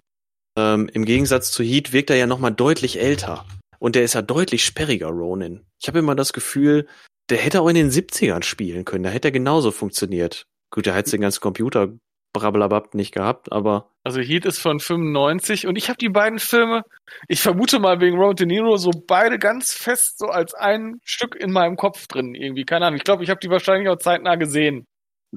Ähm, 0.57 0.89
Im 0.93 1.05
Gegensatz 1.05 1.51
zu 1.51 1.63
Heat 1.63 1.93
wirkt 1.93 2.11
er 2.11 2.17
ja 2.17 2.27
nochmal 2.27 2.53
deutlich 2.53 3.01
älter. 3.01 3.47
Und 3.83 3.97
der 3.97 4.05
ist 4.05 4.15
ja 4.15 4.23
deutlich 4.23 4.65
sperriger, 4.65 5.09
Ronin. 5.09 5.67
Ich 5.81 5.89
habe 5.89 5.99
immer 5.99 6.15
das 6.15 6.33
Gefühl, 6.33 6.87
der 7.31 7.39
hätte 7.39 7.61
auch 7.61 7.69
in 7.69 7.75
den 7.75 7.91
70ern 7.91 8.45
spielen 8.45 8.85
können. 8.85 9.03
Da 9.03 9.11
hätte 9.11 9.27
er 9.27 9.33
genauso 9.33 9.73
funktioniert. 9.73 10.47
Gut, 10.71 10.87
der 10.87 10.95
hat 10.95 11.13
den 11.13 11.21
ganzen 11.21 11.41
Computer 11.41 11.89
brablabab 12.33 12.95
nicht 12.95 13.13
gehabt, 13.13 13.51
aber. 13.51 13.91
Also 14.05 14.21
Heat 14.21 14.47
ist 14.47 14.61
von 14.61 14.79
95 14.79 15.67
und 15.67 15.75
ich 15.75 15.89
habe 15.89 15.99
die 15.99 16.11
beiden 16.11 16.39
Filme, 16.39 16.85
ich 17.27 17.41
vermute 17.41 17.81
mal 17.81 18.01
wegen 18.01 18.19
Robert 18.19 18.39
De 18.39 18.47
Niro, 18.47 18.77
so 18.77 18.93
beide 18.93 19.41
ganz 19.41 19.73
fest 19.73 20.17
so 20.17 20.27
als 20.27 20.55
ein 20.55 21.01
Stück 21.03 21.35
in 21.35 21.51
meinem 21.51 21.75
Kopf 21.75 22.07
drin 22.07 22.37
irgendwie. 22.37 22.65
Keine 22.65 22.87
Ahnung. 22.87 22.99
Ich 22.99 23.05
glaube, 23.05 23.25
ich 23.25 23.31
habe 23.31 23.41
die 23.41 23.51
wahrscheinlich 23.51 23.89
auch 23.89 23.99
zeitnah 23.99 24.37
gesehen. 24.37 24.87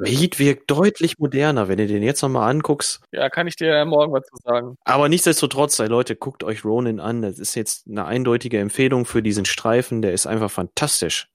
Heat 0.03 0.39
wirkt 0.39 0.69
deutlich 0.69 1.19
moderner, 1.19 1.67
wenn 1.67 1.77
du 1.77 1.87
den 1.87 2.03
jetzt 2.03 2.21
nochmal 2.21 2.49
anguckst. 2.49 3.01
Ja, 3.11 3.29
kann 3.29 3.47
ich 3.47 3.55
dir 3.55 3.67
ja 3.67 3.85
morgen 3.85 4.11
was 4.11 4.25
zu 4.25 4.35
sagen. 4.43 4.75
Aber 4.83 5.07
nichtsdestotrotz, 5.07 5.77
Leute, 5.79 6.15
guckt 6.15 6.43
euch 6.43 6.65
Ronin 6.65 6.99
an. 6.99 7.21
Das 7.21 7.39
ist 7.39 7.55
jetzt 7.55 7.87
eine 7.87 8.05
eindeutige 8.05 8.59
Empfehlung 8.59 9.05
für 9.05 9.21
diesen 9.21 9.45
Streifen. 9.45 10.01
Der 10.01 10.11
ist 10.11 10.27
einfach 10.27 10.51
fantastisch. 10.51 11.29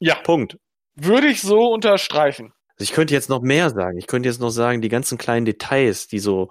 Ja. 0.00 0.14
Punkt. 0.14 0.56
Würde 0.94 1.26
ich 1.26 1.42
so 1.42 1.72
unterstreichen. 1.72 2.52
Also 2.76 2.84
ich 2.84 2.92
könnte 2.92 3.14
jetzt 3.14 3.28
noch 3.28 3.42
mehr 3.42 3.70
sagen. 3.70 3.98
Ich 3.98 4.06
könnte 4.06 4.28
jetzt 4.28 4.40
noch 4.40 4.50
sagen, 4.50 4.80
die 4.80 4.88
ganzen 4.88 5.18
kleinen 5.18 5.44
Details, 5.44 6.06
die 6.06 6.18
so 6.18 6.48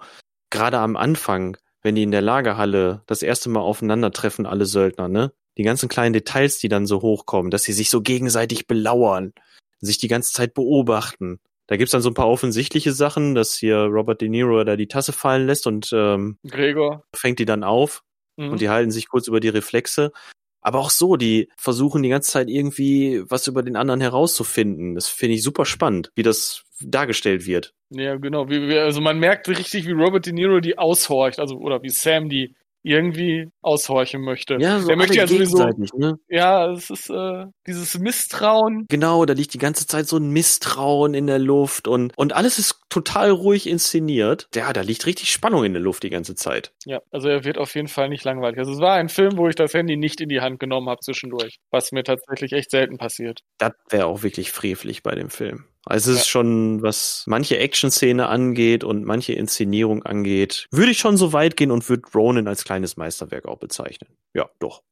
gerade 0.50 0.78
am 0.78 0.96
Anfang, 0.96 1.56
wenn 1.82 1.94
die 1.94 2.02
in 2.02 2.10
der 2.10 2.22
Lagerhalle 2.22 3.02
das 3.06 3.22
erste 3.22 3.48
Mal 3.48 3.60
aufeinandertreffen, 3.60 4.46
alle 4.46 4.66
Söldner, 4.66 5.08
ne? 5.08 5.32
Die 5.56 5.62
ganzen 5.62 5.88
kleinen 5.88 6.12
Details, 6.12 6.58
die 6.58 6.68
dann 6.68 6.86
so 6.86 7.02
hochkommen, 7.02 7.50
dass 7.50 7.64
sie 7.64 7.72
sich 7.72 7.90
so 7.90 8.02
gegenseitig 8.02 8.66
belauern 8.66 9.32
sich 9.80 9.98
die 9.98 10.08
ganze 10.08 10.32
Zeit 10.32 10.54
beobachten. 10.54 11.40
Da 11.66 11.76
gibt's 11.76 11.92
dann 11.92 12.02
so 12.02 12.10
ein 12.10 12.14
paar 12.14 12.28
offensichtliche 12.28 12.92
Sachen, 12.92 13.34
dass 13.34 13.56
hier 13.56 13.76
Robert 13.76 14.20
De 14.20 14.28
Niro 14.28 14.64
da 14.64 14.76
die 14.76 14.88
Tasse 14.88 15.12
fallen 15.12 15.46
lässt 15.46 15.66
und 15.66 15.90
ähm, 15.92 16.36
Gregor 16.46 17.04
fängt 17.14 17.38
die 17.38 17.44
dann 17.44 17.62
auf 17.62 18.02
mhm. 18.36 18.50
und 18.50 18.60
die 18.60 18.68
halten 18.68 18.90
sich 18.90 19.08
kurz 19.08 19.28
über 19.28 19.38
die 19.40 19.48
Reflexe. 19.48 20.10
Aber 20.62 20.78
auch 20.80 20.90
so, 20.90 21.16
die 21.16 21.48
versuchen 21.56 22.02
die 22.02 22.08
ganze 22.08 22.32
Zeit 22.32 22.48
irgendwie 22.48 23.22
was 23.26 23.46
über 23.46 23.62
den 23.62 23.76
anderen 23.76 24.00
herauszufinden. 24.00 24.94
Das 24.94 25.08
finde 25.08 25.36
ich 25.36 25.42
super 25.42 25.64
spannend, 25.64 26.10
wie 26.16 26.22
das 26.22 26.64
dargestellt 26.80 27.46
wird. 27.46 27.72
Ja, 27.90 28.16
genau. 28.16 28.48
Wie, 28.48 28.68
wie, 28.68 28.78
also 28.78 29.00
man 29.00 29.18
merkt 29.18 29.48
richtig, 29.48 29.86
wie 29.86 29.92
Robert 29.92 30.26
De 30.26 30.32
Niro 30.32 30.60
die 30.60 30.76
aushorcht, 30.76 31.38
also 31.38 31.56
oder 31.56 31.82
wie 31.82 31.88
Sam 31.88 32.28
die 32.28 32.54
irgendwie 32.82 33.48
aushorchen 33.62 34.22
möchte. 34.22 34.56
Ja, 34.58 34.78
so 34.78 34.88
der 34.88 34.96
möchte 34.96 35.16
ja 35.16 35.26
sowieso. 35.26 35.68
Ne? 35.96 36.18
Ja, 36.28 36.70
es 36.72 36.90
ist 36.90 37.10
äh, 37.10 37.46
dieses 37.66 37.98
Misstrauen. 37.98 38.86
Genau, 38.88 39.24
da 39.26 39.34
liegt 39.34 39.54
die 39.54 39.58
ganze 39.58 39.86
Zeit 39.86 40.06
so 40.06 40.16
ein 40.16 40.30
Misstrauen 40.30 41.14
in 41.14 41.26
der 41.26 41.38
Luft 41.38 41.88
und 41.88 42.16
und 42.16 42.32
alles 42.32 42.58
ist 42.58 42.80
total 42.88 43.30
ruhig 43.30 43.68
inszeniert. 43.68 44.48
Ja, 44.54 44.72
da 44.72 44.80
liegt 44.80 45.06
richtig 45.06 45.30
Spannung 45.30 45.64
in 45.64 45.72
der 45.72 45.82
Luft 45.82 46.02
die 46.02 46.10
ganze 46.10 46.34
Zeit. 46.34 46.72
Ja, 46.84 47.00
also 47.10 47.28
er 47.28 47.44
wird 47.44 47.58
auf 47.58 47.74
jeden 47.74 47.88
Fall 47.88 48.08
nicht 48.08 48.24
langweilig. 48.24 48.58
Also 48.58 48.72
es 48.72 48.80
war 48.80 48.94
ein 48.94 49.08
Film, 49.08 49.36
wo 49.36 49.48
ich 49.48 49.54
das 49.54 49.74
Handy 49.74 49.96
nicht 49.96 50.20
in 50.20 50.28
die 50.28 50.40
Hand 50.40 50.58
genommen 50.58 50.88
habe 50.88 51.00
zwischendurch, 51.00 51.58
was 51.70 51.92
mir 51.92 52.02
tatsächlich 52.02 52.52
echt 52.52 52.70
selten 52.70 52.98
passiert. 52.98 53.40
Das 53.58 53.72
wäre 53.90 54.06
auch 54.06 54.22
wirklich 54.22 54.50
frevelig 54.52 55.02
bei 55.02 55.14
dem 55.14 55.30
Film. 55.30 55.64
Also 55.86 56.10
es 56.10 56.16
ja. 56.16 56.20
ist 56.22 56.28
schon, 56.28 56.82
was 56.82 57.24
manche 57.26 57.58
Action-Szene 57.58 58.28
angeht 58.28 58.84
und 58.84 59.04
manche 59.04 59.32
Inszenierung 59.32 60.02
angeht, 60.02 60.66
würde 60.70 60.90
ich 60.90 60.98
schon 60.98 61.16
so 61.16 61.32
weit 61.32 61.56
gehen 61.56 61.70
und 61.70 61.88
würde 61.88 62.02
Ronin 62.14 62.48
als 62.48 62.64
kleines 62.64 62.96
Meisterwerk 62.96 63.46
auch 63.46 63.58
bezeichnen. 63.58 64.10
Ja, 64.34 64.50
doch. 64.58 64.82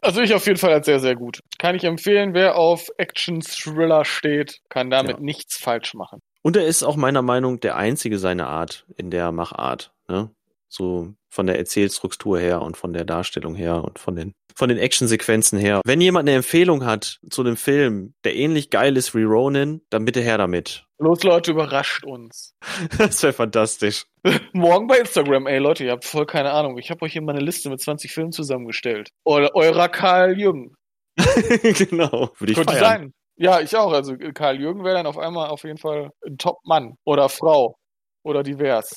Also 0.00 0.20
ich 0.20 0.32
auf 0.32 0.46
jeden 0.46 0.58
Fall 0.58 0.72
als 0.72 0.86
sehr, 0.86 1.00
sehr 1.00 1.16
gut. 1.16 1.40
Kann 1.58 1.74
ich 1.74 1.84
empfehlen, 1.84 2.34
wer 2.34 2.56
auf 2.56 2.88
Action-Thriller 2.98 4.04
steht, 4.04 4.60
kann 4.68 4.90
damit 4.90 5.16
ja. 5.16 5.22
nichts 5.22 5.58
falsch 5.58 5.94
machen. 5.94 6.20
Und 6.42 6.56
er 6.56 6.66
ist 6.66 6.82
auch 6.82 6.96
meiner 6.96 7.22
Meinung 7.22 7.60
der 7.60 7.76
einzige 7.76 8.18
seiner 8.18 8.48
Art 8.48 8.86
in 8.96 9.10
der 9.10 9.32
Machart. 9.32 9.92
Ne? 10.08 10.30
So 10.72 11.12
von 11.28 11.46
der 11.46 11.58
Erzählstruktur 11.58 12.38
her 12.38 12.62
und 12.62 12.78
von 12.78 12.94
der 12.94 13.04
Darstellung 13.04 13.54
her 13.54 13.84
und 13.84 13.98
von 13.98 14.16
den 14.16 14.32
von 14.56 14.70
den 14.70 14.78
Actionsequenzen 14.78 15.58
her. 15.58 15.82
Wenn 15.84 16.00
jemand 16.00 16.28
eine 16.28 16.36
Empfehlung 16.36 16.84
hat 16.84 17.20
zu 17.28 17.42
einem 17.42 17.58
Film, 17.58 18.14
der 18.24 18.36
ähnlich 18.36 18.70
geil 18.70 18.96
ist 18.96 19.14
wie 19.14 19.22
Ronin, 19.22 19.82
dann 19.90 20.06
bitte 20.06 20.20
her 20.20 20.38
damit. 20.38 20.86
Los 20.98 21.22
Leute, 21.24 21.50
überrascht 21.50 22.04
uns. 22.04 22.54
das 22.98 23.22
wäre 23.22 23.34
fantastisch. 23.34 24.06
Morgen 24.54 24.86
bei 24.86 24.98
Instagram, 24.98 25.46
ey 25.46 25.58
Leute, 25.58 25.84
ihr 25.84 25.92
habt 25.92 26.06
voll 26.06 26.24
keine 26.24 26.52
Ahnung. 26.52 26.78
Ich 26.78 26.90
habe 26.90 27.02
euch 27.02 27.12
hier 27.12 27.22
mal 27.22 27.34
eine 27.34 27.44
Liste 27.44 27.68
mit 27.68 27.80
20 27.80 28.10
Filmen 28.10 28.32
zusammengestellt. 28.32 29.10
Oder 29.24 29.54
eurer 29.54 29.90
Karl 29.90 30.38
Jürgen. 30.38 30.74
genau, 31.16 32.30
würde 32.38 32.52
ich 32.52 32.56
Könnte 32.56 32.72
feiern. 32.72 32.80
sein. 32.80 33.14
Ja, 33.36 33.60
ich 33.60 33.76
auch. 33.76 33.92
Also 33.92 34.16
Karl 34.32 34.58
Jürgen 34.58 34.84
wäre 34.84 34.96
dann 34.96 35.06
auf 35.06 35.18
einmal 35.18 35.48
auf 35.48 35.64
jeden 35.64 35.78
Fall 35.78 36.10
ein 36.26 36.38
Top-Mann 36.38 36.94
oder 37.04 37.28
Frau 37.28 37.76
oder 38.24 38.42
divers. 38.42 38.96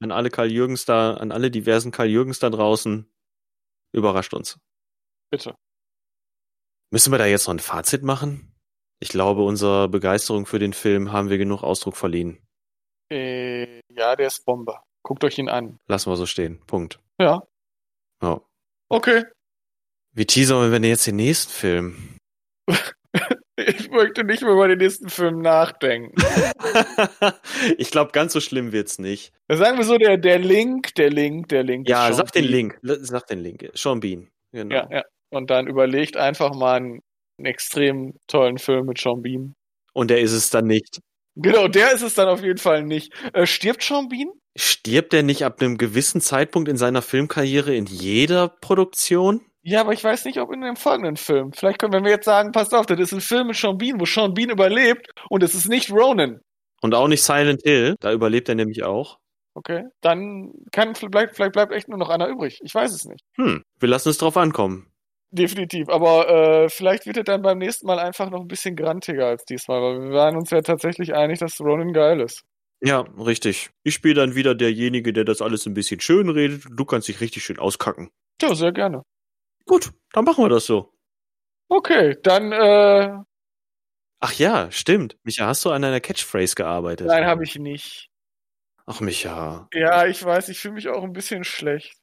An 0.00 0.10
alle 0.10 0.30
Karl 0.30 0.50
Jürgens 0.50 0.84
da, 0.84 1.14
an 1.14 1.32
alle 1.32 1.50
diversen 1.50 1.90
Karl 1.90 2.08
Jürgens 2.08 2.38
da 2.38 2.50
draußen. 2.50 3.10
Überrascht 3.92 4.34
uns. 4.34 4.58
Bitte. 5.30 5.54
Müssen 6.90 7.12
wir 7.12 7.18
da 7.18 7.26
jetzt 7.26 7.46
noch 7.46 7.54
ein 7.54 7.60
Fazit 7.60 8.02
machen? 8.02 8.54
Ich 9.00 9.08
glaube, 9.08 9.42
unserer 9.42 9.88
Begeisterung 9.88 10.46
für 10.46 10.58
den 10.58 10.72
Film 10.72 11.12
haben 11.12 11.28
wir 11.28 11.38
genug 11.38 11.62
Ausdruck 11.62 11.96
verliehen. 11.96 12.38
Äh, 13.10 13.80
ja, 13.90 14.16
der 14.16 14.26
ist 14.28 14.44
Bombe. 14.44 14.80
Guckt 15.02 15.24
euch 15.24 15.38
ihn 15.38 15.48
an. 15.48 15.78
Lassen 15.86 16.10
wir 16.10 16.16
so 16.16 16.26
stehen. 16.26 16.60
Punkt. 16.66 17.00
Ja. 17.20 17.42
Ja. 18.22 18.40
Okay. 18.88 19.24
Wie 20.12 20.26
teasern 20.26 20.62
wir 20.62 20.70
denn 20.70 20.88
jetzt 20.88 21.06
den 21.06 21.16
nächsten 21.16 21.52
Film? 21.52 22.18
Ich 23.78 23.90
möchte 23.90 24.22
nicht 24.22 24.42
mehr 24.42 24.52
über 24.52 24.68
den 24.68 24.78
nächsten 24.78 25.08
Film 25.08 25.40
nachdenken. 25.40 26.14
ich 27.78 27.90
glaube, 27.90 28.12
ganz 28.12 28.32
so 28.32 28.40
schlimm 28.40 28.72
wird's 28.72 28.98
nicht. 28.98 29.32
Sagen 29.48 29.76
wir 29.76 29.84
so, 29.84 29.98
der, 29.98 30.18
der 30.18 30.38
Link, 30.38 30.94
der 30.94 31.10
Link, 31.10 31.48
der 31.48 31.64
Link. 31.64 31.88
Ja, 31.88 32.12
sag 32.12 32.30
den 32.32 32.44
Sean 32.44 32.52
Link. 32.52 32.78
Sag 32.82 33.26
den 33.26 33.40
Link. 33.40 33.68
Sean 33.74 34.00
Bean. 34.00 34.20
Bean. 34.20 34.30
Genau. 34.52 34.74
Ja, 34.74 34.88
ja. 34.90 35.02
Und 35.30 35.50
dann 35.50 35.66
überlegt 35.66 36.16
einfach 36.16 36.54
mal 36.54 36.76
einen, 36.76 37.00
einen 37.38 37.46
extrem 37.46 38.14
tollen 38.28 38.58
Film 38.58 38.86
mit 38.86 38.98
Sean 38.98 39.22
Bean. 39.22 39.54
Und 39.92 40.10
der 40.10 40.20
ist 40.20 40.32
es 40.32 40.50
dann 40.50 40.66
nicht. 40.66 41.00
Genau, 41.34 41.68
der 41.68 41.92
ist 41.92 42.02
es 42.02 42.14
dann 42.14 42.28
auf 42.28 42.42
jeden 42.42 42.58
Fall 42.58 42.82
nicht. 42.84 43.12
Äh, 43.32 43.46
stirbt 43.46 43.82
Sean 43.82 44.08
Bean? 44.08 44.30
Stirbt 44.56 45.12
der 45.12 45.22
nicht 45.22 45.44
ab 45.44 45.60
einem 45.60 45.76
gewissen 45.76 46.20
Zeitpunkt 46.20 46.68
in 46.68 46.76
seiner 46.76 47.02
Filmkarriere 47.02 47.74
in 47.74 47.86
jeder 47.86 48.48
Produktion? 48.48 49.42
Ja, 49.68 49.80
aber 49.80 49.92
ich 49.92 50.04
weiß 50.04 50.26
nicht, 50.26 50.38
ob 50.38 50.52
in 50.52 50.60
dem 50.60 50.76
folgenden 50.76 51.16
Film. 51.16 51.52
Vielleicht 51.52 51.80
können, 51.80 52.04
wir 52.04 52.10
jetzt 52.12 52.24
sagen, 52.24 52.52
passt 52.52 52.72
auf, 52.72 52.86
das 52.86 53.00
ist 53.00 53.12
ein 53.12 53.20
Film 53.20 53.48
mit 53.48 53.56
Sean 53.56 53.76
Bean, 53.76 53.98
wo 53.98 54.06
Sean 54.06 54.32
Bean 54.32 54.50
überlebt 54.50 55.10
und 55.28 55.42
es 55.42 55.56
ist 55.56 55.68
nicht 55.68 55.90
Ronan. 55.90 56.40
Und 56.82 56.94
auch 56.94 57.08
nicht 57.08 57.24
Silent 57.24 57.62
Hill. 57.64 57.96
Da 57.98 58.12
überlebt 58.12 58.48
er 58.48 58.54
nämlich 58.54 58.84
auch. 58.84 59.18
Okay, 59.54 59.82
dann 60.02 60.52
kann 60.70 60.94
vielleicht, 60.94 61.34
vielleicht 61.34 61.54
bleibt 61.54 61.72
echt 61.72 61.88
nur 61.88 61.98
noch 61.98 62.10
einer 62.10 62.28
übrig. 62.28 62.60
Ich 62.62 62.72
weiß 62.72 62.94
es 62.94 63.06
nicht. 63.06 63.24
Hm, 63.38 63.64
wir 63.80 63.88
lassen 63.88 64.10
es 64.10 64.18
drauf 64.18 64.36
ankommen. 64.36 64.86
Definitiv. 65.32 65.88
Aber 65.88 66.28
äh, 66.28 66.68
vielleicht 66.68 67.06
wird 67.06 67.16
er 67.16 67.24
dann 67.24 67.42
beim 67.42 67.58
nächsten 67.58 67.88
Mal 67.88 67.98
einfach 67.98 68.30
noch 68.30 68.42
ein 68.42 68.48
bisschen 68.48 68.76
grantiger 68.76 69.26
als 69.26 69.44
diesmal, 69.46 69.82
weil 69.82 70.00
wir 70.00 70.16
waren 70.16 70.36
uns 70.36 70.50
ja 70.50 70.62
tatsächlich 70.62 71.12
einig, 71.12 71.40
dass 71.40 71.60
Ronan 71.60 71.92
geil 71.92 72.20
ist. 72.20 72.44
Ja, 72.80 73.00
richtig. 73.18 73.70
Ich 73.82 73.94
spiele 73.94 74.14
dann 74.14 74.36
wieder 74.36 74.54
derjenige, 74.54 75.12
der 75.12 75.24
das 75.24 75.42
alles 75.42 75.66
ein 75.66 75.74
bisschen 75.74 75.98
schön 75.98 76.28
redet. 76.28 76.66
Du 76.70 76.84
kannst 76.84 77.08
dich 77.08 77.20
richtig 77.20 77.42
schön 77.42 77.58
auskacken. 77.58 78.10
Ja, 78.40 78.54
sehr 78.54 78.70
gerne. 78.70 79.02
Gut, 79.66 79.92
dann 80.12 80.24
machen 80.24 80.44
wir 80.44 80.48
das 80.48 80.66
so. 80.66 80.92
Okay, 81.68 82.16
dann 82.22 82.52
äh, 82.52 83.18
Ach 84.20 84.32
ja, 84.32 84.70
stimmt. 84.70 85.16
Micha, 85.24 85.46
hast 85.46 85.64
du 85.64 85.70
an 85.70 85.82
deiner 85.82 86.00
Catchphrase 86.00 86.54
gearbeitet? 86.54 87.06
nein, 87.06 87.26
habe 87.26 87.44
ich 87.44 87.58
nicht. 87.58 88.08
Ach, 88.86 89.00
Micha. 89.00 89.68
Ja, 89.74 90.06
ich 90.06 90.24
weiß, 90.24 90.48
ich 90.48 90.60
fühle 90.60 90.74
mich 90.74 90.88
auch 90.88 91.02
ein 91.02 91.12
bisschen 91.12 91.44
schlecht. 91.44 91.94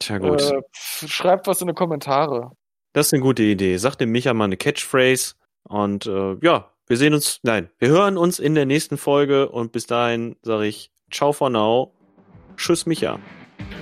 Tja, 0.00 0.18
gut. 0.18 0.42
Äh, 0.42 0.62
schreibt 0.72 1.46
was 1.46 1.60
in 1.60 1.68
die 1.68 1.74
Kommentare. 1.74 2.50
Das 2.92 3.06
ist 3.06 3.14
eine 3.14 3.22
gute 3.22 3.42
Idee. 3.44 3.76
Sag 3.76 3.96
dem 3.96 4.10
Micha 4.10 4.34
mal 4.34 4.44
eine 4.44 4.56
Catchphrase. 4.56 5.34
Und 5.62 6.06
äh, 6.06 6.36
ja, 6.42 6.70
wir 6.86 6.96
sehen 6.96 7.14
uns, 7.14 7.40
nein, 7.42 7.70
wir 7.78 7.88
hören 7.88 8.18
uns 8.18 8.38
in 8.38 8.54
der 8.54 8.66
nächsten 8.66 8.98
Folge. 8.98 9.48
Und 9.48 9.72
bis 9.72 9.86
dahin 9.86 10.36
sage 10.42 10.66
ich 10.66 10.90
Ciao 11.10 11.32
for 11.32 11.50
now. 11.50 11.92
Tschüss, 12.56 12.86
Micha. 12.86 13.18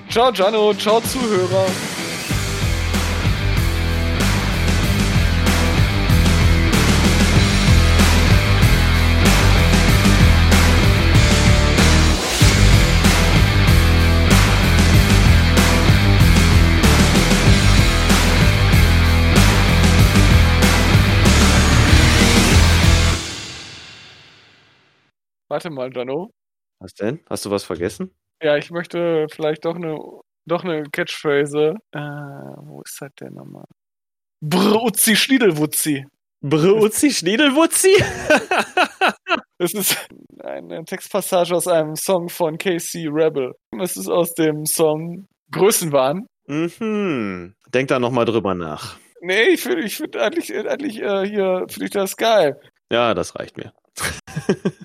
Ciao, 0.08 0.30
Jano. 0.30 0.74
Ciao, 0.74 1.00
Zuhörer. 1.00 1.66
Warte 25.62 25.76
mal, 25.76 25.92
Jano. 25.94 26.32
Was 26.80 26.92
denn? 26.94 27.20
Hast 27.30 27.44
du 27.44 27.50
was 27.52 27.62
vergessen? 27.62 28.12
Ja, 28.42 28.56
ich 28.56 28.72
möchte 28.72 29.28
vielleicht 29.30 29.64
doch 29.64 29.76
eine, 29.76 29.96
doch 30.44 30.64
eine 30.64 30.82
Catchphrase. 30.90 31.76
Äh, 31.92 31.98
wo 32.00 32.82
ist 32.84 33.00
das 33.00 33.10
denn 33.20 33.34
nochmal? 33.34 33.66
Brutzi 34.40 35.14
Schniedelwutzi. 35.14 36.04
Brutzi 36.40 37.10
Schniedelwutzi? 37.12 37.94
Das 39.58 39.74
ist 39.74 40.08
eine 40.42 40.84
Textpassage 40.84 41.54
aus 41.54 41.68
einem 41.68 41.94
Song 41.94 42.28
von 42.28 42.58
KC 42.58 43.06
Rebel. 43.08 43.52
Das 43.70 43.96
ist 43.96 44.08
aus 44.08 44.34
dem 44.34 44.66
Song 44.66 45.28
Größenwahn. 45.52 46.26
mhm. 46.48 47.54
Denk 47.72 47.86
da 47.86 48.00
nochmal 48.00 48.24
drüber 48.24 48.56
nach. 48.56 48.98
Nee, 49.20 49.50
ich 49.50 49.62
finde 49.62 49.84
ich 49.84 49.98
find 49.98 50.16
eigentlich, 50.16 50.52
eigentlich 50.52 51.00
äh, 51.00 51.28
hier, 51.28 51.64
finde 51.68 51.84
ich 51.84 51.90
das 51.92 52.16
geil. 52.16 52.58
Ja, 52.90 53.14
das 53.14 53.38
reicht 53.38 53.56
mir. 53.56 53.72